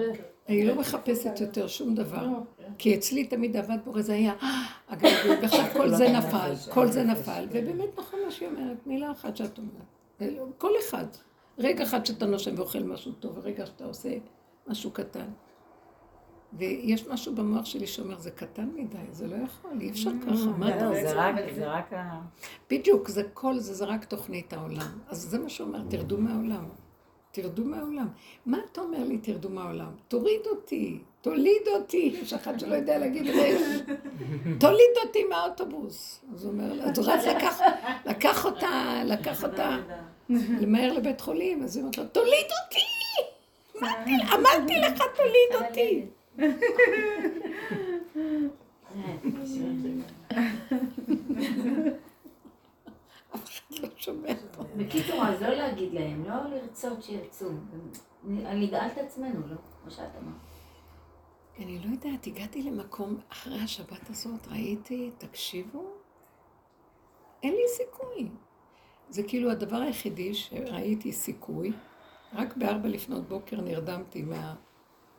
[0.49, 2.27] אני לא מחפשת יותר שום דבר.
[2.27, 2.37] לא.
[2.77, 7.03] כי אצלי תמיד אהבת בורא זה היה "אה, הגלגול, ועכשיו כל זה נפל, כל זה
[7.03, 10.37] נפל, ובאמת נכון מה שהיא אומרת, מילה אחת שאת אומרת.
[10.57, 11.05] כל אחד.
[11.57, 14.09] רגע אחד שאתה נושם ואוכל משהו טוב, ורגע שאתה עושה
[14.67, 15.25] משהו קטן.
[16.57, 20.75] ויש משהו במוח שלי שאומר, זה קטן מדי, זה לא יכול, אי אפשר ככה, מה
[20.75, 21.07] אתה לא, רוצה?
[21.07, 22.21] זה רק, זה רק ה...
[22.69, 24.99] בדיוק, זה כל זה, זה רק תוכנית העולם.
[25.07, 26.65] אז זה מה שאומר, תרדו מהעולם.
[27.31, 28.07] תרדו מהעולם.
[28.45, 29.91] מה אתה אומר לי, תרדו מהעולם?
[30.07, 32.15] תוריד אותי, תוליד אותי.
[32.21, 33.61] יש אחד שלא יודע להגיד רש.
[34.59, 36.21] תוליד אותי מהאוטובוס.
[36.33, 37.59] אז הוא אומר אז הוא רץ לקח,
[38.05, 39.77] לקח אותה, לקח אותה,
[40.29, 42.85] למהר לבית חולים, אז היא אומרת לו, תוליד אותי!
[44.35, 46.05] אמרתי לך, תוליד אותי.
[54.77, 57.49] בקיצור, אז לא להגיד להם, לא לרצות שירצו.
[58.23, 59.55] נגאל את עצמנו, לא?
[59.81, 60.35] כמו שאת אמרת.
[61.59, 65.83] אני לא יודעת, הגעתי למקום, אחרי השבת הזאת, ראיתי, תקשיבו,
[67.43, 68.29] אין לי סיכוי.
[69.09, 71.71] זה כאילו הדבר היחידי שראיתי סיכוי,
[72.33, 74.55] רק בארבע לפנות בוקר נרדמתי מה...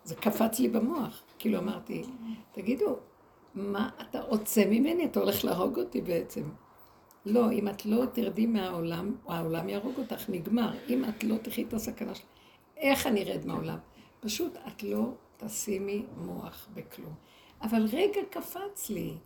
[0.04, 1.22] זה קפץ לי במוח.
[1.38, 2.02] כאילו אמרתי,
[2.52, 2.96] תגידו,
[3.54, 5.04] מה אתה רוצה ממני?
[5.04, 6.42] אתה הולך להרוג אותי בעצם.
[7.26, 10.72] לא, אם את לא תרדי מהעולם, העולם יהרוג אותך, נגמר.
[10.88, 12.26] אם את לא תחי את הסכנה שלך,
[12.76, 13.78] איך אני ארד מהעולם?
[14.20, 17.14] פשוט את לא תשימי מוח בכלום.
[17.62, 19.16] אבל רגע קפץ לי,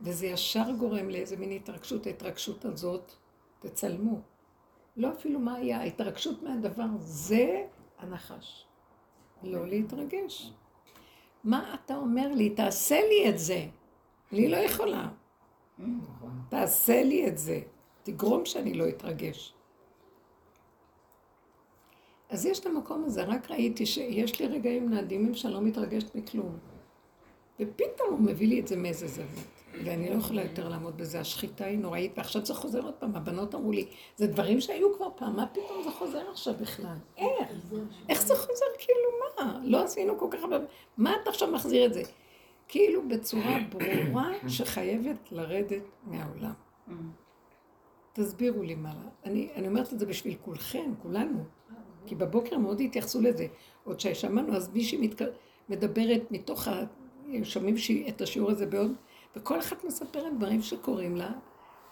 [0.00, 2.06] וזה ישר גורם לאיזה מין התרגשות.
[2.06, 3.12] ההתרגשות הזאת,
[3.58, 4.20] תצלמו.
[4.96, 7.66] לא אפילו מה היה, ההתרגשות מהדבר, זה
[7.98, 8.66] הנחש.
[9.44, 10.52] לא להתרגש.
[11.44, 12.50] מה אתה אומר לי?
[12.50, 13.66] תעשה לי את זה.
[14.32, 15.08] אני לא יכולה.
[16.48, 17.60] תעשה לי את זה.
[18.02, 19.54] תגרום שאני לא אתרגש.
[22.30, 26.58] אז יש את המקום הזה, רק ראיתי שיש לי רגעים נדימים שאני לא מתרגשת מכלום.
[27.60, 29.61] ופתאום הוא מביא לי את זה מאיזה זווית.
[29.84, 33.54] ואני לא יכולה יותר לעמוד בזה, השחיטה היא נוראית, ועכשיו זה חוזר עוד פעם, הבנות
[33.54, 36.94] אמרו לי, זה דברים שהיו כבר פעם, מה פתאום זה חוזר עכשיו בכלל?
[37.16, 37.48] איך?
[38.08, 38.64] איך זה חוזר?
[38.78, 39.00] כאילו
[39.46, 39.60] מה?
[39.64, 40.56] לא עשינו כל כך הרבה...
[40.96, 42.02] מה אתה עכשיו מחזיר את זה?
[42.68, 46.52] כאילו בצורה ברורה שחייבת לרדת מהעולם.
[48.12, 48.92] תסבירו לי מה.
[49.24, 51.44] אני, אני אומרת את זה בשביל כולכם, כולנו.
[52.06, 53.46] כי בבוקר מאוד התייחסו לזה.
[53.84, 55.26] עוד ששמענו, אז מישהי מתק...
[55.68, 56.82] מדברת מתוך ה...
[57.42, 58.92] שומעים שהיא- את השיעור הזה בעוד,
[59.36, 61.30] וכל אחת מספרת דברים שקורים לה,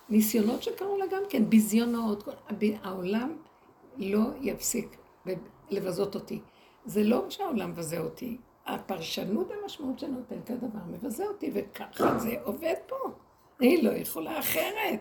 [0.08, 2.28] ניסיונות שקרו לה גם כן, ביזיונות,
[2.82, 3.36] העולם
[3.96, 4.96] לא יפסיק
[5.70, 6.40] לבזות אותי.
[6.84, 8.36] זה לא שהעולם מבזה אותי,
[8.66, 12.96] הפרשנות המשמעות שנותן כדבר מבזה אותי, וככה זה עובד פה.
[13.60, 15.00] אני לא יכולה אחרת.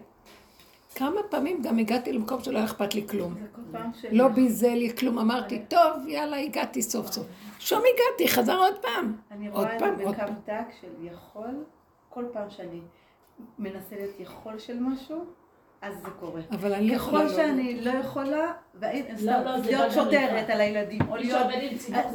[0.95, 3.35] כמה פעמים גם הגעתי למקום שלא היה אכפת לי כלום.
[4.11, 7.27] לא ביזה לי כלום, אמרתי, טוב, יאללה, הגעתי סוף סוף.
[7.59, 9.15] שום הגעתי, חזר עוד פעם.
[9.31, 10.11] אני רואה את זה בקו.
[10.45, 11.63] דק של יכול,
[12.09, 12.81] כל פעם שאני
[13.59, 15.25] מנסה להיות יכול של משהו,
[15.81, 16.41] אז זה קורה.
[16.51, 17.19] אבל אני לא יכולה...
[17.19, 20.49] ככל לא- שאני לא יכולה, ואין, לא, לא, להיות שוטרת.
[20.49, 21.47] על הילדים, או להיות...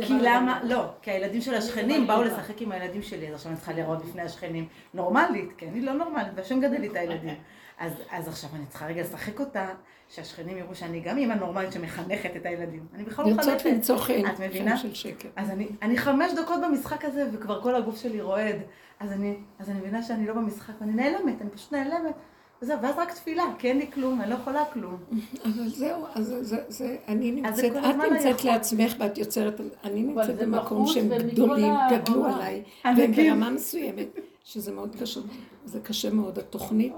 [0.01, 0.61] כי למה.
[0.65, 2.23] לא, כי הילדים של השכנים באו.
[2.23, 5.93] לשחק עם הילדים שלי, אז עכשיו אני צריכה להיראות בפני השכנים נורמלית, כי אני לא
[5.93, 7.35] נורמלית, והשם גדל לי את הילדים.
[7.79, 9.69] אז, אז עכשיו אני צריכה רגע לשחק אותה,
[10.09, 12.87] שהשכנים יראו שאני גם אימא נורמלית שמחנכת את הילדים.
[12.95, 13.65] אני בכלל לא מחנכת.
[13.65, 14.71] למצוא חן, את מבינה?
[14.71, 15.29] חן של שקר.
[15.37, 18.57] אז אני, אני חמש דקות במשחק הזה, וכבר כל הגוף שלי רועד.
[19.01, 22.15] אז אני, אז אני מבינה שאני לא במשחק, ואני נעלמת, אני פשוט נעלמת.
[22.63, 24.97] וזהו, ואז רק תפילה, כי אין לי כלום, אני לא יכולה כלום.
[25.45, 28.45] אבל זהו, אז זה, זה, זה, אני נמצאת, את נמצאת.
[28.45, 32.25] לעצמך ואת יוצרת, אני נמצאת במקום שהם גדולים, גדלו.
[32.25, 34.09] עליי, והם ברמה מסוימת,
[34.45, 35.21] שזה מאוד קשה,
[35.65, 36.95] זה קשה מאוד, התוכנית,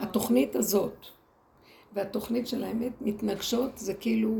[0.00, 1.06] התוכנית הזאת,
[1.92, 4.34] והתוכנית של האמת מתנגשות, זה כאילו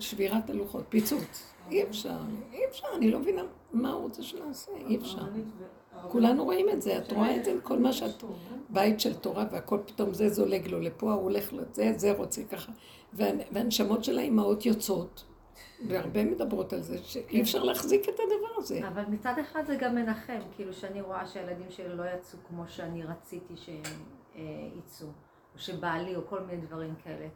[0.00, 2.18] שבירת הלוחות, פיצוץ, אי אפשר,
[2.52, 3.42] אי אפשר, אני לא מבינה
[3.72, 5.22] מה הוא רוצה שנעשה, אי אפשר.
[6.08, 8.24] כולנו רואים את זה, את רואה את זה, כל מה שאת...
[8.70, 12.72] בית של תורה והכל פתאום זה זולג לו לפה, הוא הולך לזה, זה רוצה ככה.
[13.12, 15.24] וה- והנשמות של האימהות יוצאות,
[15.88, 18.88] והרבה מדברות על זה, שאי אפשר להחזיק את הדבר הזה.
[18.88, 23.02] אבל מצד אחד זה גם מנחם, כאילו שאני רואה שהילדים שלי לא יצאו כמו שאני
[23.02, 23.82] רציתי שהם
[24.36, 24.40] אה,
[24.78, 25.06] יצאו,
[25.54, 27.26] או שבעלי, או כל מיני דברים כאלה.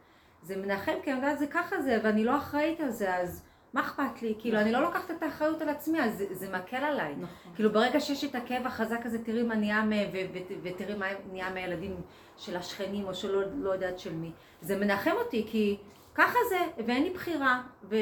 [0.42, 3.42] זה מנחם, כי אני יודעת, זה ככה זה, ואני לא אחראית על זה, אז
[3.72, 4.34] מה אכפת לי?
[4.38, 7.14] כאילו, אני לא לוקחת את האחריות על עצמי, אז זה, זה מקל עליי.
[7.16, 7.52] נכון.
[7.54, 11.06] כאילו, ברגע שיש את הכאב החזק הזה, תראי מה נהיה, מ- ו- ו- ותראי מה
[11.32, 11.96] נהיה מהילדים
[12.36, 14.30] של השכנים, או שלא לא יודעת של מי.
[14.62, 15.76] זה מנחם אותי, כי
[16.14, 17.96] ככה זה, ואין לי בחירה, ו...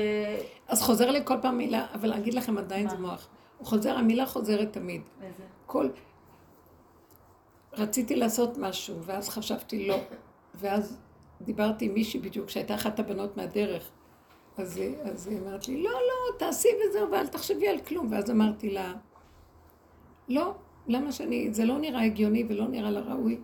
[0.69, 3.29] אז חוזר לי כל פעם מילה, אבל להגיד לכם עדיין זה מוח.
[3.59, 5.03] הוא חוזר, המילה חוזרת תמיד.
[5.23, 5.43] איזה?
[5.67, 5.89] כל...
[7.73, 9.97] רציתי לעשות משהו, ואז חשבתי לא.
[10.55, 10.99] ואז
[11.41, 13.91] דיברתי עם מישהי בדיוק, שהייתה אחת הבנות מהדרך.
[14.57, 18.09] אז, אז היא אמרת לי, לא, לא, תעשי וזהו, ואל תחשבי על כלום.
[18.13, 18.95] ואז אמרתי לה,
[20.29, 20.55] לא,
[20.87, 23.41] למה שאני, זה לא נראה הגיוני ולא נראה לה ראוי.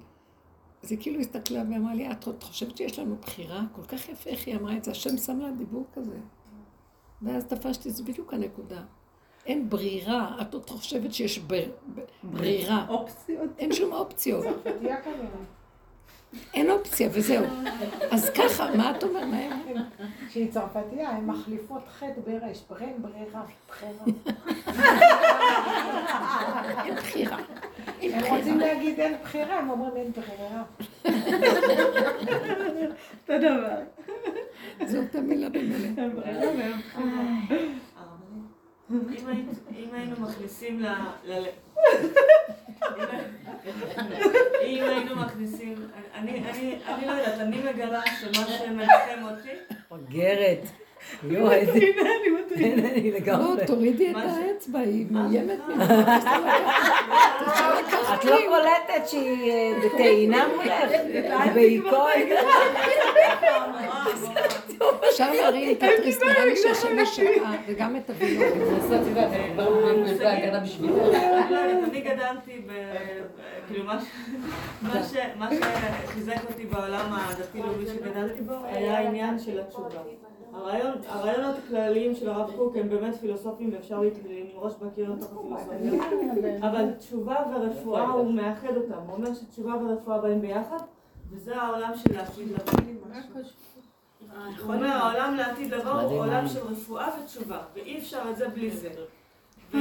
[0.83, 3.63] אז היא כאילו הסתכלה ואמרה לי, את עוד חושבת שיש לנו בחירה?
[3.73, 6.17] כל כך יפה איך היא אמרה את זה, השם שם לה דיבור כזה.
[7.23, 8.83] ואז תפשתי, זה בדיוק הנקודה.
[9.47, 11.71] אין ברירה, את עוד חושבת שיש בר,
[12.23, 12.87] ברירה.
[12.89, 13.51] אופציות.
[13.59, 14.45] אין שום אופציות.
[16.55, 17.45] אין אופציה וזהו.
[18.11, 19.25] אז ככה, מה את אומרת?
[19.25, 19.77] מה הם אומרים?
[20.31, 24.05] שהיא צרפתייה, הן מחליפות חטא ברש, ברן ברירה, בחירה.
[26.85, 27.37] אין בחירה.
[28.03, 28.75] הם רוצים בחירה.
[28.75, 30.63] להגיד אין בחירה, הם אומרים אין ברירה.
[33.29, 33.77] אותו דבר.
[34.87, 35.49] זאת המילה
[39.27, 40.87] היית- אם היינו מכניסים ל...
[44.63, 45.75] אם היינו מכניסים,
[46.15, 46.41] אני,
[47.07, 49.75] לא יודעת, אני מגלה שמה שמנחם אותי,
[50.09, 50.80] גרת.
[51.25, 51.73] יואו, איזה...
[51.73, 53.67] הנה, אני לא, לגמרי.
[53.67, 54.17] תורידי את?
[54.17, 55.91] האצבע, היא מאוימת ממך.
[58.15, 60.91] את לא קולטת שהיא אה, בטעינה מולך?
[61.55, 62.07] בעיקר.
[65.11, 68.53] אפשר להרים את התריס, נראה לי שהשמש שעה, וגם את הווילון.
[70.63, 70.93] בשבילך.
[71.51, 72.73] לא יודעת, אני גדלתי ב...
[73.69, 74.05] כאילו מה ש...
[74.83, 75.17] מה ש...
[75.39, 80.01] מה שחיזק אותי בעולם הדתי-לאומי שגדלתי בו היה העניין של התשובה.
[80.53, 84.01] הרעיון, הרעיונות הכלליים של הרב קוק הם באמת פילוסופיים ואפשר
[84.55, 86.69] לראש בקיר לתוך הפילוסופיה.
[86.69, 89.03] אבל תשובה ורפואה הוא מאחד אותם.
[89.07, 90.79] הוא אומר שתשובה ורפואה באים ביחד,
[91.31, 92.81] וזה העולם של לעתיד לבוא.
[94.65, 98.71] הוא אומר העולם לעתיד לבוא הוא עולם של רפואה ותשובה, ואי אפשר את זה בלי
[98.71, 98.91] זה.
[99.73, 99.81] לא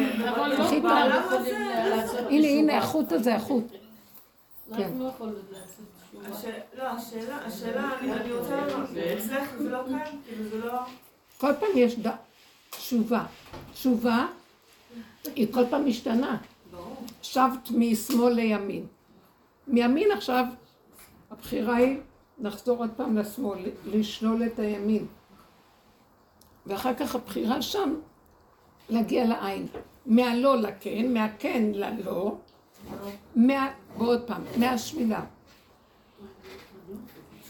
[2.29, 2.77] הנה, הנה.
[2.77, 3.63] החוט הזה, החוט.
[3.71, 4.83] כן.
[4.83, 5.98] אנחנו לא יכולים לעשות.
[6.77, 10.79] לא, השאלה, אני, רוצה לומר, אצלך זה לא קיים, כאילו זה לא...
[11.37, 11.95] כל פעם יש.
[12.69, 13.25] תשובה.
[13.71, 14.27] תשובה
[15.35, 16.37] היא כל פעם משתנה.
[17.21, 18.85] שבת משמאל לימין.
[19.67, 20.45] מימין עכשיו,
[21.31, 21.99] הבחירה היא
[22.39, 25.05] לחזור עוד פעם לשמאל, לשלול את הימין.
[26.65, 27.95] ואחר כך הבחירה שם,
[28.89, 29.67] להגיע לעין.
[30.05, 32.35] מהלא לכן, מהכן ללא,
[33.35, 33.71] מה...
[33.97, 35.21] ועוד פעם, מהשלילה.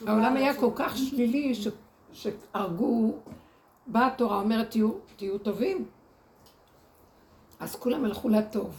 [0.07, 1.67] העולם היה כל כך שלילי ש...
[2.13, 3.13] שהרגו,
[3.87, 5.85] באה התורה אומרת תהיו, תהיו טובים,
[7.59, 8.75] אז כולם הלכו לטוב.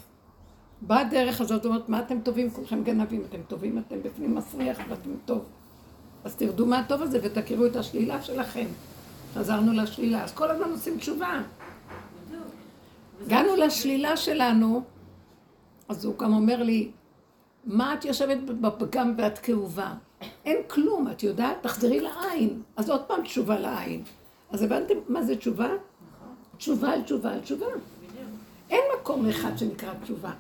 [0.83, 2.51] באה הדרך הזאת, אומרת, מה אתם טובים?
[2.51, 5.45] כולכם גנבים, אתם טובים, אתם בפנים מסריח ואתם טוב.
[6.25, 8.67] אז תרדו מהטוב הזה ותכירו את השלילה שלכם.
[9.35, 11.43] חזרנו לשלילה, אז כל הזמן עושים תשובה.
[13.27, 14.83] הגענו לשלילה שלנו,
[15.89, 16.91] אז הוא גם אומר לי,
[17.65, 19.95] מה את יושבת בפגם ואת כאובה?
[20.45, 21.57] אין כלום, את יודעת?
[21.61, 22.63] תחזרי לעין.
[22.77, 24.03] אז עוד פעם תשובה לעין.
[24.51, 25.69] אז הבנתם מה זה תשובה?
[26.57, 27.67] תשובה על תשובה על תשובה.
[28.71, 30.31] אין מקום אחד שנקרא תשובה.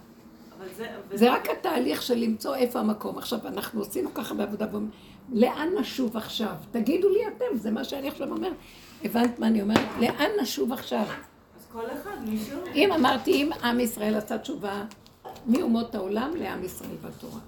[0.76, 0.86] זה...
[1.14, 3.18] זה רק התהליך של למצוא איפה המקום.
[3.18, 4.90] עכשיו, אנחנו עשינו ככה בעבודה, ואומרים,
[5.32, 6.54] לאן נשוב עכשיו?
[6.70, 8.56] תגידו לי אתם, זה מה שאני עכשיו אומרת.
[9.04, 9.88] הבנת מה אני אומרת?
[10.00, 11.04] לאן נשוב עכשיו?
[11.56, 12.58] אז כל אחד, מישהו...
[12.74, 14.84] אם אמרתי, אם עם ישראל עשה תשובה
[15.46, 17.40] מאומות העולם לעם ישראל בתורה.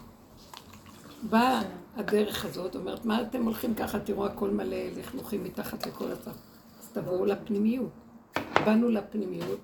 [1.22, 1.62] באה
[1.96, 6.30] הדרך הזאת, אומרת, מה אתם הולכים ככה, תראו הכל מלא לכלוכים מתחת לכל הצו.
[6.80, 7.90] אז תבואו לפנימיות.
[8.66, 9.60] באנו לפנימיות,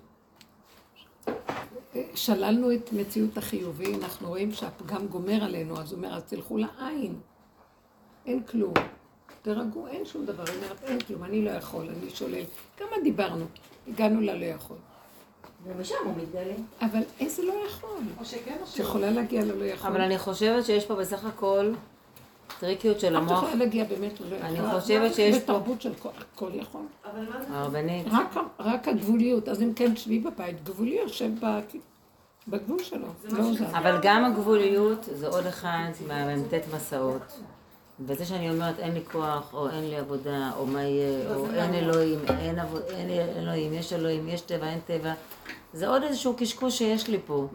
[2.14, 7.14] שללנו את מציאות החיובי, אנחנו רואים שהפגם גומר עלינו, אז הוא אומר, אז תלכו לעין.
[8.26, 8.74] אין כלום.
[9.43, 10.45] תרגעו, אין שום דבר.
[10.47, 12.45] היא אומרת, אין כלום, אני לא יכול, אני שולל.
[12.76, 13.45] כמה דיברנו,
[13.89, 14.76] הגענו ללא יכול.
[15.64, 16.55] ומשם הוא מתגלה.
[16.81, 18.01] אבל איזה לא יכול?
[18.20, 18.85] או שכן או את שלא.
[18.85, 19.91] יכולה להגיע ללא יכול.
[19.91, 21.72] אבל אני חושבת שיש פה בסך הכל
[22.61, 23.32] טריקיות של את המוח.
[23.42, 24.26] יכולה להגיע באמת יכול.
[24.42, 25.40] אני חושבת שיש פה...
[25.42, 25.92] בתרבות של
[26.34, 26.80] כל- יכול.
[27.05, 27.55] אבל מה זה?
[27.55, 28.07] הרבנית,
[28.59, 29.49] רק, הגבוליות.
[29.49, 31.61] אז אם כן, שבי בבית, גבולי יושב ב-
[32.49, 33.07] בגבול שלו.
[33.30, 33.44] לא.
[33.72, 37.22] אבל גם הגבוליות זה עוד אחד מהמ"ט מסעות.
[38.01, 41.74] וזה שאני אומרת אין לי כוח, או אין לי עבודה, או מה יהיה, או אין
[41.74, 45.12] אלוהים, אין, עבוד, אין אלוהים, יש אלוהים, יש טבע, אין טבע,
[45.72, 47.46] זה עוד איזשהו קשקוש שיש לי פה.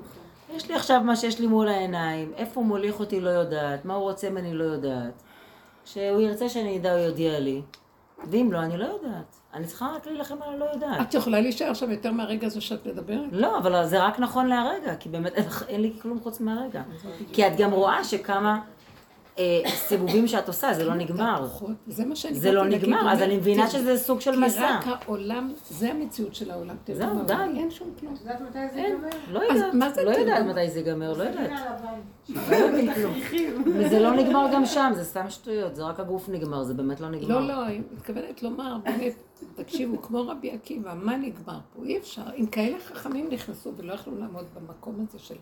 [0.55, 3.93] יש לי עכשיו מה שיש לי מול העיניים, איפה הוא מוליך אותי לא יודעת, מה
[3.93, 5.23] הוא רוצה ממני לא יודעת.
[5.85, 7.61] כשהוא ירצה שאני אדע הוא יודיע לי,
[8.31, 9.39] ואם לא, אני לא יודעת.
[9.53, 11.01] אני צריכה רק להילחם על הלא יודעת.
[11.01, 13.29] את יכולה להישאר שם יותר מהרגע הזה שאת מדברת?
[13.31, 15.33] לא, אבל זה רק נכון להרגע, כי באמת
[15.67, 16.81] אין, לי כלום חוץ מהרגע.
[17.33, 18.59] כי את גם רואה שכמה
[19.67, 21.47] סיבובים שאת עושה, זה לא נגמר.
[21.88, 24.79] זה מה שאני זה לא נגמר, אז אני מבינה שזה סוג של מסע.
[24.84, 26.75] כי רק העולם, זה המציאות של העולם.
[26.93, 27.34] זהו, די.
[27.55, 28.13] אין שום כלום.
[28.13, 28.79] את יודעת מתי זה.
[28.79, 29.09] ייגמר?
[29.31, 29.73] לא יודעת,
[30.45, 31.51] לא מתי זה ייגמר, לא יודעת.
[32.29, 33.09] לא.
[33.75, 37.09] וזה לא נגמר גם שם, זה סתם שטויות, זה רק הגוף נגמר, זה באמת לא
[37.09, 37.39] נגמר.
[37.39, 39.23] לא, לא, אני מתכוונת לומר, באמת,
[39.55, 41.86] תקשיבו, כמו רבי עקיבא, מה נגמר פה?
[41.86, 42.21] אי אפשר.
[42.38, 45.36] אם כאלה חכמים נכנסו ולא יכלו לעמוד במקום הזה של...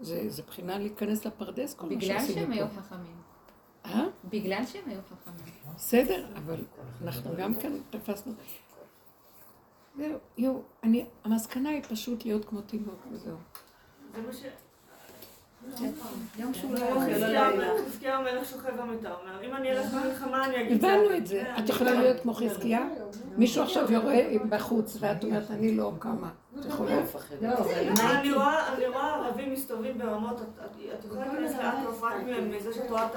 [0.00, 2.80] זה, זה בחינה להיכנס לפרדס, כל מה בגלל שעשינו שהם היו פה.
[2.80, 3.16] חכמים.
[3.84, 4.04] אה?
[4.24, 5.54] בגלל שהם היו חכמים.
[5.76, 6.64] בסדר, אבל
[7.02, 8.32] אנחנו גם כאן תפסנו.
[9.96, 13.36] זהו, יו, אני, המסקנה היא פשוט להיות כמו תינוק וזהו.
[14.14, 14.42] זה מה ש...
[16.38, 17.38] יום שהוא לא יוכל, לא
[18.08, 20.84] המלך- שוכב במיטה, אומר, אם אני אלך למלחמה אני אגיד...
[20.84, 21.42] הבנו זה- את זה.
[21.58, 22.86] את יכולה להיות כמו חזקיה?
[23.36, 24.14] מישהו עכשיו יורה
[24.48, 26.28] בחוץ ואת אומרת, אני לא קמה.
[26.60, 26.96] את יכולה?
[28.20, 32.14] אני רואה אני רואה ערבים מסתובבים ברמות, את- יכולה להיכנס לאט רק
[32.50, 33.10] מזה שאת רואה את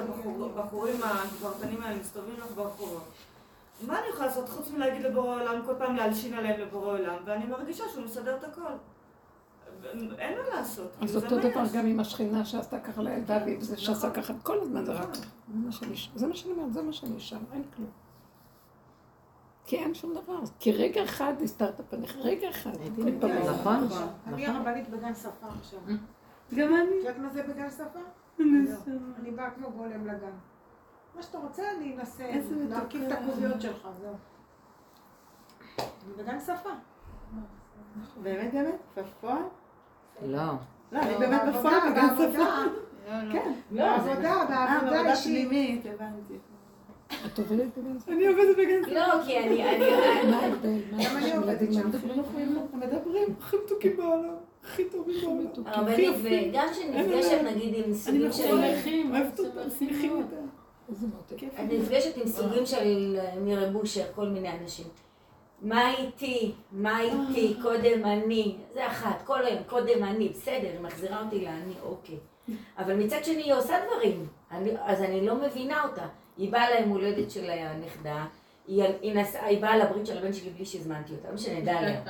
[0.58, 3.04] הבחורים הגברתנים האלה מסתובבים לך ברחובות.
[3.88, 7.46] מה אני יכולה לעשות חוץ מלהגיד לבורא עולם, כל פעם להלשין עליהם לבורא עולם, ואני
[7.46, 8.62] מרגישה שהוא מסדר את הכל.
[10.18, 10.92] אין מה לעשות.
[11.02, 11.64] אז זה אותו דבר.
[11.74, 15.14] גם עם השכינה שעשתה ככה לילדה וזה שעשה ככה, כל הזמן זה רק...
[15.16, 15.22] זה
[15.66, 17.90] מה שאני- זה מה שאני אומרת, זה מה שאני שם, אין כלום.
[19.66, 20.40] כי אין שום דבר.
[20.60, 22.72] כי רגע אחד הסתרת פניך, רגע אחד.
[22.96, 23.12] כל
[23.64, 23.84] פעם.
[23.84, 24.56] נכון, אני נכון.
[24.56, 25.80] הרבנית בגן שפה עכשיו.
[26.56, 26.84] גם אני.
[26.84, 28.00] את יודעת מה זה בגן שפה?
[29.20, 30.32] אני באה כמו גולם לגן.
[31.16, 32.24] מה שאתה רוצה, אני אנסה
[32.70, 33.12] להרכיב את.
[33.12, 34.14] הקוביות שלך, זהו.
[35.80, 36.70] אני בגן שפה.
[38.24, 38.80] באמת באמת?
[38.98, 39.42] בפועל?
[40.26, 40.38] לא.
[40.92, 42.16] לא, אני באמת בעבודה, בפועל בגן.
[42.16, 42.46] שפה.
[43.32, 43.52] כן.
[43.72, 45.48] בעבודה, אה, בעבודה בעבודה אישית.
[45.48, 46.34] פנימית, הבנתי.
[47.26, 48.12] את עובדת בגן ספר?
[48.12, 48.94] אני עובדת בגן שפה.
[48.94, 49.76] לא, כי אני...
[49.76, 50.78] אני- מה ההבדל?
[50.92, 51.90] מה גם אני עובדת שם.
[52.74, 53.26] מדברים?
[53.42, 54.34] הכי מתוקים בעולם.
[54.64, 55.46] הכי טובים בעולם.
[55.66, 58.56] הרבנית, וגם כשנפגשת נגיד עם אני סוגים של...
[58.56, 61.44] מחונכים, אוהבת אותם, שמחים מותק.
[61.44, 64.86] את נפגשת עם סוגים של מירי בושר, כל מיני אנשים.
[65.62, 66.52] מה איתי?
[66.72, 67.56] מה איתי?
[67.62, 68.56] קודם אני.
[68.74, 70.30] זה אחת, כל היום, קודם אני.
[70.30, 72.18] בסדר, היא מחזירה אותי לאני, אוקיי.
[72.78, 76.08] אבל מצד שני היא עושה דברים, אני, אז אני לא מבינה אותה.
[76.38, 78.26] היא באה ליום הולדת של הנכדה,
[78.68, 82.02] היא, היא, נסעה, היא באה לברית של הבן שלי בלי שהזמנתי אותה, לא משנה, דליה.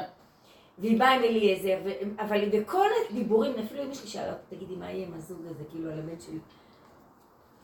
[0.77, 1.77] והיא באה עם אליעזר,
[2.19, 5.91] אבל בכל הדיבורים, אפילו אמא שלי שאלה אותי, תגידי, מה יהיה עם הזוג הזה, כאילו,
[5.91, 6.37] על הבן שלי?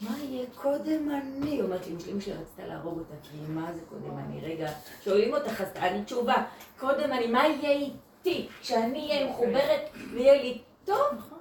[0.03, 1.61] מה יהיה קודם אני?
[1.61, 4.41] אומרת לי, אמא שלי רצתה להרוג אותה, כי מה זה קודם אני?
[4.41, 4.71] רגע,
[5.03, 6.43] שואלים אותך, אז תעני תשובה.
[6.79, 8.47] קודם אני, מה יהיה איתי?
[8.61, 11.32] כשאני אהיה מחוברת ויהיה לי טוב?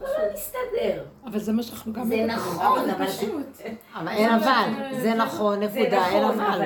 [0.00, 1.02] לא נסתדר.
[1.24, 2.08] אבל זה מה שאנחנו גם...
[2.08, 2.24] זה.
[2.26, 3.04] נכון, אבל...
[3.94, 4.68] אבל אין אבל,
[5.00, 6.62] זה נכון, נקודה, אין אבל.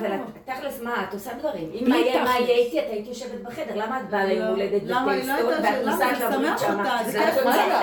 [0.00, 1.70] אבל תכלס מה, את עושה דברים.
[1.74, 5.12] אם בלי מה יהיה איתי, את היית יושבת בחדר, למה את באה ליום הולדת למה
[5.12, 5.86] היא לא בטקסטות הייתה- ואת?
[5.86, 7.00] נוסעת זה לברית שמה?
[7.00, 7.06] את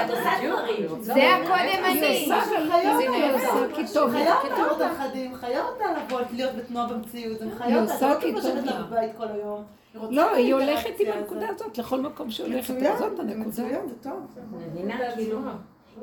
[0.10, 0.88] עושה- דברים.
[1.02, 2.32] זה הקודם אני.
[4.12, 9.60] חיה אותה לראות הנכדים, חיה אותה לבוא, להיות בתנועה במציאות, זה היא עושה לא
[10.10, 11.78] לא, היא הולכת עם הנקודה הזאת.
[11.78, 13.36] לכל מקום שהיא הולכת, מצוין, זאת הנקודה.
[13.36, 14.20] מצוין, זה טוב.
[14.52, 14.98] מבינה?
[15.16, 15.40] כאילו...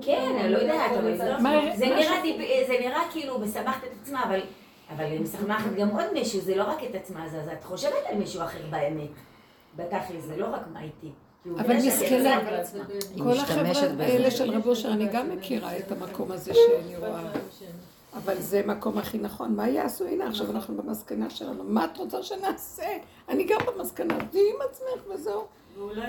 [0.02, 1.16] כן, אני לא יודעת, אבל
[2.66, 4.40] זה נראה כאילו משמחת את עצמה, אבל...
[4.96, 8.18] אבל היא משמחת גם עוד מישהו, זה לא רק את עצמה, אז את חושבת על
[8.18, 9.10] מישהו אחר באמת.
[9.76, 11.10] בתכל'ס, זה לא רק מה איתי.
[11.58, 12.40] אבל מסכנה.
[13.18, 14.04] כל החבר'ה.
[14.04, 17.22] האלה של רב אושר, אני גם מכירה את המקום הזה שאני רואה.
[18.14, 19.56] אבל זה מקום הכי נכון.
[19.56, 20.06] מה יעשו?
[20.06, 21.64] הנה, עכשיו אנחנו במסקנה שלנו.
[21.64, 22.98] מה את רוצה שנעשה?
[23.28, 24.14] אני גם במסקנה.
[24.30, 25.44] תהיי עם עצמך וזהו.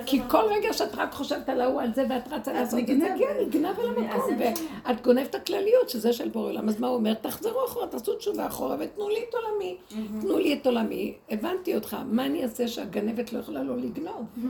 [0.05, 0.29] כי נכון.
[0.31, 3.07] כל רגע שאת רק חושבת על ההוא, על זה, ואת רצה לעשות את זה.
[3.19, 4.37] כן, נגנב על אז המקום.
[4.85, 6.69] ואת גונבת הכלליות, שזה של בורא עולם.
[6.69, 7.13] אז מה הוא אומר?
[7.13, 9.77] תחזרו אחורה, תעשו תשובה אחורה, ותנו לי את עולמי.
[10.21, 11.13] תנו לי את עולמי.
[11.29, 11.97] הבנתי אותך.
[12.05, 14.25] מה אני אעשה שהגנבת לא יכולה לא לגנוב?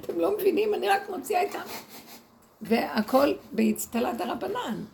[0.00, 0.74] אתם לא מבינים?
[0.74, 1.58] אני רק מוציאה איתם.
[2.62, 4.84] והכל באצטלה דרבנן.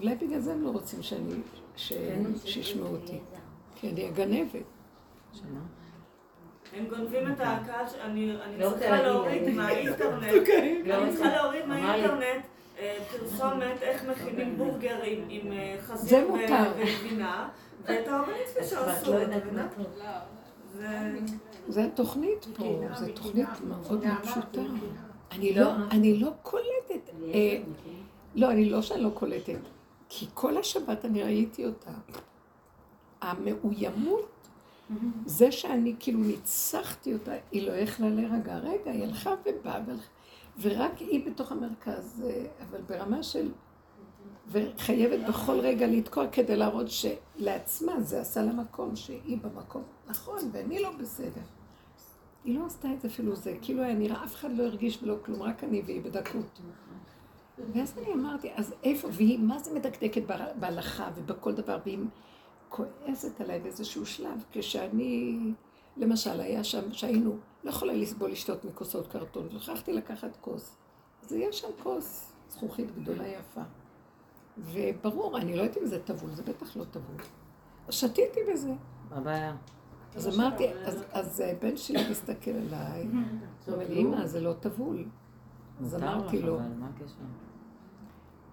[0.00, 1.34] אולי בגלל זה הם לא רוצים שאני,
[1.76, 1.92] ש-
[2.44, 3.18] שישמעו אותי.
[3.74, 4.62] כי אני הגנבת.
[6.76, 9.48] הם גונבים את הקהל, ש- אני אני לא צריכה להוריד.
[9.54, 10.22] מהאינטרנט,
[10.86, 11.12] לא אני.
[11.12, 12.44] צריכה להוריד מהאינטרנט
[13.10, 16.18] פרסומת איך מכינים בורגר עם- עם אה, זה חזיר.
[16.76, 17.48] וגבינה,
[17.84, 19.28] ואת ההומניציה שעשו, לא את?
[19.52, 19.68] מה
[20.74, 20.88] זה...
[21.68, 22.64] זה התוכנית פה,
[22.94, 24.60] זו תוכנית מאוד מאוד פשוטה.
[25.32, 25.62] אני לא.
[25.62, 27.10] לא, אני לא קולטת.
[27.34, 27.56] אה,
[28.34, 29.54] לא, אני לא שאני לא קולטת.
[30.08, 31.90] כי כל השבת אני ראיתי אותה.
[33.20, 34.48] המאוימות,
[35.26, 38.56] זה שאני כאילו ניצחתי אותה, היא לא יכלה להירגע.
[38.56, 39.80] רגע, היא הלכה ובאה,
[40.60, 43.50] ורק היא בתוך המרכז, אה, אבל ברמה של...
[44.48, 49.82] וחייבת בכל רגע לתקוע כדי להראות שלעצמה זה עשה לה מקום, שהיא במקום.
[50.06, 51.40] נכון, ואני לא בסדר.
[52.44, 55.16] היא לא עשתה את זה אפילו זה, כאילו היה נראה, אף אחד לא הרגיש ולא
[55.24, 56.60] כלום, רק אני והיא בדקות.
[57.58, 61.98] ואז אני אמרתי, אז איפה, והיא מה זה מדקדקת בה- בהלכה ובכל דבר, והיא
[62.68, 65.38] כועסת עליי באיזשהו שלב, כשאני,
[65.96, 70.76] למשל, היה שם, שהיינו, לא יכולה לסבול לשתות מכוסות קרטון, והלכתי לקחת כוס.
[71.22, 73.60] אז יש שם כוס זכוכית גדולה יפה.
[74.58, 77.16] וברור, אני לא יודעת אם זה טבול, זה בטח לא טבול.
[77.90, 78.72] שתיתי בזה.
[79.10, 79.56] מה הבעיה?
[80.16, 83.02] אז אמרתי, אז, אז בן שלי מסתכל עליי,
[83.66, 85.04] הוא אומר לי, אמא, זה לא טבול.
[85.80, 87.14] אז אמרתי לו, אבל מה הקשר?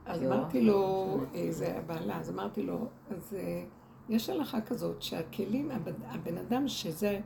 [0.06, 0.34] אז יואו.
[0.34, 1.06] אמרתי לו,
[1.36, 2.78] אה, זה הבעלה, אז אמרתי לו,
[3.12, 3.64] אז אה,
[4.10, 7.20] יש הלכה כזאת שהכלים, הבן- אדם שזה,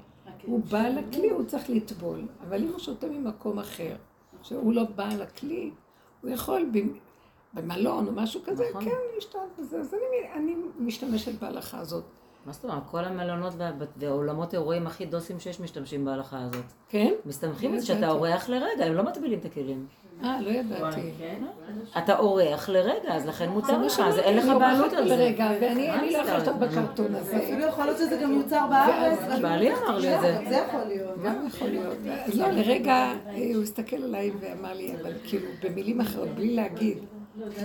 [0.46, 3.96] הוא בעל הכלי, הוא צריך לטבול, אבל אם הוא שותה ממקום אחר,
[4.42, 5.72] שהוא לא בעל הכלי,
[6.22, 6.98] הוא יכול במ-
[7.54, 8.84] במלון או משהו כזה, נכון.
[8.86, 9.94] כן, לשתות בזה, אז
[10.36, 12.04] אני משתמשת בהלכה הזאת.
[12.46, 12.84] מה זאת אומרת?
[12.92, 16.64] כל המלונות וה- והאולמות האירועים הכי דוסים שיש משתמשים בהלכה הזאת.
[16.90, 17.14] כן?
[17.26, 18.14] מסתמכים לא על זה שאתה ידעתי.
[18.14, 19.86] אורח לרגע, הם לא מטבילים את הכלים.
[20.24, 21.02] אה, לא ידעתי.
[21.98, 25.16] אתה אורח לרגע, אז לכן מותר זה מה לך, אז אין לך בעלות על זה.
[25.16, 26.38] לרגע, ואני אני לא יכולה?
[26.38, 27.38] לשתות בקרטון הזה.
[27.38, 29.20] אפילו יכול להיות שזה גם מיוצר בארץ.
[29.20, 30.38] ואז- ואני בעלי לא אמר לי את זה.
[30.50, 31.24] זה יכול להיות.
[31.24, 31.94] גם יכול להיות.
[32.26, 33.14] אז לא, לרגע אה,
[33.56, 36.98] הוא הסתכל עליי ואמר לי, אבל כאילו, במילים אחרות, בלי להגיד,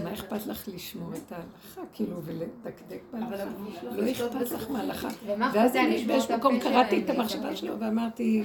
[0.05, 3.45] מה אכפת לך לשמור את ההלכה, כאילו, ולדקדק בהלכה?
[3.83, 5.09] לא אכפת לך מההלכה.
[5.27, 8.45] ומה ואז אני באיזשהו מקום קראתי את המחשבה שלו ואמרתי,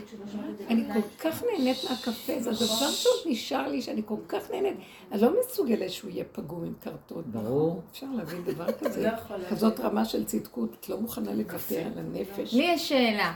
[0.68, 4.76] אני כל כך נהנית מהקפה, זה הדבר שעוד נשאר לי, שאני כל כך נהנית.
[5.12, 7.24] אני לא מסוגלת שהוא יהיה פגום עם קרטון.
[7.26, 7.82] ברור.
[7.92, 9.04] אפשר להבין דבר כזה?
[9.04, 9.46] לא.
[9.50, 12.54] כזאת רמה של צדקות, את לא מוכנה לוותר על הנפש.
[12.54, 13.34] לי יש שאלה,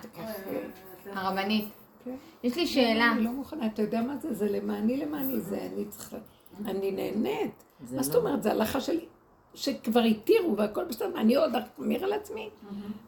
[1.14, 1.66] הרבנית.
[2.06, 2.16] כן.
[2.44, 3.12] יש לי שאלה.
[3.12, 4.34] אני לא מוכנה, אתה יודע מה זה?
[4.34, 6.18] זה למעני למעני, זה אני צריכה...
[6.66, 7.64] אני נהנית.
[7.92, 8.44] מה זאת לא- אומרת?
[8.44, 9.06] זה הלכה שלי,
[9.56, 12.50] שכבר התירו והכל בסדר, אני עוד אחמיר על עצמי.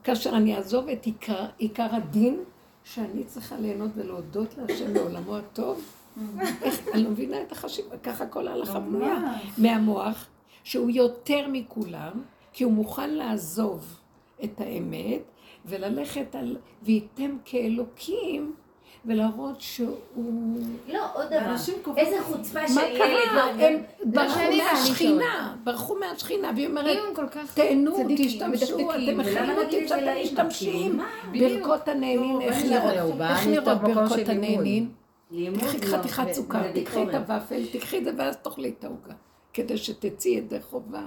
[0.03, 1.05] כאשר אני אעזוב את
[1.57, 2.43] עיקר הדין,
[2.83, 5.83] שאני צריכה ליהנות ולהודות להשם לעולמו הטוב.
[6.61, 9.17] איך, אני לא מבינה את החשיבה, ככה כל ההלכה בנויה.
[9.57, 10.27] מהמוח,
[10.63, 12.11] שהוא יותר מכולם,
[12.53, 13.97] כי הוא מוכן לעזוב
[14.43, 15.21] את האמת
[15.65, 18.53] וללכת על וייתם כאלוקים
[19.05, 19.95] ולהראות שהוא...
[20.87, 21.37] לא, עוד דבר.
[21.39, 22.97] אנשים קובעים- איזה חוצפה מה של ילד.
[22.97, 23.35] קרה?
[23.35, 28.65] לא- הם ברחו ואני מהשכינה, ברחו מהשכינה, והיא אומרת, אם הם כל כך תהנו, תשתמשו,
[28.91, 30.21] אתם מכירים אותי לאמא?
[30.23, 30.99] משתמשים.
[31.33, 34.31] כאילו, ברכות הנהנין, איך לא, נראות איך נראות ברכות של.
[34.31, 34.89] הנהנין?
[35.53, 37.13] תקחי לא, חתיכת סוכר, תקחי את.
[37.13, 39.13] הוואפל, תקחי את זה ואז תאכלי את העוגה.
[39.53, 41.03] כדי שתצאי ידי חובה.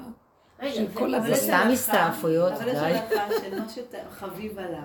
[0.63, 1.15] רגע, של זה- כל.
[1.35, 2.85] סתם הסתעפויות, אבל יש די.
[2.85, 4.79] הלכה שנושת חביב עליו.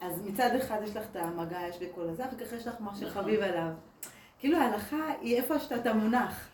[0.00, 2.96] אז מצד אחד יש לך את המגע, יש בכל הזה, אחר כך יש לך מה
[2.96, 3.70] שחביב עליו.
[4.38, 6.48] כאילו ההלכה היא איפה שאתה מונח.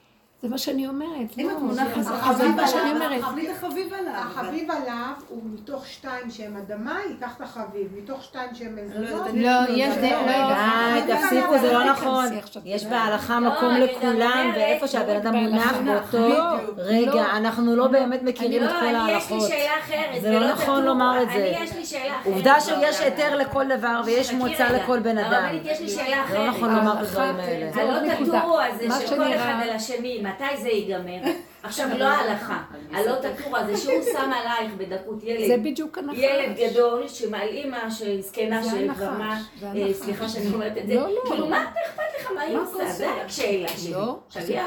[0.45, 1.39] זה מה שאני אומרת.
[1.39, 4.13] אם לא, את מונחת אז- בחביב אבל מה שאני עליו, אומרת, תחבלי את החביב עליו.
[4.15, 7.89] החביב עליו הוא מתוך שתיים שהם אדמה, ייקח את החביב.
[8.03, 12.27] מתוך שתיים שהם לא אני לא, יש די, לא תפסיקו, זה לא נכון.
[12.65, 14.51] יש בהלכה לא, מקום לכולם.
[14.55, 15.73] ואיפה שהבן אדם בהלכה.
[15.81, 16.35] מונח באותו.
[16.77, 19.49] רגע, אנחנו לא באמת מכירים את לא, כל אני יש לי ההלכות.
[19.49, 20.23] שאלה אחרת.
[20.23, 20.85] זה לא נכון.
[20.85, 21.35] לומר את זה.
[21.35, 22.33] אני יש לי שאלה אחרת.
[22.35, 23.01] עובדה שיש.
[23.01, 24.69] היתר לכל דבר ויש מוצא.
[24.73, 25.33] לכל בן אדם.
[25.45, 26.39] הרבנית, יש לי שאלה אחרת.
[26.39, 27.71] לא נכון לומר את הדברים האלה.
[27.83, 28.15] הלא.
[28.15, 31.21] תטורו הזה של כל אחד על השני, מתי זה ייגמר?
[31.65, 32.63] עכשיו, לא ההלכה.
[32.93, 35.65] הלא תטורו הזה שהוא שם עלייך בדקות זה ילד.
[35.65, 36.19] בדיוק הנחש.
[36.19, 39.95] ילד גדול שמעל אימא של זקנה זה של הנחש, כבר מה, זה אה.
[39.95, 41.21] סליחה שאני אומרת את זה, לא, לא.
[41.27, 42.93] כאילו מה אכפת לך מה היא עושה?
[42.93, 43.93] זה רק שאלה שלי.
[43.93, 44.19] לא.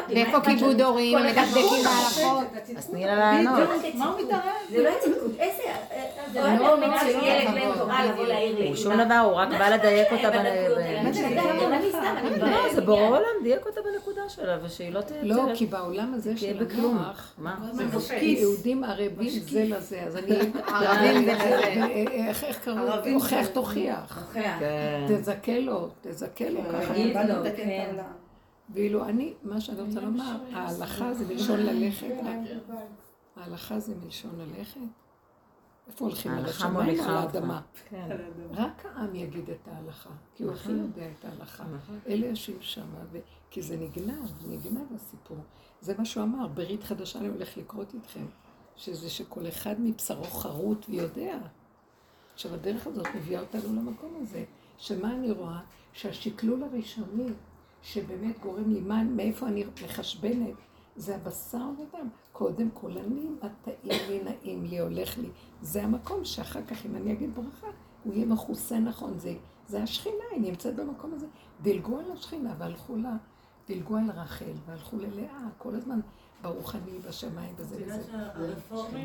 [0.10, 0.82] ואיפה כיבוד?
[0.82, 1.84] הורים, מדקדקים ברור.
[1.84, 2.48] בהלכות.
[2.78, 3.70] אז תני לה לענות.
[3.94, 4.42] מה הוא מתערב?
[4.70, 5.64] זה לא הצדקות, איזה...
[6.34, 7.48] זה לא לא, המדינה זה של לא ילד.
[7.54, 8.68] בן תורה לבוא להעיר לאמא.
[8.68, 10.46] הוא שום דבר, הוא רק בא לדייק אותה בנ-
[10.98, 11.90] אני ב...
[11.90, 12.82] סתם, אני לא, זה.
[12.82, 15.20] בורא עולם, דייק אותה בנקודה שלה, ושהיא לא תהיה...
[15.24, 16.54] לא, כי בעולם הזה תהיה
[16.88, 16.98] של בכלום.
[17.06, 17.70] המוח, מה?
[18.22, 20.36] יהודים ערבים זה לזה, אז אני...
[20.68, 21.58] ערבים זה לזה.
[22.12, 22.78] איך איך קראו?
[22.78, 24.18] ערבים הוכח זה- תוכיח.
[24.28, 24.58] הוכח.
[24.60, 25.06] כן.
[25.10, 26.94] תזכה לו, תזכה לו ככה.
[26.94, 27.84] תגיד באנו לו, לתקן כן.
[27.84, 28.12] את העולם.
[28.74, 32.08] ואילו אני, מה שאני רוצה לומר, ההלכה זה מלשון ללכת,
[33.36, 34.80] ההלכה זה מלשון ללכת?
[35.88, 36.32] איפה הולכים?
[36.32, 37.10] על השמיים או על.
[37.18, 37.62] האדמה?
[37.90, 38.08] כן.
[38.54, 40.78] רק העם יגיד את ההלכה, כי הוא הכי נכון.
[40.84, 41.64] יודע את ההלכה.
[41.64, 42.00] נכון.
[42.08, 42.82] אלה יושבים שם.
[43.50, 45.38] כי זה נגנב, נגנב הסיפור.
[45.82, 48.26] זה מה שהוא אמר, ברית חדשה אני הולך לקרות איתכם,
[48.76, 51.38] שזה שכל אחד מבשרו חרוט ויודע.
[52.34, 54.44] עכשיו, הדרך הזאת מביאה אותנו למקום הזה,
[54.78, 55.60] שמה אני רואה?
[55.94, 57.32] שהשקלול הראשוני,
[57.82, 60.56] שבאמת גורם לי, מה, מאיפה אני מחשבנת,
[60.96, 62.10] זה הבשר ודם.
[62.32, 65.30] קודם כל אני, הטעים לי, נעים לי, הולך לי.
[65.62, 67.68] זה המקום שאחר כך, אם אני אגיד ברכה,
[68.04, 69.20] הוא יהיה מכוסה נכון.
[69.20, 69.36] זה,
[69.68, 71.28] זה השכינה, היא נמצאת במקום הזה.
[71.62, 73.16] דילגו על השכינה והלכו לה,
[73.68, 76.00] דילגו על רחל והלכו ללאה, כל הזמן
[76.42, 78.02] ברוחני, בשמיים וזה וזה.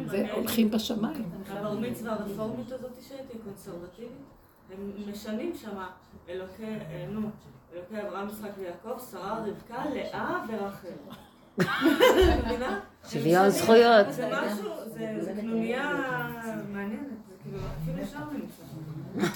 [0.06, 1.30] זה הולכים בשמיים.
[1.48, 4.10] הבר מצווה הרפורמית הזאת שהייתי קונסרבטיבית,
[4.72, 5.90] הם משנים שמה
[6.28, 7.28] אלוקי, אה, נו,
[7.74, 10.88] אלוקי אברהם, יצחק ויעקב, שרה, רבקה, לאה ורחל.
[13.10, 14.06] שוויון זכויות.
[14.12, 15.92] זה משהו, זה זה קנוניה
[16.72, 18.38] מעניינת, זה כאילו, אפילו שם.
[19.16, 19.26] זה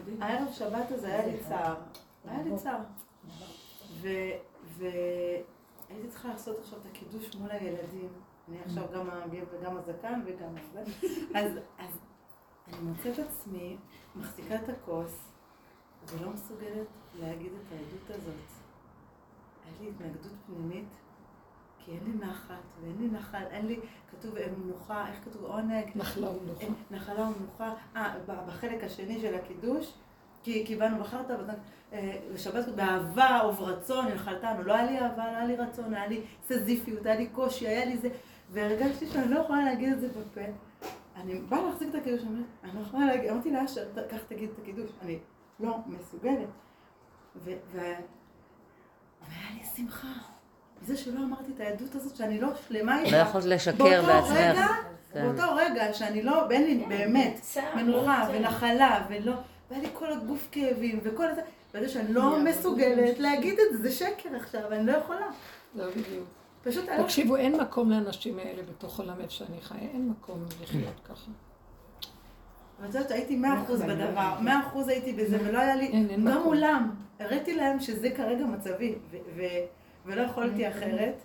[0.00, 0.22] מדהים.
[0.22, 1.74] הערב שבת הזה היה לי צער.
[2.28, 2.78] היה לי צער.
[4.78, 8.08] והייתי צריכה לעשות עכשיו את הקידוש מול הילדים.
[8.48, 10.82] אני עכשיו גם הגבר וגם הזקן וגם זה.
[11.34, 11.98] אז, אז
[12.68, 13.76] אני מוצאת עצמי
[14.16, 15.32] מחזיקה את הכוס
[16.06, 16.86] ולא מסוגלת
[17.20, 18.34] להגיד את העדות הזאת.
[19.64, 20.88] היה לי התנגדות פנימית,
[21.78, 23.80] כי אין לי נחת ואין לי נחל, אין לי,
[24.10, 25.90] כתוב אה, מנוחה, איך כתוב עונג?
[25.94, 26.64] נחלה ומנוחה.
[26.64, 27.74] אה, נחלה ומנוחה.
[27.96, 29.94] אה, בחלק השני של הקידוש,
[30.42, 31.30] כי כי באנו בחרת,
[32.34, 34.62] בשבת באהבה וברצון הנחלתנו.
[34.62, 37.84] לא היה לי אהבה, לא היה לי רצון, היה לי סזיפיות, היה לי קושי, היה
[37.84, 38.08] לי זה,
[38.50, 40.40] והרגשתי שאני לא יכולה להגיד את זה בפה.
[41.16, 42.22] אני באה להחזיק את הקידוש,
[42.64, 45.18] אני לא יכולה להגיד, אמרתי לאשר, קח תגיד את הקידוש, אני
[45.60, 46.48] לא מסוגלת.
[47.44, 47.98] והיה
[49.54, 50.08] לי שמחה.
[50.82, 53.10] מזה שלא אמרתי את העדות הזאת, שאני לא שלמה איתה.
[53.10, 54.70] לא יכולת לשקר בעצמך.
[55.12, 55.22] כן.
[55.22, 58.36] באותו רגע שאני לא, אין לי באמת צער, מנוחה צער.
[58.38, 59.32] ונחלה ולא,
[59.70, 61.42] והיה לי כל הגוף כאבים וכל זה,
[61.74, 65.26] וזה שאני לא מסוגלת להגיד את זה, זה שקר עכשיו, אני לא יכולה.
[65.74, 66.26] לא בדיוק.
[66.62, 66.84] פשוט.
[67.04, 71.30] תקשיבו, אין מקום לאנשים האלה בתוך עולם איפה שאני חיה, אין מקום לחיות ככה.
[72.80, 76.24] אבל את יודעת, הייתי מאה אחוז בדבר, מאה אחוז הייתי בזה, ולא היה לי, גם
[76.24, 76.42] מקום.
[76.42, 76.90] מולם,
[77.20, 78.94] הראיתי להם שזה כרגע מצבי,
[80.06, 81.22] ולא יכולתי אחרת,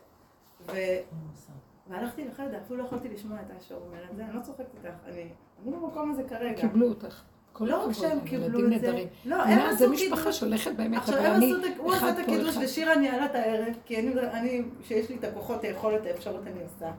[1.89, 4.95] והלכתי לחדר, אפילו לא יכולתי לשמוע את אשר אומר את זה, אני לא צוחקת איתך,
[5.05, 5.29] אני
[5.63, 6.61] אני במקום הזה כרגע.
[6.61, 7.21] קיבלו אותך.
[7.57, 9.05] כל לא רק שהם הם קיבלו את זה.
[9.25, 10.39] לא, הם זה עשו משפחה קידוש.
[10.39, 12.61] שהולכת באמת, עכשיו אבל אני, עשו את ה- הוא אחד עשה את פה, הקידוש אחד.
[12.63, 16.91] ושירה ניהלה את הערב, כי אני, שיש לי את הכוחות, היכולת, האפשרות, אני עושה.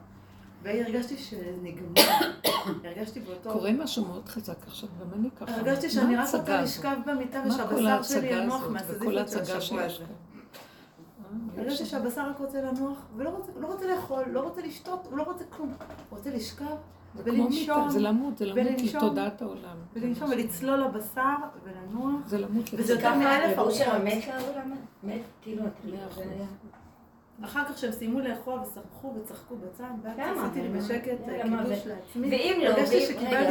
[0.63, 2.01] והרגשתי שנגמר,
[2.85, 3.51] הרגשתי באותו...
[3.51, 5.55] קורה משהו מאוד חזק עכשיו, גם אני ככה.
[5.55, 6.61] הרגשתי שאני רק רוצה?
[6.61, 10.03] לשכב במיטה ושהבשר שלי ינוח מהסזיפות של השבוע הזה.
[11.57, 15.43] הרגשתי שהבשר רק רוצה לנוח, ולא רוצה, לא לאכול, לא רוצה לשתות, הוא לא רוצה
[15.49, 15.73] כלום.
[16.09, 19.77] הוא רוצה לשכב זה ולנשום, זה למות, זה למות לתודעת העולם.
[19.93, 21.21] ולנשום ולצלול לבשר
[21.63, 22.27] ולנוח.
[22.27, 23.41] זה למות וזה יותר לתודעת.
[23.43, 23.81] מאלף ארוחות.
[23.87, 24.71] המת לעולם?
[25.03, 25.63] מת, כאילו.
[26.15, 26.45] זה היה.
[27.45, 30.37] אחר כך שהם סיימו לאכול ושמחו וצחקו בצד, ואז?
[30.37, 31.43] עשיתי לי בשקט אה?
[31.43, 32.29] קידוש לעצמי.
[32.29, 32.69] ואם לא,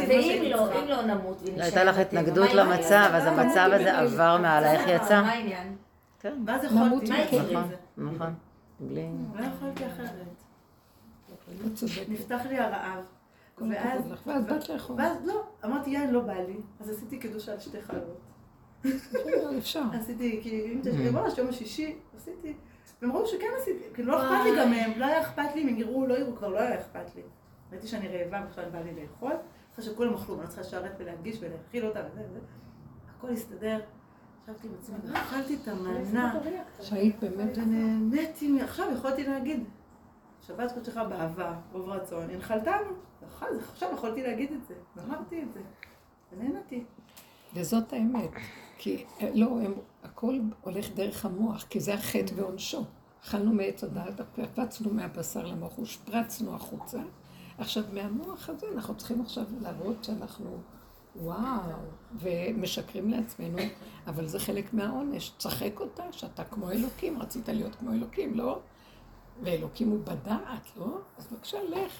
[0.09, 0.81] ואם- לא.
[0.81, 3.09] אם לא נמות ונשאר הייתה לך התנגדות למצב?
[3.13, 3.69] אז מה המצב?
[3.73, 5.21] הזה עבר מעלייך בסדר, יצא.
[5.21, 5.75] מה העניין?
[6.19, 7.41] כן, ואז יכולתי, מה יקרה?
[7.41, 8.33] נכון, נכון.
[8.79, 9.05] בלי...
[9.35, 10.11] לא יכולתי אחרת.
[11.73, 12.09] צודקת.
[12.09, 13.03] נפתח לי הרעב.
[13.61, 14.13] ואז-.
[14.25, 14.95] ואז באת לאכול.
[14.99, 18.21] ואז לא, אמרתי יין לא בא לי, אז עשיתי קידוש על שתי חלות.
[19.57, 19.81] אפשר.
[19.93, 22.53] עשיתי, כי אם תשבי ממש יום השישי, עשיתי.
[23.01, 25.67] והם ראו שכן עשיתי, כאילו לא אכפת לי גם מהם, לא היה אכפת לי אם
[25.67, 27.21] הם יראו, לא יראו, כבר לא היה אכפת לי.
[27.71, 29.31] ראיתי שאני רעבה ועכשיו בא לי לאכול,
[29.73, 32.39] אחרי שכולם אכלו, אני לא צריכה לשרת ולהגיש ולהאכיל אותה וזה וזה.
[33.17, 33.79] הכל הסתדר.
[34.43, 36.33] ישבתי עם עצמי, ואכלתי את המנה,
[36.81, 37.57] שהיית באמת...
[37.57, 39.63] ונהניתי, מ- עכשיו יכולתי להגיד,
[40.47, 42.91] שבת קודשך באהבה, רוב רצון, הנחלתנו.
[43.27, 45.59] נכון, עכשיו יכולתי להגיד את זה, ואמרתי את זה,
[46.31, 46.83] ונהנתי.
[47.53, 48.29] וזאת האמת.
[48.77, 52.85] כי אה, לא, הם, הכל הולך דרך המוח, כי זה החטא ועונשו.
[53.23, 56.99] אכלנו מעץ הדעת, קפצנו מהבשר למוח, הושפרצנו החוצה.
[57.57, 60.57] עכשיו, מהמוח הזה אנחנו צריכים עכשיו להראות שאנחנו,
[61.15, 61.71] וואו,
[62.19, 63.57] ומשקרים לעצמנו,
[64.07, 65.31] אבל זה חלק מהעונש.
[65.37, 68.59] צחק אותה, שאתה כמו אלוקים, רצית להיות כמו אלוקים, לא?
[69.43, 70.97] ואלוקים הוא בדעת, לא?
[71.17, 71.91] אז בבקשה, לך.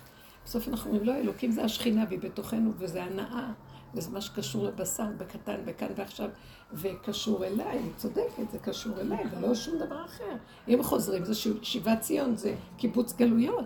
[0.45, 3.51] בסוף אנחנו אומרים, לא, אלוקים זה השכינה והיא בתוכנו, וזה הנאה,
[3.93, 6.29] וזה מה שקשור לבשר, בקטן, בכאן ועכשיו,
[6.73, 10.35] וקשור אליי, היא צודקת, זה קשור אליי, ולא שום דבר אחר.
[10.67, 13.65] אם חוזרים, זה שיבת ציון, זה קיבוץ גלויות.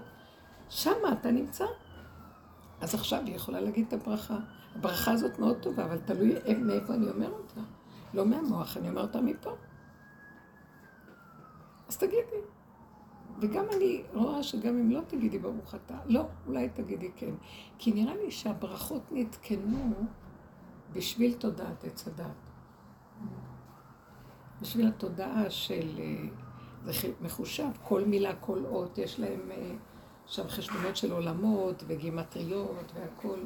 [0.70, 1.66] שמה אתה נמצא.
[2.82, 4.38] אז עכשיו היא יכולה להגיד את הברכה.
[4.76, 7.62] הברכה הזאת מאוד טובה, אבל תלוי מאיפה אני אומר אותה.
[8.14, 9.52] לא מהמוח, אני אומר אותה מפה.
[11.88, 12.42] אז תגידי.
[13.42, 17.32] וגם אני רואה שגם אם לא תגידי ברוך אתה, לא, אולי תגידי כן.
[17.78, 19.94] כי נראה לי שהברכות נתקנו
[20.94, 22.52] בשביל תודעת עץ הדת.
[24.62, 26.00] בשביל התודעה של...
[26.00, 26.30] אה,
[26.84, 26.92] זה
[27.22, 29.72] מחושב, כל מילה, כל אות, יש להם אה,
[30.26, 33.40] שם חשבונות של עולמות וגימטריות והכל.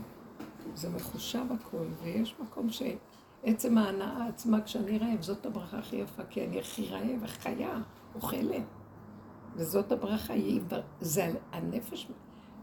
[0.73, 6.45] זה מחושב הכל, ויש מקום שעצם ההנאה עצמה כשאני רעב, זאת הברכה הכי יפה, כי
[6.45, 7.81] אני הכי רעב, חיה,
[8.15, 8.63] אוכלת.
[9.55, 10.61] וזאת הברכה, היא,
[11.01, 12.11] זה הנפש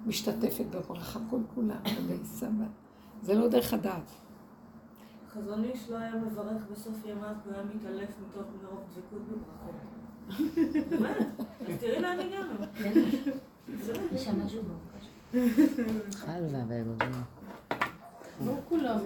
[0.06, 2.64] משתתפת בברכה כל כולה, ובעיסה בה.
[3.22, 4.10] זה לא דרך הדעת.
[5.32, 9.74] חזון איש לא היה מברך בסוף ימיו, הוא היה מתעלף מתוך מרוב דבקות בברכות.
[10.90, 11.16] באמת,
[11.68, 12.52] אז תראי לאן הגענו.
[14.12, 14.62] יש שם משהו.
[16.14, 17.22] חלבה ואגוזים.
[18.46, 18.98] לא כולם.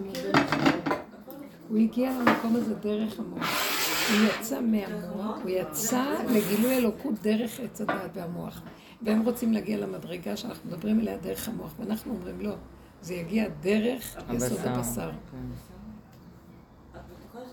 [1.69, 3.86] הוא הגיע למקום הזה דרך המוח.
[4.11, 8.63] הוא יצא מהמוח, הוא יצא לגילוי אלוקות דרך עץ הדעת והמוח.
[9.03, 12.55] והם רוצים להגיע למדרגה שאנחנו מדברים עליה דרך המוח, ואנחנו אומרים לא,
[13.01, 15.11] זה יגיע דרך יסוד הבשר.
[15.11, 15.37] כן.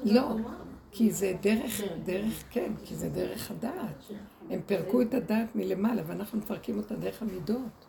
[0.03, 0.55] לא, התרומה?
[0.91, 4.03] כי זה דרך, דרך, כן, כי זה דרך הדעת.
[4.49, 7.85] הם פירקו את הדעת מלמעלה, ואנחנו מפרקים אותה דרך המידות.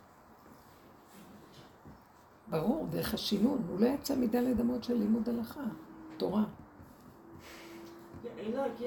[2.47, 3.65] ברור, דרך השינון.
[3.69, 5.63] הוא לא יצא מדלת אמות של לימוד הלכה,
[6.17, 6.43] תורה.
[8.55, 8.85] לא, כי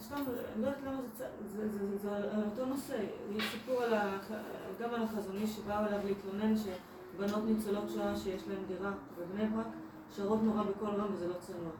[0.00, 2.96] סתם, אני לא יודעת למה זה, צ- זה, זה, זה, זה על אותו נושא.
[3.36, 4.18] יש סיפור על ה,
[4.80, 9.66] גם על החזוני שבאו אליו להתלונן שבנות ניצולות שואה שיש להן דירה בבני ברק,
[10.16, 11.70] שרות נורא בקול רם וזה לא צנוע.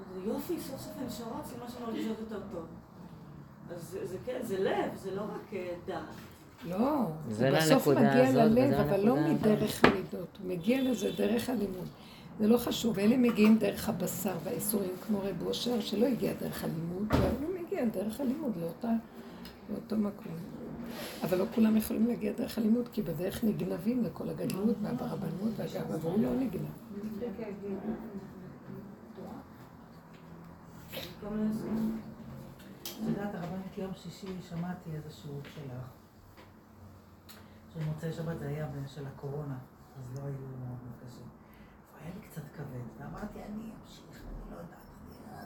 [0.00, 2.66] אז יופי, סוף סוף הן שרות, סימן שהן מרגישות יותר טוב.
[3.70, 6.02] אז זה, זה, כן, זה לב, זה לא רק אה, דעת.
[6.64, 11.88] לא, זה הוא בסוף מגיע ללב, אבל לא מדרך המידות, הוא מגיע לזה דרך הלימוד.
[12.38, 17.06] זה לא חשוב, אלה מגיעים דרך הבשר והאיסורים, כמו רב אושר, שלא הגיע דרך הלימוד,
[17.10, 18.92] והוא מגיע דרך הלימוד לאותה,
[19.70, 20.32] לאותו מקום.
[21.22, 26.22] אבל לא כולם יכולים להגיע דרך הלימוד, כי בדרך נגנבים לכל הגדלות והברבנות והגאווה, והוא
[26.22, 26.68] לא נגנב.
[32.84, 35.86] את יודעת, הרבנית, יום שישי שמעתי איזה שיעור שלך.
[37.72, 39.58] שמוצאי שבת זה היה של הקורונה,
[39.98, 41.26] אז לא היו מפגשים.
[41.26, 41.43] הוא
[42.04, 44.84] היה לי קצת כבד, ואמרתי, אני אמשיך, אני לא יודעת,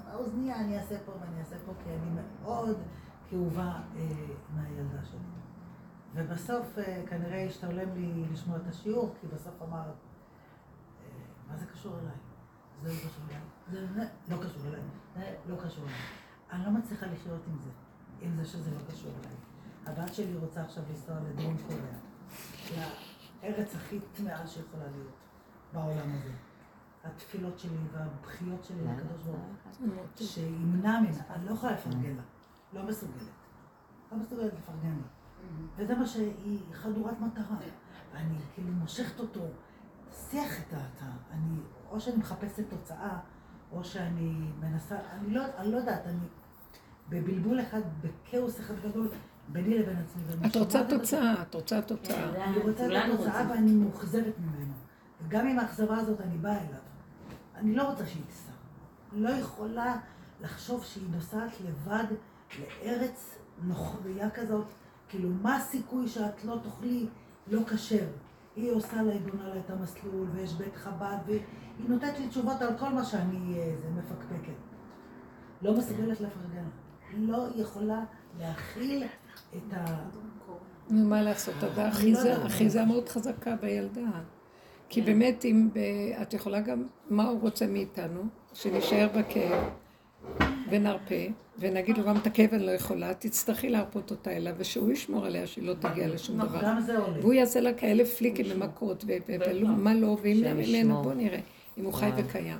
[0.05, 2.78] באוזנייה אני אעשה פה ואני אעשה פה, כי אני מאוד
[3.30, 4.09] כאובה אה,
[4.55, 5.18] מהילדה שלי.
[6.14, 11.09] ובסוף אה, כנראה השתלם לי לשמוע את השיעור, כי בסוף אמרת, אה,
[11.48, 12.16] מה זה קשור אליי?
[12.82, 13.40] זה לא קשור אליי.
[13.70, 14.80] זה זה לא קשור אליי.
[15.16, 16.01] זה לא קשור אליי.
[16.52, 17.70] אני לא מצליחה לחיות עם זה,
[18.20, 19.36] עם זה שזה לא קשור אליי.
[19.86, 22.89] הבת שלי רוצה עכשיו לנסוע לדרום קוריאה,
[23.43, 25.16] לארץ הכי טמאה שיכולה להיות
[25.72, 26.47] בעולם הזה.
[27.04, 29.36] התפילות שלי והבכיות שלי לקדוש ברוך
[29.80, 32.22] הוא, שימנע ממנה, אני לא יכולה לפרגן לה,
[32.72, 33.22] לא מסוגלת.
[34.12, 35.06] לא מסוגלת לפרגן לה.
[35.76, 37.56] וזה מה שהיא חדורת מטרה.
[38.14, 39.40] ואני כאילו מושכת אותו,
[40.12, 41.10] שיח את דעתה.
[41.30, 41.58] אני,
[41.90, 43.18] או שאני מחפשת תוצאה,
[43.72, 46.26] או שאני מנסה, אני לא, אני לא יודעת, אני
[47.08, 49.08] בבלבול אחד, בכאוס אחד גדול,
[49.48, 50.22] ביני לבין עצמי.
[50.46, 52.44] את רוצה תוצאה, את רוצה תוצאה.
[52.44, 54.72] אני רוצה את התוצאה ואני מאוכזבת ממנו.
[55.22, 56.80] וגם עם האכזבה הזאת אני באה אליו.
[57.59, 58.52] אני לא רוצה שהיא תיסע.
[59.12, 59.97] לא יכולה
[60.40, 62.05] לחשוב שהיא נוסעת לבד
[62.59, 64.66] לארץ נוכריה כזאת.
[65.09, 67.06] כאילו, מה הסיכוי שאת לא תאכלי
[67.47, 68.06] לא כשר?
[68.56, 71.40] היא עושה לה, היא בונה לה את המסלול, ויש בית חב"ד, והיא
[71.89, 74.52] נותנת לי תשובות על כל מה שאני אה, זה, מפקפקת.
[75.62, 76.68] לא מסוגלת לפרגן.
[77.16, 78.05] לא יכולה
[78.39, 79.05] להכיל
[79.56, 79.85] את ה...
[80.90, 82.47] נו, מה לעשות, אתה לא אחיזה, יודעת.
[82.47, 84.01] אחיזה מאוד חזקה בילדה.
[84.89, 85.69] כי באמת, אם.
[86.23, 88.20] את יכולה גם, מה הוא רוצה מאיתנו?
[88.55, 89.65] שנישאר בכאב
[90.70, 91.15] ונרפה,
[91.59, 95.47] ונגיד לו גם את הכאב אני לא יכולה, תצטרכי להרפות אותה אליו, ושהוא ישמור עליה
[95.47, 97.05] שהיא לא תגיע לשום נכון, דבר.
[97.20, 101.02] והוא יעשה לה כאלה פליקים ומכות, ומה לא, השם ממנו.
[101.02, 101.40] בואו נראה,
[101.78, 102.10] אם הוא חי.
[102.16, 102.59] וקיים.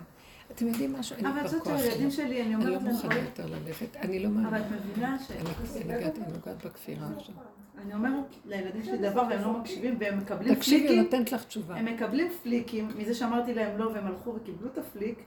[0.53, 1.16] אתם יודעים משהו?
[1.16, 2.11] אין לי אבל כבר זאת כוח שהילדים אליו.
[2.11, 4.59] שלי, אני אני אומרת לא להם מוכנה יותר ללכת, אני לא אבל מאמינה.
[4.61, 5.31] את מבינה ש...
[5.31, 7.35] אני אני נוגעת בכפירה עכשיו.
[7.85, 10.99] אני אומרת לילדים שלי דבר והם לא מקשיבים והם מקבלים תקשיבי, פליקים.
[10.99, 11.75] אני נותנת לך תשובה.
[11.77, 15.19] הם מקבלים פליקים, מזה שאמרתי להם לא והם הלכו וקיבלו את הפליק,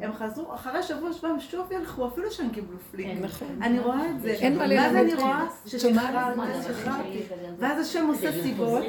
[0.00, 3.06] הם חזרו, אחרי שבוע שבועיים שוב ילכו, אפילו שהם קיבלו פליק.
[3.20, 3.62] נכון.
[3.62, 4.28] אני רואה את זה.
[4.30, 5.14] אין מה ואז ללמד אני.
[5.14, 5.46] רואה?
[5.66, 7.22] ששחררתי, שחררתי.
[7.58, 8.82] ואז השם עושה סיבות.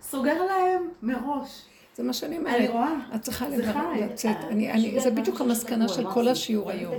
[0.00, 1.66] סוגר להם מראש.
[1.96, 2.54] זה מה שאני אומרת.
[2.56, 2.92] אני רואה.
[3.14, 3.48] את צריכה.
[3.48, 4.36] לצאת.
[4.50, 6.94] אני- אני- זה בדיוק המסקנה של כל השיעור היום.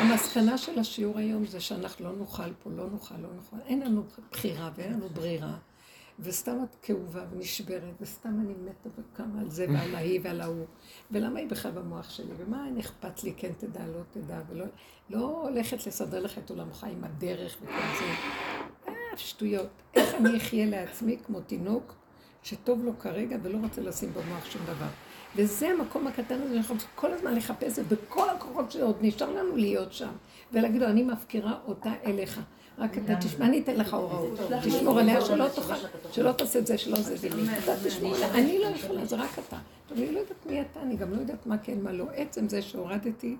[0.00, 3.56] המסקנה של השיעור היום זה שאנחנו לא נוכל פה, לא נוכל, לא נוכל.
[3.66, 5.54] אין לנו בחירה ואין לנו ברירה.
[6.20, 10.64] וסתם את כאובה ונשברת, וסתם אני מתה וקמה על זה ועל ההיא ועל ההוא.
[11.10, 12.26] ולמה היא בכלל במוח שלי?
[12.36, 14.64] ומה אין אכפת לי, כן תדע, לא תדע, ולא
[15.10, 18.04] לא הולכת לסדר לך את עולמך עם הדרך וכל זה.
[18.88, 19.68] אה, שטויות.
[19.94, 21.94] איך אני אחיה לעצמי כמו תינוק
[22.46, 24.86] שטוב לו כרגע ולא רוצה לשים במוח שום דבר.
[25.36, 29.30] וזה המקום הקטן הזה, שאנחנו צריכים כל הזמן לחפש את זה, בכל הכוחות שעוד נשאר
[29.30, 30.12] לנו להיות שם.
[30.52, 32.40] ולהגיד לו, אני מפקירה אותה אליך.
[32.78, 34.38] רק אתה תשמע, אני אתן לך הוראות.
[34.62, 35.74] תשמור עליה שלא תאכל,
[36.12, 37.28] שלא תעשה את זה, שלא זה זה.
[37.64, 38.34] אתה תשמור עליה.
[38.34, 39.56] אני לא יכולה, זה רק אתה.
[39.92, 42.04] אני לא יודעת מי אתה, אני גם לא יודעת מה כן, מה לא.
[42.14, 43.36] עצם זה שהורדתי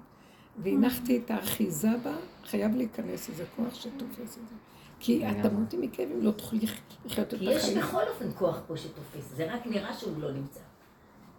[0.59, 2.13] והנחתי את האחיזה בה,
[2.45, 4.55] חייב להיכנס איזה כוח שתופס את זה.
[5.01, 6.59] כי את תמותי מכאבים, לא תוכלי
[7.07, 7.79] לחיות את כי יש החיים.
[7.79, 10.61] בכל אופן כוח פה שתופס, זה רק נראה שהוא לא נמצא.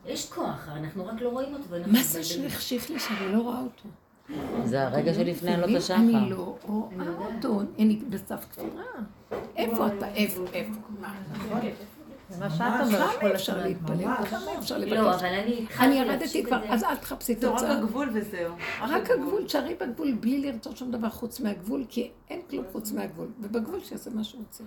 [0.06, 1.66] יש כוח, אנחנו רק לא רואים אותו.
[1.88, 2.24] מה זה.
[2.24, 3.90] שהחשיך לי שאני לא רואה אותו?
[4.66, 5.96] זה הרגע שלפני עלות השחר.
[5.96, 8.84] אני לא רואה אותו, אני בסף כפירה.
[9.56, 10.08] איפה אתה?
[10.08, 10.44] איפה?
[10.54, 10.80] איפה?
[12.30, 12.36] מה?
[12.36, 13.58] זה מה שאת אומרת כל אפשר.
[13.64, 14.26] להתפלל?
[14.30, 14.94] כמה אפשר לבקש?
[14.94, 16.60] לא, אבל אני התחלתי אני ירדתי כבר.
[16.70, 17.78] אז אל תחפשי זה רק תוצאה.
[17.78, 18.56] הגבול וזהו.
[18.82, 23.28] רק הגבול, תשארי בגבול בלי לרצות שום דבר חוץ מהגבול, כי אין כלום חוץ מהגבול.
[23.40, 24.64] ובגבול שיעשה מה שהוא רוצה.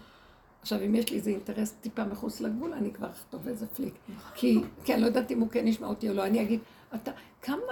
[0.63, 3.95] עכשיו, אם יש לי איזה אינטרס טיפה מחוץ לגבול, אני כבר אכתוב איזה פליק.
[4.35, 6.27] כי, כי אני לא יודעת אם הוא כן ישמע אותי או לא.
[6.27, 6.61] אני אגיד,
[6.95, 7.11] אתה,
[7.43, 7.63] כמה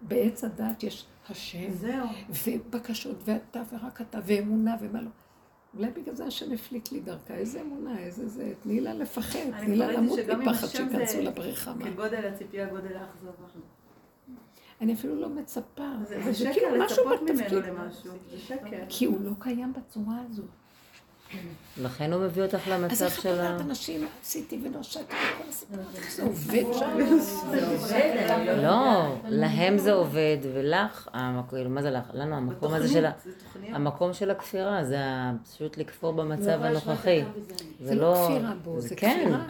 [0.00, 2.06] בעץ הדת יש השם, זהו.
[2.46, 5.08] ובקשות, ואתה ורק אתה, ואמונה ומה לא.
[5.76, 9.66] אולי בגלל זה השם הפליק לי דרכה, איזה אמונה, איזה זה, תני לה לפחד, אני
[9.66, 11.74] תני לה למות מפחד שייכנסו זה לבריכה.
[11.74, 11.90] מה?
[11.90, 13.30] כגודל הציפייה, גודל האכזבה.
[14.80, 17.60] אני אפילו לא מצפה, זה אבל זה זה שקר כאילו לצפות ממנו.
[17.60, 18.12] למשהו.
[18.30, 18.84] זה שקר.
[18.88, 20.42] כי הוא לא קיים בצורה הזו.
[21.82, 23.46] לכן הוא מביא אותך אז למצב איך את של ה...
[23.46, 27.16] אומרת, אנשים, עשיתי ונושקתי וכל הסיפור, איך זה עובד שם?
[27.50, 31.08] זה עובד, אני לא לא, להם זה עובד, ולך,
[31.48, 32.04] כאילו, מה זה לך?
[32.14, 33.10] לנו, המקום הזה של ה...
[33.68, 34.98] המקום של הכפירה, זה
[35.54, 37.22] פשוט לכפור במצב לא הנוכחי.
[37.80, 39.24] זה לא כפירה בו, זה כן.
[39.24, 39.46] כפירה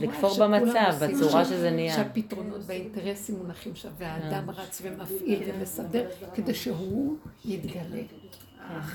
[0.00, 0.94] לכפור במצב.
[1.00, 1.94] בצורה שזה נהיה.
[1.94, 4.60] שהפתרונות והאינטרסים מונחים שם, והאדם כן.
[4.60, 8.02] רץ ומפעיל ומסדר, כדי שהוא יתגלה.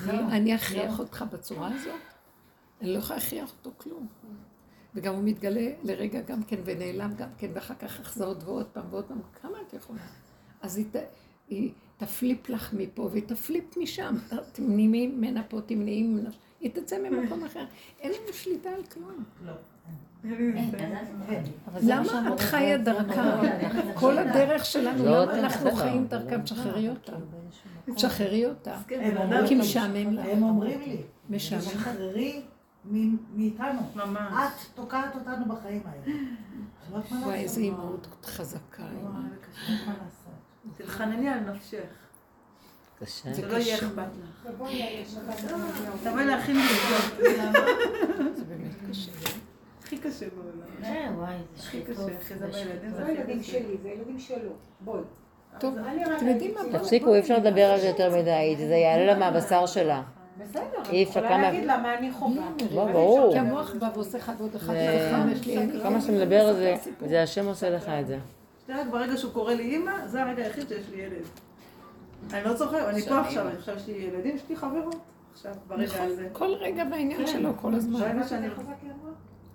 [0.06, 0.16] כן.
[0.16, 2.00] אני- אכריח אותך בצורה הזאת?
[2.82, 4.08] אני לא יכולה להכריח אותו כלום.
[4.96, 9.06] וגם הוא מתגלה לרגע גם כן ונעלם גם כן, ואחר כך החזרות ועוד פעם ועוד
[9.06, 10.00] פעם, כמה את יכולה?
[10.62, 10.96] אז היא, ת,
[11.50, 14.16] היא תפליפ לך מפה והיא תפליפ משם,
[14.52, 16.30] תמנעי ממנה פה, תמנעי ממנה,
[16.60, 17.66] היא תצא ממקום אחר.
[18.00, 19.24] אין לנו שליטה על כלום.
[21.84, 23.42] למה את חיה דרכה?
[23.94, 25.80] כל הדרך שלנו, לא, למה אנחנו בסדר.
[25.82, 26.42] חיים דרכם?
[26.42, 27.12] תשחררי אותה.
[27.96, 28.76] תשחררי אותה.
[28.92, 30.26] הם אומרים כי לי- משעמם לך.
[30.32, 30.98] הם אומרים לי,
[31.30, 31.62] משעמם.
[31.62, 32.42] תשחררי
[32.92, 33.82] מ- מאיתנו.
[33.96, 34.34] ממש.
[34.34, 36.18] את תוקעת אותנו בחיים האלה.
[37.00, 37.36] את לא וואי.
[37.40, 38.84] איזה אימהות חזקה.
[40.78, 41.80] תתחנני על נפשך.
[43.00, 43.34] קשה.
[43.34, 43.76] זה שלא יהיה.
[43.76, 44.52] אכפת לך.
[44.54, 45.04] תבואי.
[46.04, 47.36] תבואי להכין בגדול.
[48.36, 49.12] זה באמת קשה.
[49.86, 50.96] הכי קשה בעולם.
[50.96, 51.82] אה, וואי, זה הכי.
[51.82, 53.52] קשה, אחי זה בילדים זה לא הכי ילדים קשה.
[53.52, 54.52] שלי, זה ילדים שלו.
[54.82, 55.02] בואי.
[55.60, 55.76] טוב,
[56.18, 56.80] אתם יודעים מה?
[56.80, 60.02] תפסיקו, אי אפשר לדבר על זה יותר מדי, זה יעלה לה מהבשר שלה.
[60.38, 62.44] בסדר, אי אפשר אני כמה- יכולה להגיד לה מה אני חווה.
[62.76, 63.34] לא, ברור.
[63.34, 64.74] כי המוח בא ועושה אחד ועוד אחד
[65.84, 66.76] כמה שאתה מדבר על זה,
[67.08, 68.18] זה השם עושה לך את זה.
[68.70, 71.24] רק ברגע שהוא קורא לי אימא, זה הרגע היחיד שיש לי ילד.
[72.34, 74.96] אני לא צוחק, אני פה עכשיו, אני חושב שיש לי ילדים, יש לי חברות.
[75.34, 76.28] עכשיו, ברגע נכון, הזה.
[76.34, 78.00] כל רגע בעניין שלו, כל הזמן.
[78.00, 78.48] ברגע שאני...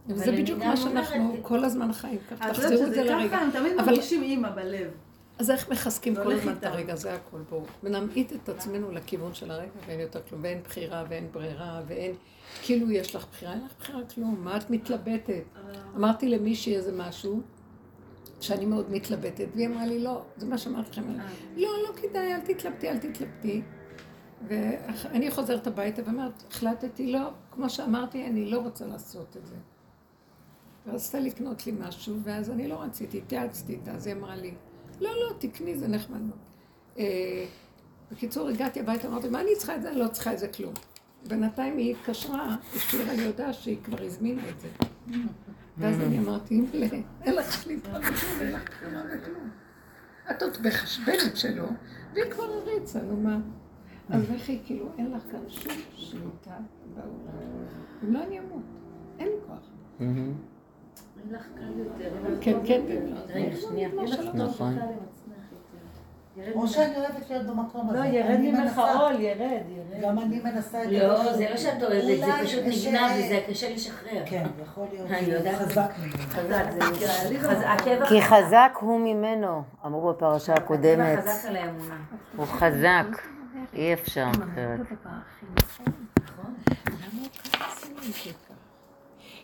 [0.09, 2.51] וזה בדיוק מה שאנחנו כל הזמן חיים ככה.
[2.51, 3.29] את תחזירו את זה לרגע.
[3.29, 4.91] ככה, הם תמיד מרגישים אימא בלב.
[5.39, 6.65] אז איך מחזקים זה כל הזמן את.
[6.65, 7.63] הרגע, זה הכל בואו.
[7.83, 12.13] ונמעיט את עצמנו לכיוון של הרגע, ואין יותר כלום, ואין בחירה, ואין ברירה, ואין...
[12.63, 15.43] כאילו יש לך בחירה, אין לך בחירה כלום, מה את מתלבטת?
[15.97, 17.41] אמרתי למישהי איזה משהו,
[18.41, 21.03] שאני מאוד מתלבטת, והיא אמרה לי, לא, זה מה שאמרתי לכם,
[21.57, 23.63] לא, לא כדאי, אל תתלבטי, אל תתלבטי.
[24.49, 29.55] ואני חוזרת הביתה ואומרת, החלטתי, לא, כמו שאמרתי, אני לא רוצה לעשות את זה.
[30.86, 34.55] רצתה לקנות לי משהו, ואז אני לא רציתי, התייעצתי איתה, אז היא אמרה לי,
[35.01, 36.39] לא, לא, תקני, זה נחמד מאוד.
[36.98, 37.47] אה,
[38.12, 39.90] בקיצור, הגעתי הביתה, אמרתי, מה אני צריכה את זה?
[39.90, 40.74] אני לא צריכה את זה כלום.
[41.28, 44.69] בינתיים היא התקשרה, השאירה לי הודעה שהיא כבר הזמינה את זה.
[45.78, 46.61] ואז אני אמרתי,
[47.23, 48.62] אין לך שליטה בכלום, אין לך.
[50.31, 51.66] את עוד בחשבנת שלו,
[52.15, 53.39] והיא כבר הריצה, נו מה.
[54.11, 56.57] אז לכי, כאילו, אין לך כאן שום שליטה
[56.94, 57.65] בעולם.
[58.05, 58.62] אם לא, אני אמות.
[59.19, 59.70] אין לי כוח.
[62.41, 62.81] כן, כן.
[63.29, 63.89] רגע, שנייה.
[63.95, 64.33] לא.
[64.35, 64.79] נכון.
[66.55, 67.99] או שאני אוהבת להיות במקום הזה.
[67.99, 70.03] לא, ירד ממך עול, ירד, ירד.
[70.03, 70.99] גם אני מנסה את זה.
[70.99, 74.23] לא, זה לא שאת אוהבת, זה פשוט נגנב וזה קשה לשחרר.
[74.27, 75.11] כן, יכול להיות.
[75.11, 75.55] אני יודעת.
[75.55, 76.13] חזק ממנו.
[76.29, 81.19] חזק, זה נקרא, חזק, הטבע כי חזק הוא ממנו, אמרו בפרשה הקודמת.
[81.19, 81.97] הטבע חזק על האמונה.
[82.37, 83.23] הוא חזק,
[83.73, 84.81] אי אפשר אחרת.
[86.17, 86.55] נכון?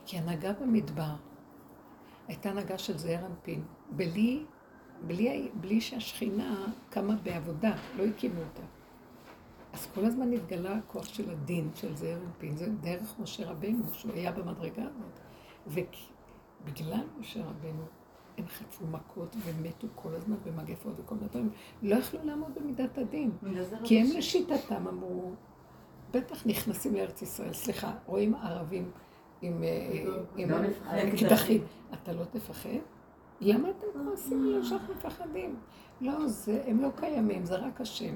[0.07, 1.15] כי הנהגה במדבר
[2.29, 3.65] הייתה הנהגה של זעיר אנפין.
[3.91, 4.43] בלי,
[5.07, 8.63] בלי, בלי שהשכינה קמה בעבודה, לא הקימו אותה.
[9.73, 14.13] אז כל הזמן התגלה הכוח של הדין, של זעיר אנפין, זה דרך משה רבנו, שהוא
[14.13, 15.21] היה במדרגה הזאת.
[15.67, 17.83] ובגלל משה רבנו,
[18.39, 21.51] הם חטפו מכות ומתו כל הזמן במגפות וכל מיני דברים.
[21.83, 23.31] לא יכלו לעמוד במידת הדין.
[23.85, 25.33] כי הם לשיטתם אמרו,
[26.11, 27.53] בטח נכנסים לארץ ישראל.
[27.53, 28.91] סליחה, רואים ערבים
[29.43, 29.63] עם
[30.87, 31.65] אקדחים.
[31.95, 32.71] אתה לא תפחד?
[33.41, 35.57] למה אתם כועסים עליהם שאנחנו מפחדים?
[36.01, 38.15] לא, זה, הם לא קיימים, זה רק השם.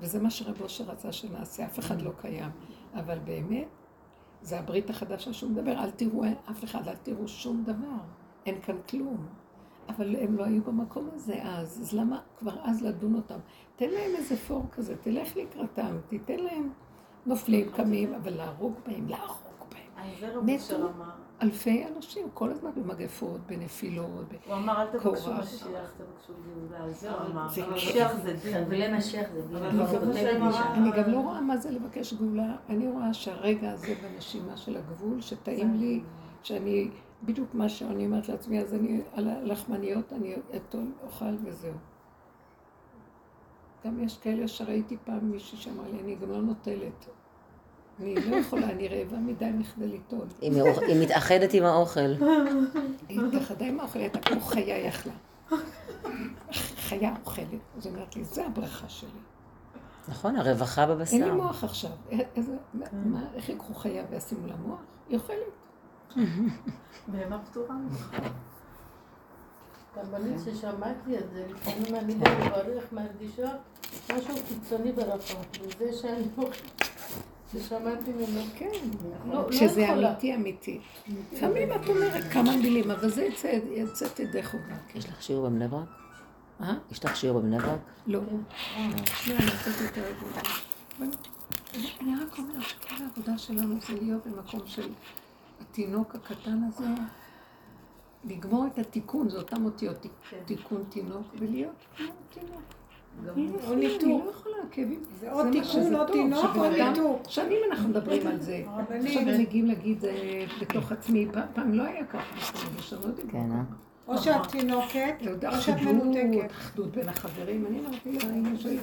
[0.00, 2.50] וזה מה שרב אושר רצה שנעשה, אף אחד לא קיים.
[2.94, 3.68] אבל באמת,
[4.42, 7.98] זה הברית החדשה שהוא מדבר, אל תראו אף אחד, אל תראו שום דבר.
[8.46, 9.26] אין כאן כלום.
[9.88, 13.38] אבל הם לא היו במקום הזה אז, אז למה כבר אז לדון אותם?
[13.76, 16.72] תן להם איזה פור כזה, תלך לקראתם, תיתן להם
[17.26, 19.49] נופלים, קמים, אבל להרוג בהם, להרוג.
[20.42, 20.88] מתו
[21.42, 26.90] אלפי אנשים, כל הזמן במגפות, בנפילות, הוא אמר, אל תבקשו משיח, תבקשו גאולה.
[26.92, 27.46] זה הוא אמר.
[27.74, 28.64] משיח זה דין.
[28.68, 29.56] ולמשיח זה
[30.12, 30.42] דין.
[30.52, 32.56] אני גם לא רואה מה זה לבקש גאולה.
[32.68, 36.02] אני רואה שהרגע הזה בנשימה של הגבול, שטעים לי,
[36.42, 36.90] שאני,
[37.22, 41.74] בדיוק מה שאני אומרת לעצמי, אז אני, על הלחמניות אני אטול, אוכל וזהו.
[43.86, 47.06] גם יש כאלה שראיתי פעם מישהי שאמר לי, אני גם לא נוטלת.
[48.00, 50.26] אני לא יכולה, אני רעבה מדי מכדי ליטול.
[50.40, 52.00] היא מתאחדת עם האוכל.
[53.08, 55.12] היא התאחדה עם האוכל, הייתה כמו חיה יכלה.
[56.88, 57.46] חיה אוכלת.
[57.76, 59.08] אז היא אומרת לי, זה הברכה שלי.
[60.08, 61.16] נכון, הרווחה בבשר.
[61.16, 61.90] אין לי מוח עכשיו.
[63.34, 64.80] איך ייקחו חיה וישימו לה מוח?
[65.08, 66.16] היא אוכלת.
[67.08, 68.16] בהמה פתורה ממך.
[69.96, 73.48] הרבנית ששמעתי את זה, לפעמים אני גם מברך, מרגישה
[74.14, 75.38] משהו קיצוני ברפה.
[75.62, 76.82] וזה שאני אוכלת.
[77.52, 78.70] ששמעתי ממנו, כן.
[79.28, 80.80] לא, לא כשזה אמיתי אמיתי.
[81.32, 83.28] לפעמים את אומרת כמה מילים, אבל זה
[83.70, 84.74] יצא תדעי חובה.
[84.94, 85.88] יש לך שיעור בבני ברק?
[86.60, 86.74] אה?
[86.90, 87.80] יש לך שיעור בבני ברק?
[88.06, 88.20] לא.
[89.28, 89.34] לא,
[92.00, 94.88] אני רק אומרת שכל העבודה שלנו זה להיות במקום של
[95.60, 96.86] התינוק הקטן הזה,
[98.24, 100.06] לגמור את התיקון, זה אותם אותיות,
[100.44, 102.79] תיקון תינוק, ולהיות כמו תינוק.
[103.66, 104.36] או ניתוק.
[105.20, 107.22] זה או תיקון או תינוק או ניתוק.
[107.28, 108.62] שנים אנחנו מדברים על זה.
[108.88, 110.04] עכשיו הם מגיעים להגיד
[110.60, 112.36] בתוך עצמי, פעם לא היה ככה,
[113.30, 113.62] כן, אה?
[114.08, 115.14] או שאת תינוקת,
[115.46, 116.50] או שאת מנותקת.
[116.50, 117.66] אחדות בין החברים.
[117.66, 118.78] אני אמרתי לה, אמא שלי,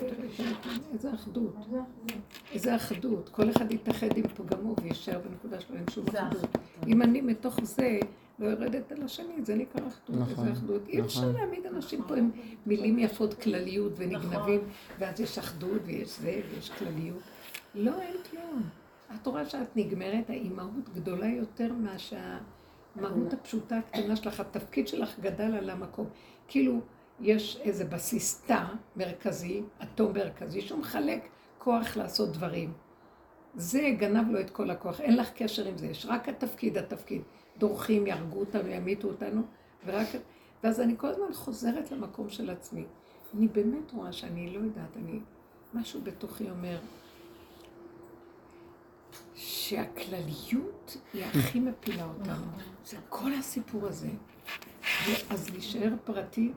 [0.94, 1.56] איזה אחדות.
[2.54, 3.30] איזה אחדות.
[3.30, 6.58] כל אחד יתאחד עם פגמו ויישאר בנקודה שלו, אין שום אחדות.
[6.88, 8.00] אם אני מתוך זה...
[8.40, 10.88] לא יורדת על השני, זה נקרא אחדות, נכון, איזה אחדות.
[10.88, 11.34] אי אפשר נכון.
[11.34, 12.32] להעמיד אנשים פה עם
[12.66, 14.60] מילים יפות, כלליות ונגנבים,
[15.00, 17.22] ואז יש אחדות ויש זה ויש כלליות.
[17.76, 18.64] לא, אין כלום.
[19.16, 25.70] את רואה שאת נגמרת, האימהות גדולה יותר מהמהות הפשוטה הקטנה שלך, התפקיד שלך גדל על
[25.70, 26.08] המקום.
[26.48, 26.80] כאילו,
[27.20, 28.64] יש איזה בסיס תא
[28.96, 31.28] מרכזי, אטום מרכזי, שהוא מחלק
[31.58, 32.74] כוח לעשות דברים.
[33.56, 37.22] זה גנב לו את כל הכוח, אין לך קשר עם זה, יש רק התפקיד, התפקיד.
[37.58, 39.42] דורכים, יהרגו אותנו, ימיתו אותנו,
[39.86, 40.08] ורק...
[40.64, 42.86] ואז אני כל הזמן חוזרת למקום של עצמי.
[43.38, 45.20] אני באמת רואה שאני לא יודעת, אני...
[45.74, 46.80] משהו בתוכי אומר
[49.36, 52.46] שהכלליות היא הכי מפילה אותנו.
[52.86, 54.10] זה כל הסיפור הזה.
[55.30, 56.54] אז להישאר פרטי,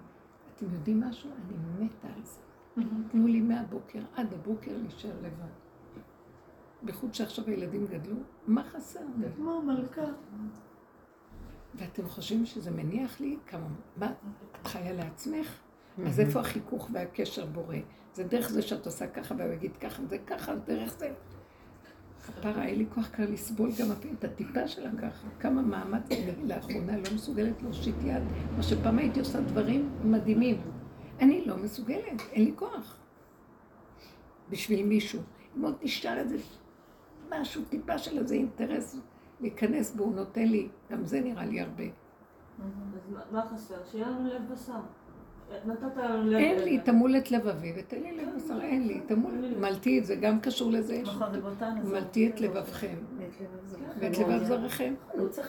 [0.56, 1.31] אתם יודעים משהו?
[1.31, 2.40] אני מתה על זה.
[3.10, 5.51] תנו לי מהבוקר עד הבוקר להישאר לבד.
[6.82, 8.16] בייחוד שעכשיו הילדים גדלו,
[8.47, 9.01] מה חסר?
[9.36, 10.05] כמו מלכה.
[11.74, 13.66] ואתם חושבים שזה מניח לי כמה...
[13.97, 14.12] מה,
[14.60, 15.59] את חיה לעצמך?
[16.06, 17.76] אז איפה החיכוך והקשר בורא?
[18.14, 21.12] זה דרך זה שאת עושה ככה והוא יגיד ככה, זה ככה, דרך זה.
[22.26, 23.86] כפרה, אין לי כוח כבר לסבול גם
[24.18, 25.28] את הטיפה שלה ככה.
[25.40, 26.09] כמה מאמץ
[26.44, 28.22] לאחרונה לא מסוגלת להושיט יד.
[28.56, 30.60] מה שפעם הייתי עושה דברים מדהימים.
[31.20, 32.97] אני לא מסוגלת, אין לי כוח.
[34.51, 35.22] בשביל מישהו.
[35.56, 36.36] אם עוד נשאר איזה
[37.30, 38.97] משהו, טיפה של איזה אינטרס
[39.41, 41.85] להיכנס בו, הוא נותן לי, גם זה נראה לי הרבה.
[41.85, 43.75] אז מה חסר?
[43.91, 44.81] שיהיה לנו לב בשר.
[46.37, 50.15] אין לי, תמול את לבבי ותן לי לב בשר, אין לי, תמול, מלתי את זה,
[50.15, 51.03] גם קשור לזה.
[51.85, 52.97] מלתי את לבבכם.
[53.99, 54.95] ואת לבב זרעכם.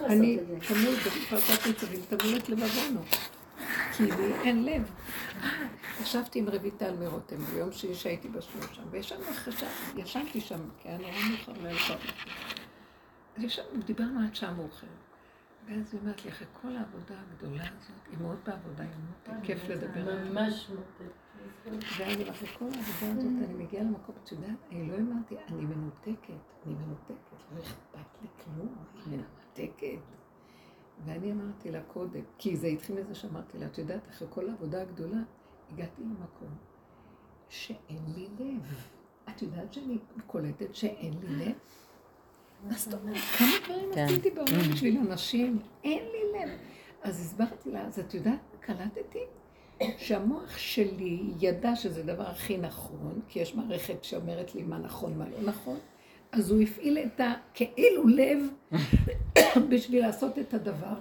[0.06, 0.38] אני
[0.68, 3.00] תמול בפרטת ניצבים, תמול את לבבנו.
[3.98, 4.92] כי לי אין לב.
[6.02, 8.84] ישבתי עם רויטל מרותם ביום שישי שהייתי בשיעור שם,
[9.96, 11.96] וישנתי שם, כי היה נורא מאוחר
[13.42, 14.90] אז ישבנו, דיברנו עד שעה מאוחרת.
[15.68, 18.92] ואז היא אומרת לי, אחרי כל העבודה הגדולה הזאת, היא מאוד בעבודה, היא
[19.28, 20.24] מאוד כיף לדבר.
[20.24, 21.14] ממש מותק.
[22.00, 26.34] ואז אחרי כל העבודה הזאת, אני מגיעה למקום, את יודעת, אני לא האמנתי, אני מנותקת,
[26.66, 28.76] אני מנותקת, לא אכפת לי כלום,
[29.08, 30.02] אני מנותקת.
[31.06, 34.82] ואני אמרתי לה קודם, כי זה התחיל מזה שאמרתי לה, את יודעת, אחרי כל העבודה
[34.82, 35.22] הגדולה,
[35.72, 36.56] הגעתי למקום
[37.50, 38.88] שאין לי לב.
[39.30, 39.98] את יודעת שאני
[40.28, 41.56] קולטת שאין לי לב?
[42.70, 43.18] מה זאת אומרת?
[43.38, 44.06] כמה דברים כן.
[44.06, 45.60] עשיתי בעולם בשביל אנשים?
[45.84, 46.50] אין לי לב.
[47.04, 49.20] אז הסברתי לה, אז את יודעת, קלטתי
[49.98, 55.26] שהמוח שלי ידע שזה הדבר הכי נכון, כי יש מערכת שאומרת לי מה נכון, מה
[55.30, 55.78] לא נכון,
[56.32, 58.40] אז הוא הפעיל את הכאילו לב
[59.70, 60.96] בשביל לעשות את הדבר,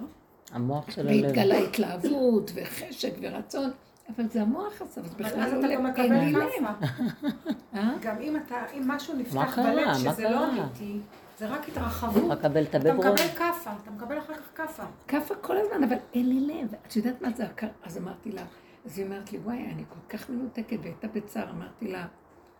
[0.51, 1.23] המוח של הלב.
[1.23, 3.71] והתגלה התלהבות וחשק ורצון,
[4.15, 6.43] אבל זה המוח עשה, אז בכלל לא לב, גם אין לי מקבל לב.
[6.59, 7.31] כאפה.
[7.75, 7.93] אה?
[8.01, 9.59] גם אם אתה, אם משהו נפתח?
[9.59, 10.49] בלב שזה לא?
[10.49, 10.99] אמיתי,
[11.41, 12.23] זה רק התרחבות.
[12.31, 12.97] לקבל את אתה הבברון.
[13.13, 14.83] מקבל כאפה, אתה מקבל אחר כך כאפה.
[15.07, 16.73] כאפה כל הזמן, אבל אין לי לב.
[16.87, 17.67] את יודעת מה זה הקר?
[17.83, 18.41] אז אמרתי לה,
[18.85, 22.05] אז היא אומרת לי, וואי, אני כל כך מנותקת, והייתה בצער, אמרתי לה,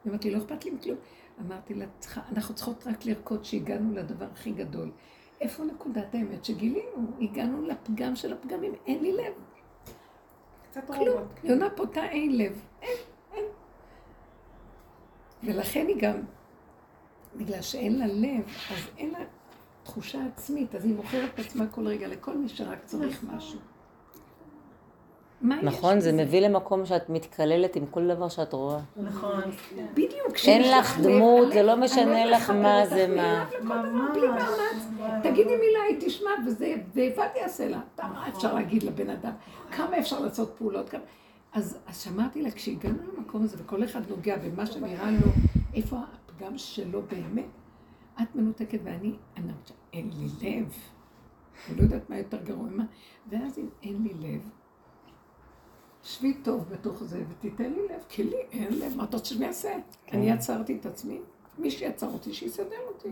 [0.03, 0.97] היא אמרת לי, לא אכפת לי מכלום.
[1.47, 4.91] אמרתי לה, "צריכה- אנחנו צריכות רק לרקוד שהגענו לדבר הכי גדול.
[5.41, 7.11] איפה נקודת האמת שגילינו?
[7.21, 9.33] הגענו לפגם של הפגמים, אין לי לב.
[10.71, 11.23] קצת כלום.
[11.43, 12.61] יונה פותה אין לב.
[12.81, 12.97] אין,
[13.33, 13.45] אין.
[15.43, 16.15] ולכן היא גם,
[17.35, 19.19] בגלל שאין לה לב, אז אין לה
[19.83, 23.59] תחושה עצמית, אז היא מוכרת את עצמה כל רגע לכל מי שרק צריך משהו.
[25.41, 26.11] מה יש נכון, זה?
[26.11, 28.79] מביא למקום שאת מתקללת עם כל דבר שאת רואה.
[28.97, 29.41] נכון.
[29.93, 30.35] בדיוק.
[30.47, 33.45] אין לך דמות, זה לא משנה לך מה זה מה.
[34.13, 34.87] בלי מאמץ.
[35.23, 37.79] תגידי מילה, היא תשמע, וזה, ואיבדתי יעשה לה.
[37.97, 39.31] מה אפשר להגיד לבן אדם?
[39.71, 40.93] כמה אפשר לעשות פעולות?
[41.53, 45.31] אז שמעתי לה, כשהגענו למקום הזה, וכל אחד נוגע במה שנראה לו,
[45.73, 45.97] איפה
[46.41, 47.45] הפגם שלו באמת,
[48.21, 49.51] את מנותקת ואני, אני
[49.93, 50.73] אין לי לב.
[51.69, 52.85] אני לא יודעת מה יותר גרוע ממה.
[53.29, 54.49] ואז אם אין לי לב,
[56.03, 59.47] שבי טוב בתוך זה ותיתן לי לב, כי לי אין לב, מה אתה רוצה שאני
[59.47, 59.75] אעשה?
[60.11, 61.21] אני יצרתי את עצמי,
[61.57, 63.09] מי שיצר אותי, שיסדר אותי.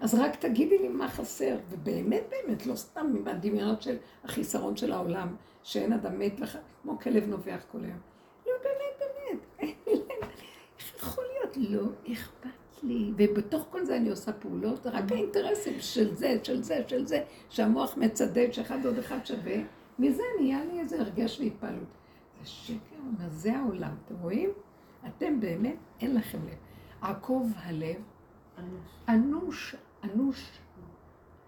[0.00, 5.36] אז רק תגידי לי מה חסר, ובאמת באמת, לא סתם מהדמיונות של החיסרון של העולם,
[5.62, 6.56] שאין אדם מת וח...
[6.82, 7.98] כמו כלב נובח כל היום.
[8.46, 10.28] לא, באמת, באמת, אין לי לב.
[10.78, 11.56] איך יכול להיות?
[11.56, 13.12] לא אכפת לי.
[13.16, 17.96] ובתוך כל זה אני עושה פעולות, רק האינטרסים של זה, של זה, של זה, שהמוח
[17.96, 19.56] מצדד שאחד ועוד אחד שווה,
[19.98, 21.88] מזה נהיה לי איזה הרגש והתפעלות.
[22.40, 24.50] זה שקר, מה זה העולם, אתם רואים?
[25.06, 26.56] אתם באמת, אין לכם לב.
[27.00, 28.02] עקוב הלב,
[29.08, 30.50] אנוש, אנוש,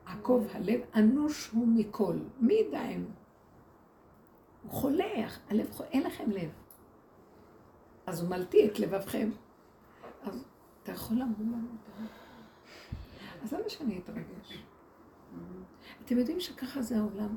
[0.06, 2.16] עקוב הלב, אנוש הוא מכל.
[2.40, 3.06] מי ידענו?
[4.62, 6.50] הוא חולה, הלב חולה, אין לכם לב.
[8.06, 9.30] אז הוא מלטי את לבבכם.
[10.22, 10.44] אז
[10.82, 11.68] אתה יכול להמור לנו.
[13.42, 14.58] אז למה שאני אתרגש?
[16.04, 17.36] אתם יודעים שככה זה העולם.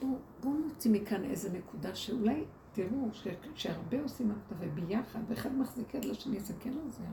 [0.00, 5.94] בואו בוא נוציא מכאן איזה נקודה שאולי תראו ש- שהרבה עושים עבודה וביחד, ואחד מחזיק
[5.94, 7.04] יד לשני, זה כן עוזר.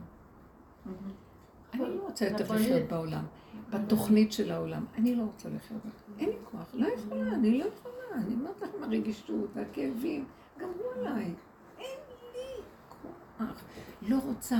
[1.73, 2.55] אני לא רוצה יותר נכון.
[2.55, 3.25] לחיות בעולם,
[3.69, 4.85] בתוכנית של העולם.
[4.97, 5.81] אני לא רוצה לחיות.
[6.19, 7.93] אין לי כוח, לא יכולה, אני לא יכולה.
[8.15, 10.25] אני אומרת לכם, הרגישות והכאבים,
[10.59, 11.33] גמרו עליי.
[11.79, 11.99] אין
[12.33, 13.63] לי כוח.
[14.01, 14.59] לא רוצה.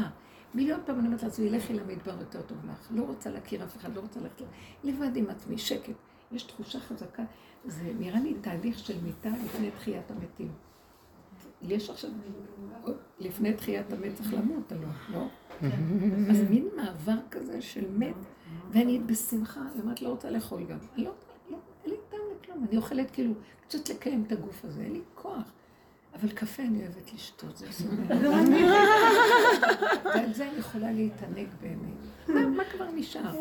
[0.54, 2.88] מיליון פעם אני אומרת לעצמי, לכי למדבר יותר טוב לך.
[2.92, 4.42] לא רוצה להכיר אף אחד, לא רוצה ללכת
[4.84, 5.94] לבד עם עצמי, שקט.
[6.32, 7.24] יש תחושה חזקה.
[7.66, 10.52] זה נראה לי תהליך של מיטה לפני תחיית המתים.
[11.62, 12.10] יש עכשיו,
[13.20, 15.28] לפני תחיית המת צריך למות, הלא, לא?
[16.30, 18.16] אז מין מעבר כזה של מת,
[18.72, 20.78] ואני בשמחה, אני אומרת, לא רוצה לאכול גם.
[20.96, 22.66] אני לא רוצה, לא, אין לי טעם לכלום.
[22.70, 23.34] אני אוכלת כאילו,
[23.68, 25.52] קצת לקיים את הגוף הזה, אין לי כוח.
[26.16, 28.28] אבל קפה אני אוהבת לשתות, זה סובל.
[30.06, 32.38] ועל זה אני יכולה להתענג באמת.
[32.56, 33.32] מה, כבר נשאר?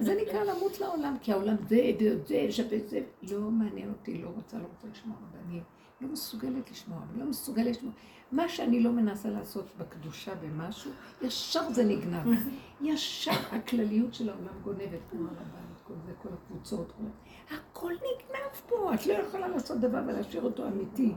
[0.00, 3.00] זה נקרא למות לעולם, כי העולם זה, זה, זה, שווה זה.
[3.22, 5.62] לא מעניין אותי, לא רוצה, לא רוצה לשמוע רבנים.
[6.00, 7.92] לא מסוגלת לשמוע, אני לא מסוגלת לשמוע.
[8.32, 10.90] מה שאני לא מנסה לעשות בקדושה במשהו,
[11.22, 12.38] ישר זה נגנב.
[12.80, 17.54] ישר הכלליות של העולם גונבת, כמו הרבנות, כל זה, כל הקבוצות, כל...
[17.54, 21.14] הכל נגנב פה, את לא יכולה לעשות דבר ולהשאיר אותו אמיתי.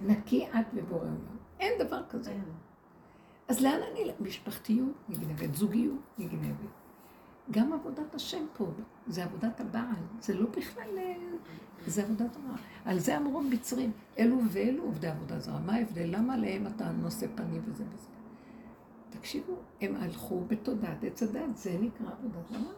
[0.00, 1.16] נקי את ובורא עולם.
[1.60, 2.34] אין דבר כזה.
[3.48, 4.12] אז לאן אני...
[4.20, 6.70] משפחתיות נגנבת, זוגיות נגנבת.
[7.50, 8.66] גם עבודת השם פה,
[9.06, 11.14] זה עבודת הבעל, זה לא בכלל, אה,
[11.86, 12.58] זה עבודת הבעל.
[12.84, 15.60] על זה אמרו מצרים, אלו ואלו עובדי עבודה זרה.
[15.60, 16.16] מה ההבדל?
[16.16, 18.08] למה עליהם אתה נושא פנים וזה וזה?
[19.10, 22.72] תקשיבו, הם הלכו בתודעת עץ הדת, זה נקרא עבודת זרה.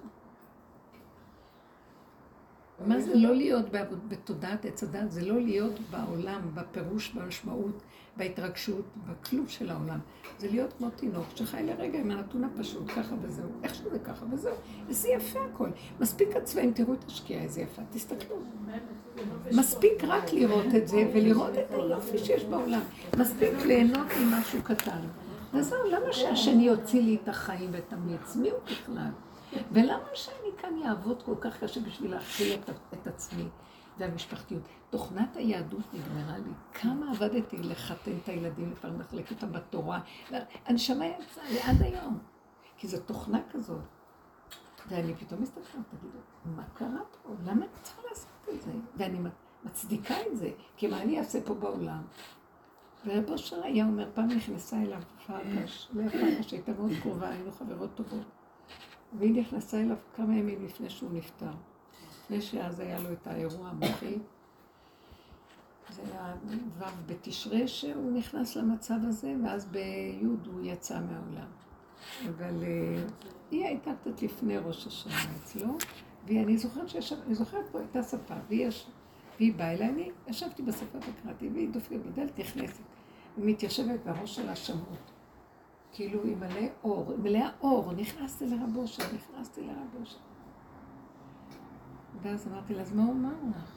[2.86, 3.66] מה זה לא להיות
[4.08, 5.10] בתודעת עץ הדת?
[5.10, 7.82] זה לא להיות בעולם, בפירוש, במשמעות,
[8.16, 9.98] בהתרגשות, בכלוב של העולם.
[10.38, 13.48] זה להיות כמו תינוק שחי לרגע עם הנתון הפשוט, ככה וזהו.
[13.62, 14.54] איך שזה ככה וזהו.
[14.86, 15.68] וזה יפה הכל.
[16.00, 18.36] מספיק הצבעים, תראו את השקיעה, איזה יפה, תסתכלו.
[19.52, 22.80] מספיק רק לראות את זה ולראות את היופי שיש בעולם.
[23.18, 25.00] מספיק ליהנות ממשהו קטן.
[25.54, 28.36] וזהו, למה שהשני יוציא לי את החיים ואת המיץ?
[28.36, 29.10] מי הוא בכלל?
[29.72, 33.48] ולמה שאני כאן אעבוד כל כך קשה בשביל להכיל את, את עצמי?
[33.98, 34.62] והמשפחתיות.
[34.90, 36.50] תוכנת היהדות נגמרה לי.
[36.72, 40.00] כמה עבדתי לחתן את הילדים, לפרנס אותם בתורה.
[40.66, 42.18] הנשמה יצאה לי עד היום.
[42.76, 43.80] כי זו תוכנה כזאת.
[44.88, 47.34] ואני פתאום מסתכלת, תגידו, מה קרה פה?
[47.44, 48.72] למה אני צריכה לעשות את זה?
[48.96, 49.18] ואני
[49.64, 52.02] מצדיקה את זה, כי מה אני אעשה פה בעולם?
[53.06, 57.90] ורבו של היה אומר, פעם נכנסה אליו פרקש, לאה פרקש הייתה מאוד קרובה, היינו חברות
[57.94, 58.39] טובות.
[59.18, 61.50] והיא נכנסה אליו כמה ימים לפני שהוא נפטר.
[62.24, 64.18] לפני שאז היה לו את האירוע המוחי.
[65.90, 66.34] זה היה
[66.78, 71.48] ו' בתשרי שהוא נכנס למצב הזה, ואז בי' הוא יצא מהעולם.
[72.28, 73.04] אבל אה,
[73.50, 75.78] היא הייתה קצת לפני ראש השנה אצלו,
[76.26, 78.86] ואני זוכרת שישב, אני זוכרת פה הייתה שפה, והיא, יש,
[79.38, 82.82] והיא באה אליי, אני ישבתי בשפה וקראתי, והיא דופקת בדלת, נכנסת,
[83.38, 85.09] ומתיישבת בראש שלה שמות.
[85.92, 90.18] כאילו היא מלא אור, מלאה אור, נכנסתי לרב אושר, נכנסתי לרב אושר.
[92.22, 93.70] ואז אמרתי לה, אז מה הוא אמר לך?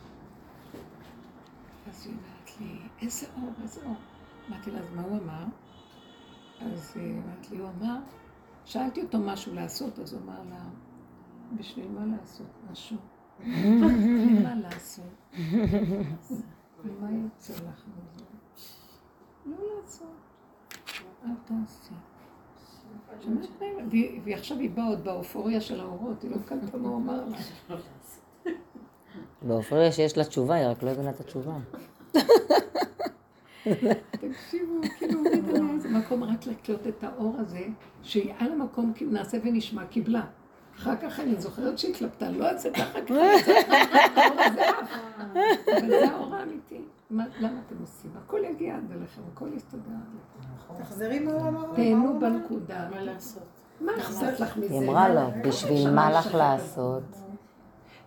[1.90, 3.96] אז היא אומרת לי, איזה אור, איזה אור.
[4.50, 5.44] אמרתי לה, אז מה הוא אמר?
[6.62, 8.00] אז היא אמרת לי, הוא אמר,
[8.66, 10.64] שאלתי אותו משהו לעשות, אז הוא אמר לה,
[11.58, 12.98] בשביל מה לעשות משהו?
[14.44, 15.36] מה לעשות?
[17.00, 18.26] מה יוצא לך מזה?
[19.46, 20.23] לא לעשות.
[21.26, 21.94] אל תעשי.
[24.26, 27.38] ועכשיו היא באה עוד באופוריה של האורות, היא לא קלטה מה הוא אמר לה.
[29.42, 31.54] באופוריה שיש לה תשובה, היא רק לא הבינה את התשובה.
[34.12, 35.20] תקשיבו, כאילו,
[35.80, 37.66] זה מקום רק לקלוט את האור הזה,
[38.04, 40.26] שהיא על המקום כאילו נעשה ונשמע, קיבלה.
[40.78, 43.16] אחר כך אני זוכרת שהתלבטה, לא אעשה ככה, ככה,
[45.68, 46.82] אבל זה האור האמיתי.
[47.14, 48.12] למה אתם עושים?
[48.26, 49.80] הכל יגיע עד אליכם, הכל יסתדר.
[50.78, 51.76] תחזרי מה הוא אמר.
[51.76, 52.90] תהנו בנקודה.
[52.90, 53.44] מה לעשות?
[53.82, 54.74] מה אכפת לך מזה?
[54.74, 57.04] היא אמרה לו, בשביל מה לך לעשות?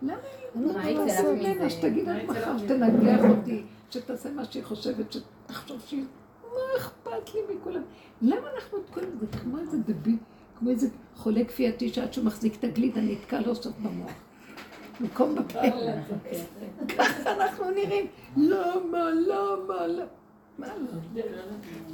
[0.01, 0.17] למה
[0.55, 1.69] לא לעשות ממנה?
[1.69, 6.05] שתגיד עד מחר, שתנגח אותי, שתעשה מה שהיא חושבת, שתחשוב שהיא...
[6.43, 7.81] מה אכפת לי מכולם?
[8.21, 10.17] למה אנחנו את כל זה כמו איזה דבי,
[10.59, 14.11] כמו איזה חולה כפייתי שעד שהוא מחזיק את הגלידה נתקע לו סוף במוח.
[14.99, 15.59] במקום בפה.
[16.97, 18.07] ככה אנחנו נראים.
[18.37, 20.05] למה, למה, למה?
[20.57, 21.21] מה לא?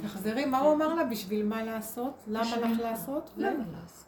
[0.02, 1.04] תחזרי, מה הוא אמר לה?
[1.04, 2.14] בשביל מה לעשות?
[2.26, 3.30] למה לך לעשות?
[3.36, 4.04] למה לעשות?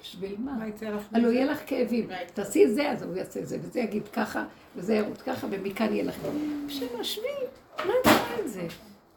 [0.00, 0.52] בשביל מה?
[0.52, 1.02] מה יצא לך?
[1.12, 2.08] הלוא יהיה לך כאבים.
[2.34, 4.44] תעשי את זה, אז הוא יעשה זה, וזה יגיד ככה,
[4.76, 6.66] וזה ירוץ ככה, ומכאן יהיה לך כאבים.
[6.66, 7.22] בשביל השבי,
[7.78, 8.66] מה צריך את זה?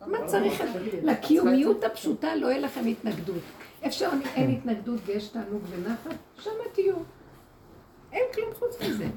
[0.08, 1.00] מה צריך את זה?
[1.04, 3.41] לקיומיות הפשוטה לא יהיה לכם התנגדות.
[3.84, 6.95] איפה שאין התנגדות ויש תענוג ונחת, שם תהיו.
[8.14, 9.10] אין כלום חוץ מזה.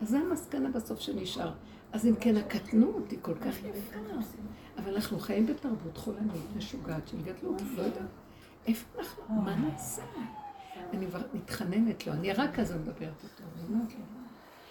[0.00, 1.52] אז זו המסקנה בסוף שנשאר.
[1.92, 3.96] אז אם כן, הקטנות היא כל כך יפה.
[4.78, 8.02] אבל אנחנו חיים בתרבות חולנית, משוגעת של גדלות, לא יודעת.
[8.66, 9.34] איפה אנחנו?
[9.34, 10.02] מה נעשה?
[10.92, 14.00] אני כבר מתחננת לו, אני רק כזה מדברת איתו, אני אומרת לו,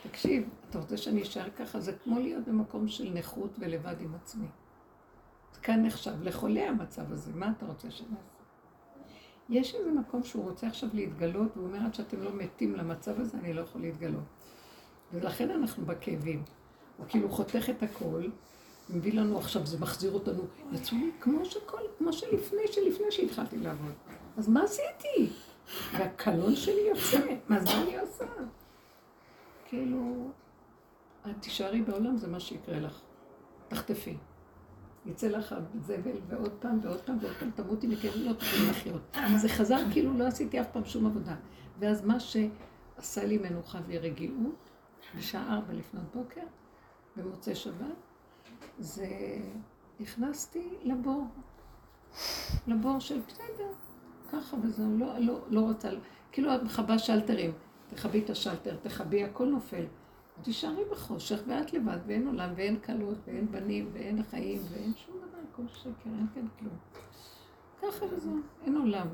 [0.09, 1.79] תקשיב, אתה רוצה שאני אשאר ככה?
[1.79, 4.47] זה כמו להיות במקום של נכות ולבד עם עצמי.
[5.61, 8.32] כאן נחשב לחולה המצב הזה, מה אתה רוצה שנעשה?
[9.49, 13.37] יש איזה מקום שהוא רוצה עכשיו להתגלות, והוא אומר, עד שאתם לא מתים למצב הזה,
[13.37, 14.23] אני לא יכול להתגלות.
[15.13, 16.43] ולכן אנחנו בכאבים.
[16.97, 18.23] הוא כאילו חותך את הכל,
[18.89, 20.43] מביא לנו עכשיו, זה מחזיר אותנו.
[20.71, 23.93] יצאו לי כמו שכל, כמו שלפני, שלפני שהתחלתי לעבוד.
[24.37, 25.29] אז מה עשיתי?
[25.93, 28.25] והקלון שלי יוצא, מה זה אני עושה?
[29.65, 30.29] כאילו,
[31.25, 33.01] את תישארי בעולם, זה מה שיקרה לך.
[33.67, 34.17] תחטפי.
[35.05, 39.17] יצא לך זבל ועוד פעם ועוד פעם ועוד פעם, תמותי מכאב, לא תוכלי לחיות.
[39.41, 41.35] זה חזר כאילו לא עשיתי אף פעם שום עבודה.
[41.79, 44.69] ואז מה שעשה לי מנוחה ורגיעות,
[45.17, 46.41] בשעה ארבע לפנות בוקר,
[47.15, 47.95] במוצאי שבת,
[48.79, 49.07] זה
[49.99, 51.27] נכנסתי לבור.
[52.67, 53.69] לבור של בסדר,
[54.31, 55.89] ככה וזהו, לא, לא, לא רוצה,
[56.31, 57.51] כאילו את מכבה שלטרים,
[57.87, 59.83] תכבי את השלטר, תכבי, הכל נופל.
[60.41, 65.37] תישארי בחושך ואת לבד, ואין עולם, ואין כלות, ואין בנים, ואין חיים, ואין שום דבר,
[65.51, 66.77] הכל שקר, אין כאן כלום.
[67.81, 69.07] ככה וזהו, אין עולם.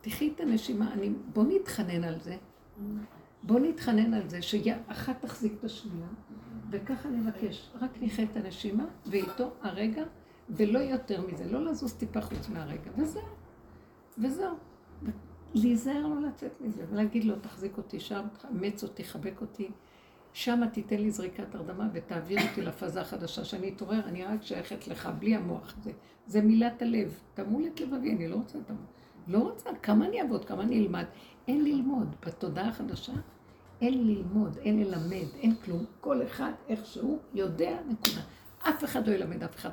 [0.00, 2.36] תחי את הנשימה, אני, בוא נתחנן על זה.
[3.42, 6.08] בוא נתחנן על זה שאחת תחזיק את השנייה,
[6.70, 10.04] וככה נבקש, רק נחיה את הנשימה, ואיתו הרגע,
[10.50, 13.22] ולא יותר מזה, לא לזוז טיפה חוץ מהרגע, וזהו,
[14.18, 14.56] וזהו.
[15.54, 19.70] להיזהר לא לצאת מזה, ולהגיד לו, תחזיק אותי שם, תאמץ אותי, חבק אותי,
[20.32, 25.08] שמה תיתן לי זריקת הרדמה ותעביר אותי לפאזה החדשה, שאני אתעורר, אני רק שייכת לך,
[25.18, 25.92] בלי המוח הזה.
[26.26, 28.70] זה מילת הלב, תמול את לבבי, אני לא רוצה את.
[29.28, 31.04] לא רוצה, כמה אני אעבוד, כמה אני אלמד.
[31.48, 32.16] אין ללמוד.
[32.26, 33.12] בתודעה החדשה
[33.80, 35.84] אין ללמוד, אין ללמד, אין כלום.
[36.00, 38.22] כל אחד איכשהו יודע, נקודה.
[38.58, 39.70] אף אחד לא ילמד אף אחד.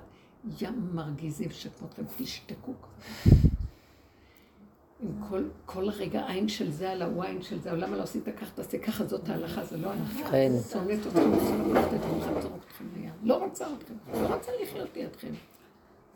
[0.61, 3.50] ים מרגיזים שכמותכם, תשתקו כבר.
[5.01, 8.51] עם כל, כל רגע עין של זה על הוויין של זה, למה לא עשית ככה,
[8.55, 10.31] תעשה ככה, זאת ההלכה, זה לא הלכה.
[10.31, 10.51] כן.
[10.71, 11.31] שונאת אתכם,
[11.71, 13.09] לקחת אתכם, לחזור אתכם לים.
[13.23, 15.31] לא רוצה אתכם, לא רוצה לחיות לידכם.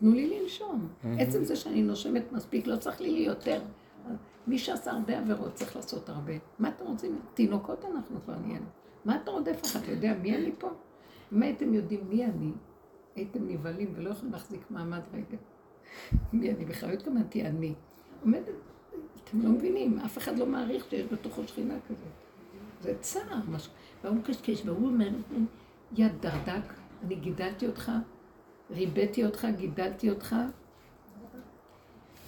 [0.00, 0.88] תנו לי לנשום.
[1.18, 3.60] עצם זה שאני נושמת מספיק, לא צריך לי יותר.
[4.46, 6.32] מי שעשה הרבה עבירות צריך לעשות הרבה.
[6.58, 7.20] מה אתם רוצים?
[7.34, 8.66] תינוקות אנחנו כבר נהיינו.
[9.04, 9.76] מה אתה רודף לך?
[9.76, 10.70] אתה יודע מי אני פה?
[11.32, 12.50] אם הייתם יודעים מי אני,
[13.16, 15.38] הייתם נבהלים ולא יכולים להחזיק מעמד רגע.
[16.32, 16.64] מי אני?
[16.64, 17.74] בכלל לא התכוונתי אני.
[18.22, 18.54] עומדת,
[19.24, 21.98] אתם לא מבינים, אף אחד לא מעריך שיש בתוכו שכינה כזאת.
[22.82, 23.72] זה צער, משהו.
[24.04, 25.08] והוא מקשקש, והוא אומר,
[25.96, 26.72] יא דרדק,
[27.04, 27.92] אני גידלתי אותך,
[28.70, 30.36] ריבאתי אותך, גידלתי אותך,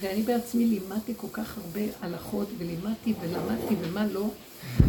[0.01, 4.27] ואני בעצמי לימדתי כל כך הרבה הלכות, ולימדתי ולמדתי ומה לא.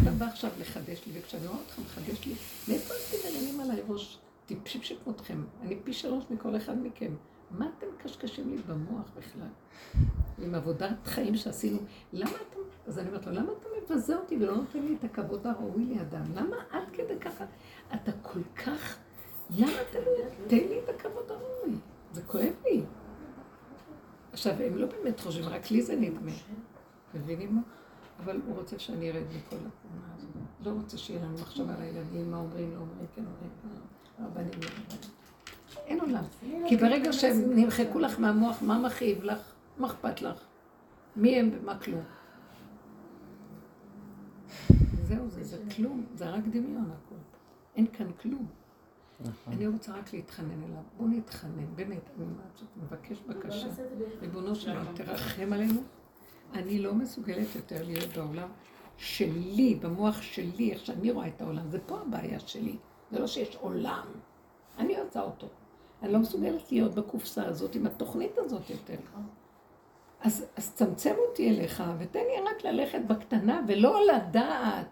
[0.02, 2.34] אתה בא עכשיו לחדש לי, וכשאני רואה אותך מחדש לי,
[2.68, 5.42] מאיפה אתם מרימים עליי ראש טיפשים שכמותכם?
[5.62, 7.12] אני פי שלוש מכל אחד מכם.
[7.50, 9.48] מה אתם מקשקשים לי במוח בכלל?
[10.38, 11.78] עם עבודת חיים שעשינו.
[12.12, 12.58] למה אתה...
[12.86, 16.24] אז אני אומרת לו, למה אתה מבזה אותי ולא נותן לי את הכבוד הראוי לידם?
[16.34, 17.44] למה עד כדי ככה
[17.94, 18.98] אתה כל כך...
[19.50, 20.06] למה אתה לא...
[20.48, 21.74] תן לי את הכבוד הראוי.
[22.12, 22.82] זה כואב לי.
[24.32, 26.32] עכשיו, הם לא באמת חושבים, רק לי זה נדמה.
[27.14, 27.60] מבינים מה?
[28.24, 30.30] אבל הוא רוצה שאני ארד מכל התמונה הזאת.
[30.64, 34.60] לא רוצה שיהיה לנו מחשבה על הילדים, מה אומרים, לא אומרים, כן אומרים, לא, רבנים,
[34.62, 35.19] לא רבנים.
[35.90, 36.24] אין עולם.
[36.68, 39.52] כי ברגע שהם נמחקו לך מהמוח, מה מכאיב לך?
[39.78, 40.44] מה אכפת לך?
[41.16, 42.02] מי הם ומה כלום?
[45.02, 47.14] זהו, זה, זה כלום, זה רק דמיון הכל.
[47.76, 48.46] אין כאן כלום.
[49.20, 49.52] נכון.
[49.52, 50.82] אני רוצה רק להתחנן אליו.
[50.96, 52.26] בואו נתחנן, באמת, אני
[52.82, 53.68] מבקש בקשה.
[54.20, 55.80] ריבונו של עולם, תרחם עלינו.
[56.54, 58.48] אני לא מסוגלת יותר להיות בעולם
[58.96, 61.70] שלי, במוח שלי, איך שאני רואה את העולם.
[61.70, 62.76] זה פה הבעיה שלי.
[63.10, 64.06] זה לא שיש עולם.
[64.78, 65.48] אני רוצה אותו.
[66.02, 68.96] אני לא מסוגלת להיות בקופסה הזאת עם התוכנית הזאת יותר.
[70.20, 74.86] אז, אז צמצם אותי אליך, ותן לי רק ללכת בקטנה ולא לדעת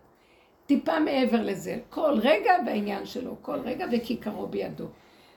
[0.66, 1.78] טיפה מעבר לזה.
[1.90, 4.86] כל רגע בעניין שלו, כל רגע וכיכרו בידו.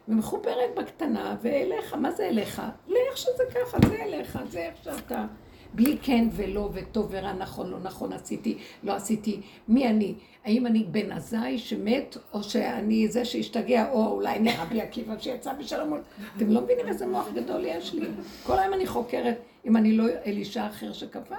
[0.08, 2.62] ומחוברת בקטנה, ואליך, מה זה אליך?
[2.88, 5.26] לאיך שזה ככה, זה אליך, זה איך שאתה.
[5.74, 9.42] בלי כן ולא, וטוב ורע, נכון, לא נכון, עשיתי, לא עשיתי.
[9.68, 10.16] מי אני?
[10.46, 15.94] האם אני בן עזאי שמת, או שאני זה שהשתגע, או אולי נרבי עקיבא שיצא בשלום.
[16.38, 18.08] אתם לא מבינים איזה מוח גדול יש לי.
[18.44, 21.36] כל היום אני חוקרת, אם אני לא אלישע אחר שכבר.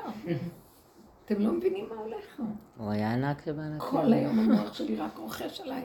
[1.25, 2.41] אתם לא מבינים מה הולך.
[2.79, 3.81] הוא היה ענק שבענק.
[3.83, 5.83] כל היום המוח שלי רק רוכש עליי.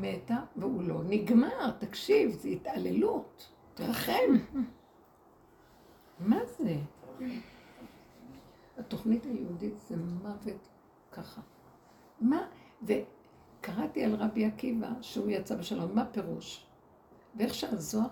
[0.00, 3.48] מתה והוא לא נגמר, תקשיב, זה התעללות.
[3.74, 4.38] תרחם.
[6.20, 6.74] מה זה?
[8.78, 10.68] התוכנית היהודית זה מוות
[11.12, 11.40] ככה.
[12.20, 12.46] מה?
[12.82, 16.66] וקראתי על רבי עקיבא שהוא יצא בשלום, מה פירוש?
[17.36, 18.06] ואיך שהזוהר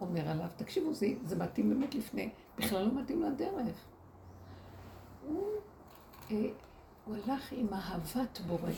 [0.00, 3.84] אומר עליו, תקשיבו, זה, זה מתאים באמת לפני, בכלל לא מתאים לדרך.
[5.26, 5.46] הוא,
[6.30, 6.36] אה,
[7.04, 8.70] הוא הלך עם אהבת בורא.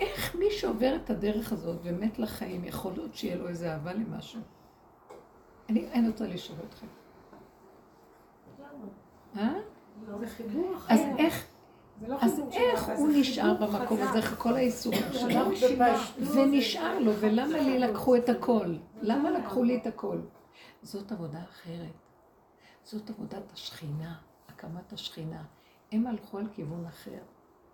[0.00, 4.40] איך מי שעובר את הדרך הזאת ומת לחיים, יכול להיות שיהיה לו איזה אהבה למשהו?
[5.68, 6.86] אני, אני רוצה לשאול אתכם.
[9.36, 9.52] אה?
[10.20, 10.94] זה חיבור אחר.
[10.94, 11.46] אז איך,
[12.00, 14.02] זה לא אז איך הוא זה נשאר במקום.
[14.02, 15.50] הזה, אחרי כל האיסורים שלו?
[15.50, 16.36] בפשטות.
[16.36, 18.76] ונשאר לו, ולמה לי לקחו את הכל?
[19.02, 20.18] למה לקחו לי את הכל?
[20.82, 21.92] זאת עבודה אחרת.
[22.84, 24.14] זאת עבודת השכינה,
[24.48, 25.42] הקמת השכינה.
[25.92, 27.18] הם הלכו על כיוון אחר.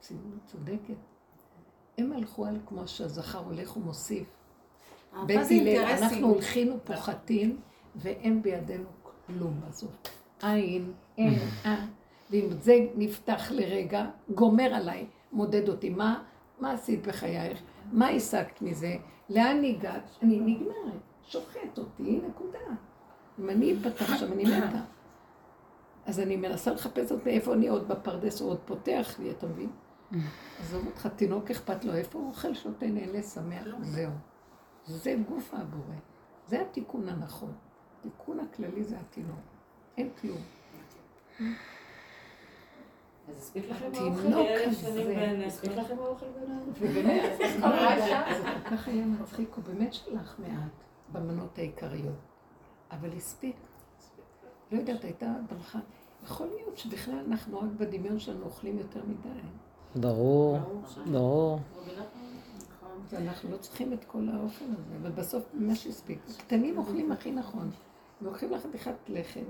[0.01, 0.94] ציבור צודקת.
[1.98, 4.28] הם הלכו על כמו שהזכר הולך ומוסיף.
[5.14, 6.02] אהבה בית זה הלל.
[6.02, 7.60] אנחנו הולכים ופוחתים,
[7.97, 8.89] ואין בידינו
[9.26, 9.90] כלום בסוף.
[10.53, 11.87] אין, אין, אה.
[12.31, 15.91] ואם זה נפתח לרגע, גומר עליי, מודד אותי.
[15.91, 16.23] מה,
[16.61, 17.62] מה עשית בחייך?
[17.93, 18.97] מה השגת מזה?
[19.31, 20.11] לאן הגעת?
[20.23, 22.59] אני נגמרת, שוחט אותי, נקודה.
[23.39, 24.81] אם אני אפתח שם, אני מתה.
[26.07, 29.71] אז אני מנסה לחפש עוד מאיפה אני עוד בפרדס, הוא עוד פותח לי, אתה מבין?
[30.61, 34.11] עזוב אותך, תינוק אכפת לו, איפה הוא אוכל, שותה, נהנה, שמח, זהו.
[34.87, 35.97] זה גוף הבורא.
[36.49, 37.53] זה התיקון הנכון.
[37.99, 39.53] התיקון הכללי זה התינוק.
[39.97, 40.39] אין כלום.
[43.29, 44.75] אז הספיק לכם תינוק האוכל?
[44.77, 45.45] כזה.
[45.47, 46.73] הספיק לכם האוכל ביניים?
[46.81, 50.73] ובאמת, זה כל כך היה מצחיק, הוא באמת שלח מעט
[51.12, 52.15] במנות העיקריות.
[52.91, 53.57] אבל הספיק.
[54.73, 55.79] לא יודעת, הייתה ברכה.
[56.25, 59.41] יכול להיות שבכלל אנחנו רק בדמיון שלנו אוכלים יותר מדי.
[59.97, 60.59] ברור,
[61.07, 61.61] ברור.
[63.11, 66.19] ואנחנו לא צריכים את כל האוכל הזה, אבל בסוף מה שהספיק.
[66.39, 67.71] קטנים אוכלים הכי נכון.
[68.21, 69.45] הם לוקחים לך חתיכת לחם,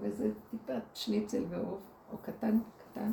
[0.00, 1.80] ואיזה טיפת שניצל ועוף,
[2.12, 2.58] או קטן,
[2.90, 3.12] קטן,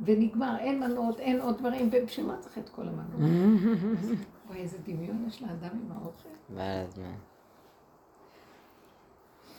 [0.00, 3.20] ונגמר, אין מנות, אין עוד דברים, ובשביל מה צריך את כל המנות?
[4.48, 6.28] וואי, איזה דמיון יש לאדם עם האוכל.
[6.48, 7.14] בעל הזמן.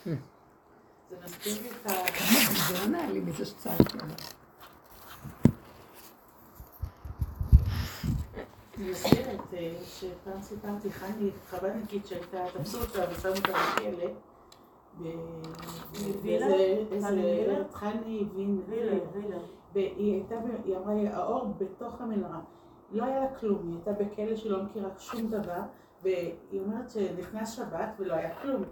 [0.05, 1.91] זה מזכיר לי את ה...
[2.67, 4.15] זה לא נהיה לי מזה שצעקתי עליו.
[8.77, 14.11] אני מזכירת אה, שפעם סיפרתי, חני, חב"דניקית שהייתה, תפסו אותה ושמו אותה בכלא.
[16.23, 16.83] באיזה-
[17.73, 18.25] חני
[18.67, 18.93] וילה.
[19.73, 22.39] והיא הייתה, ב- היא אמרה, האור בתוך המנהרה.
[22.91, 25.59] לא היה לה כלום, היא הייתה בכלא שלא מכירה שום דבר,
[26.03, 26.33] והיא
[26.65, 28.63] אומרת שנכנס שבת ולא היה כלום.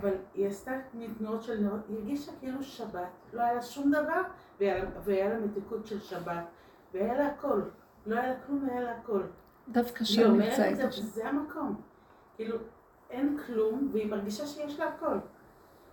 [0.00, 3.90] אבל היא עשתה מין תנועות של נרות, היא הרגישה כאילו שבת, לא היה לה שום
[3.90, 4.22] דבר,
[4.60, 6.44] והיה לה- והיה לה מתיקות של שבת,
[6.94, 7.60] והיה לה הכל.
[8.06, 9.22] לא היה לה כלום, והיה לה הכל.
[9.68, 11.02] דווקא היא שם אומרת נמצא את את זה, השם.
[11.02, 11.74] שזה המקום.
[12.36, 12.56] כאילו,
[13.10, 15.18] אין כלום, והיא מרגישה שיש לה הכל.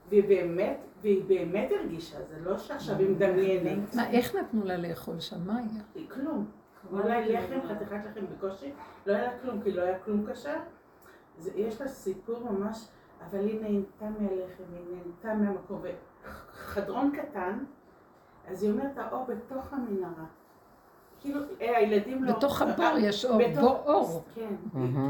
[0.10, 3.96] והיא באמת, והיא באמת הרגישה, זה לא שעכשיו היא מדמיינת.
[3.96, 5.38] מה, איך נתנו לה לאכול שם?
[5.48, 5.82] מה היה?
[5.96, 6.46] היא כלום.
[6.92, 8.72] אולי לחם, חתיכת לחם בקושי,
[9.06, 10.58] לא היה כלום, כי לא היה כלום כשר.
[11.38, 12.88] זה- יש לה סיפור ממש,
[13.30, 15.82] אבל היא נהנתה מהלחם, היא נהנתה מהמקום.
[15.84, 17.58] וחדרון קטן,
[18.48, 20.26] אז היא אומרת, האור בתוך המנהרה.
[21.22, 22.34] כאילו, אה, הילדים לא...
[22.34, 24.24] בתוך הבר יש אור, בתוך- בו אור.
[24.36, 24.56] כן.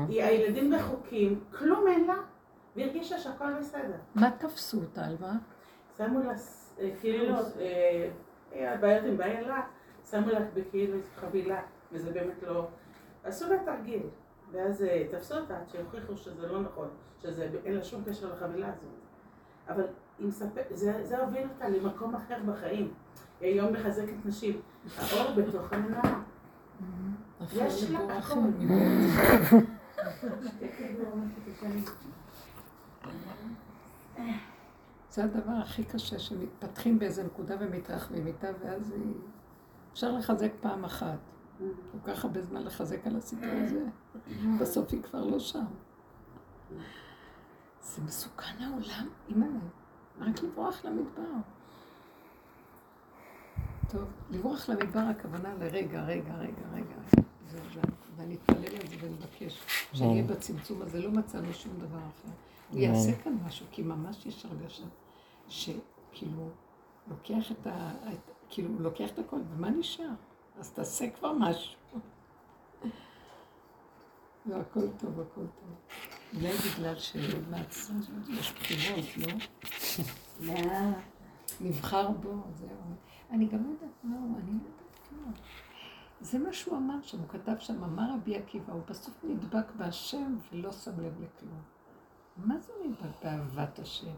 [0.09, 2.15] הילדים רחוקים, כלום אין לה,
[2.75, 3.97] והיא הרגישה שהכל בסדר.
[4.15, 5.37] מה תפסו אותה על מה?
[5.97, 6.33] שמו לה,
[6.79, 8.09] אה, כאילו, אה,
[8.53, 9.61] אה, הבעיות עם בעלה,
[10.09, 12.67] שמו לה בכאילו חבילה, וזה באמת לא...
[13.23, 14.01] עשו לה תרגיל,
[14.51, 16.87] ואז תפסו אותה עד שהוכיחו שזה לא נכון,
[17.21, 18.91] שזה אין לה שום קשר לחבילה הזאת.
[19.69, 19.83] אבל
[20.71, 22.93] זה, זה הוביל אותה למקום אחר בחיים.
[23.41, 24.61] היא היום מחזקת נשים.
[24.97, 26.21] האור בתוך המנהרה.
[27.53, 27.99] יש לה.
[35.09, 39.13] זה הדבר הכי קשה, שמתפתחים באיזה נקודה ומתרחבים איתה, ואז היא...
[39.93, 41.19] אפשר לחזק פעם אחת.
[41.91, 43.85] כל כך הרבה זמן לחזק על הסיפור הזה,
[44.59, 45.65] בסוף היא כבר לא שם.
[47.81, 49.59] זה מסוכן העולם, אימא'לה.
[50.19, 51.31] רק לברוח למדבר.
[53.89, 57.23] טוב, לברוח למדבר הכוונה לרגע, רגע, רגע, רגע.
[57.51, 57.81] זהו,
[58.15, 59.61] ואני אתפלל על זה ונבקש
[59.93, 62.33] שנהיה בצמצום הזה, לא מצאנו שום דבר אחר.
[62.79, 64.83] יעשה כאן משהו, כי ממש יש הרגשה
[65.49, 66.49] שכאילו
[67.07, 67.91] לוקח את ה...
[68.13, 70.09] את, כאילו, לוקח את הכל, ומה נשאר?
[70.59, 71.79] אז תעשה כבר משהו.
[74.45, 75.75] לא, הכל טוב, הכל טוב.
[76.35, 77.91] אולי בגלל שמעצ...
[78.29, 79.33] יש בחירות, לא?
[80.47, 80.91] לא.
[81.61, 82.69] נבחר בו, זהו.
[83.31, 85.31] אני גם לא יודעת הוא, אני לא יודעת כלום.
[86.21, 90.37] זה מה שהוא אמר שם, הוא כתב שם, אמר רבי עקיבא, הוא בסוף נדבק בהשם
[90.51, 91.61] ולא שם לב לכלום.
[92.37, 94.13] מה זה נדבק באהבת השם?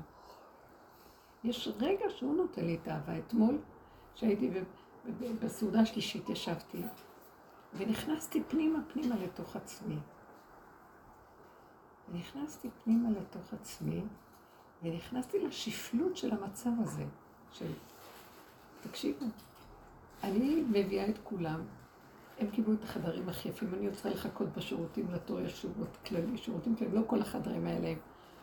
[1.44, 3.20] יש רגע שהוא נותן לי את האהבה.
[3.20, 3.58] אתמול,
[4.16, 4.52] כשהייתי
[5.42, 6.82] בסעודה השלישית, ישבתי,
[7.74, 9.98] ונכנסתי פנימה פנימה לתוך עצמי.
[12.12, 14.02] ונכנסתי פנימה לתוך עצמי,
[14.84, 17.06] ונכנסתי לשפלות של המצב הזה,
[17.52, 17.72] של...
[18.82, 19.26] תקשיבו,
[20.24, 21.62] אני מביאה את כולם,
[22.40, 26.76] הם קיבלו את החדרים הכי יפים, אני צריכה לחכות בשירותים לתור, יש שירות כללי, שירותים
[26.76, 27.94] כללי, לא כל החדרים האלה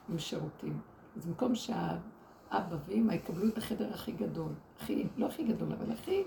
[0.08, 0.80] הם שירותים.
[1.16, 6.22] אז במקום שהאבא ואמא יקבלו את החדר הכי גדול, הכי, לא הכי גדול, אבל הכי...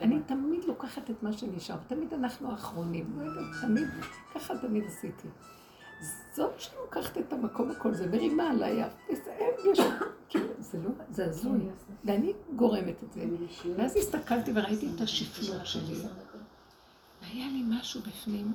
[0.00, 3.88] אני תמיד לוקחת את מה שנשאר, תמיד אנחנו האחרונים, לא תמיד,
[4.34, 5.28] ככה תמיד עשיתי.
[6.32, 8.82] זאת שלוקחת את המקום הכל, זה מרימה עליי,
[10.28, 11.60] כאילו, זה לא, זה הזוי,
[12.04, 13.24] ואני גורמת את זה.
[13.76, 15.94] ואז הסתכלתי וראיתי את השפלות שלי.
[17.34, 18.52] והיה לי משהו בפנים,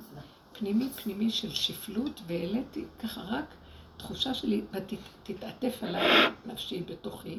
[0.52, 3.54] פנימי פנימי של שפלות, והעליתי ככה רק
[3.96, 7.38] תחושה שלי, ותתעטף עליי נפשי בתוכי,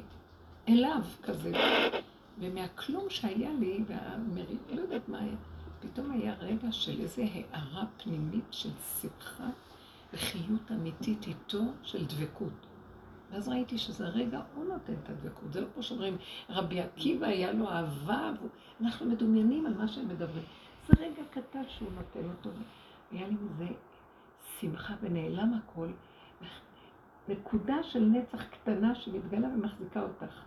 [0.70, 1.52] אליו כזה.
[2.40, 4.56] ומהכלום שהיה לי, והמרי...
[4.70, 5.36] לא יודעת מה היה,
[5.80, 8.70] פתאום היה רגע של איזו הארה פנימית של
[9.02, 9.50] שמחה
[10.14, 12.66] וחיות אמיתית איתו של דבקות.
[13.32, 15.54] ואז ראיתי שזה רגע, הוא נותן את הדבקות.
[15.54, 16.18] זה לא כמו שאומרים,
[16.50, 18.32] רבי עקיבא היה לו אהבה,
[18.82, 20.44] אנחנו מדומיינים על מה שהם מדברים.
[20.88, 22.50] זה רגע קטן שהוא נותן אותו.
[23.12, 23.68] היה לי מזה
[24.60, 25.88] שמחה ונעלם הכל.
[27.28, 30.44] נקודה של נצח קטנה שמתגלה ומחזיקה אותך.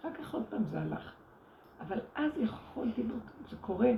[0.00, 1.12] אחר כך עוד פעם זה הלך.
[1.80, 3.02] אבל אז יכולתי,
[3.50, 3.90] זה קורה,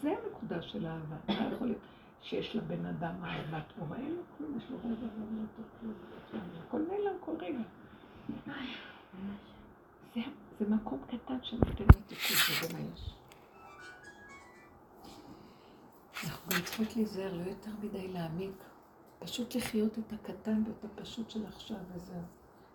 [0.00, 1.16] זה הנקודה של האהבה.
[1.28, 1.80] מה יכול להיות
[2.22, 3.94] שיש לבן אדם אהבת אור?
[3.94, 5.94] אין לו כלום, יש לו רגע ואין לו כלום.
[6.66, 7.62] הכל נעלם כל רגע.
[10.14, 10.20] זה,
[10.60, 13.21] זה מקום קטן שנותן מתיקות, וזה מה יש.
[16.24, 18.64] אנחנו גם צריכות להיזהר, לא יותר מדי להעמיק.
[19.18, 22.22] פשוט לחיות את הקטן ואת הפשוט של עכשיו וזהו.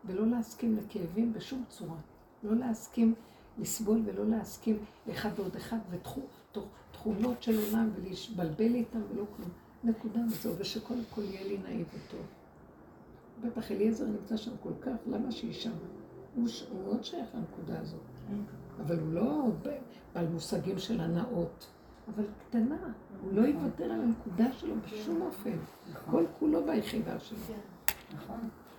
[0.06, 1.98] ולא להסכים לכאבים בשום צורה.
[2.44, 3.15] לא להסכים
[3.57, 9.49] לסבול ולא להסכים לאחד ועוד אחד ותכונות של עולם ולהתבלבל איתם ולא כלום.
[9.84, 12.26] נקודה וזהו, ושקודם כל יהיה לי נעים וטוב.
[13.41, 15.72] בטח אליעזר נמצא שם כל כך, למה שהיא שם?
[16.36, 18.02] הוא הוא מאוד שייך לנקודה הזאת.
[18.86, 21.68] אבל הוא לא בעל מושגים של הנאות,
[22.16, 22.78] אבל קטנה.
[23.22, 25.58] הוא לא יוותר על הנקודה שלו בשום אופן.
[26.12, 27.38] כל כולו ביחידה שלו.
[28.16, 28.50] נכון.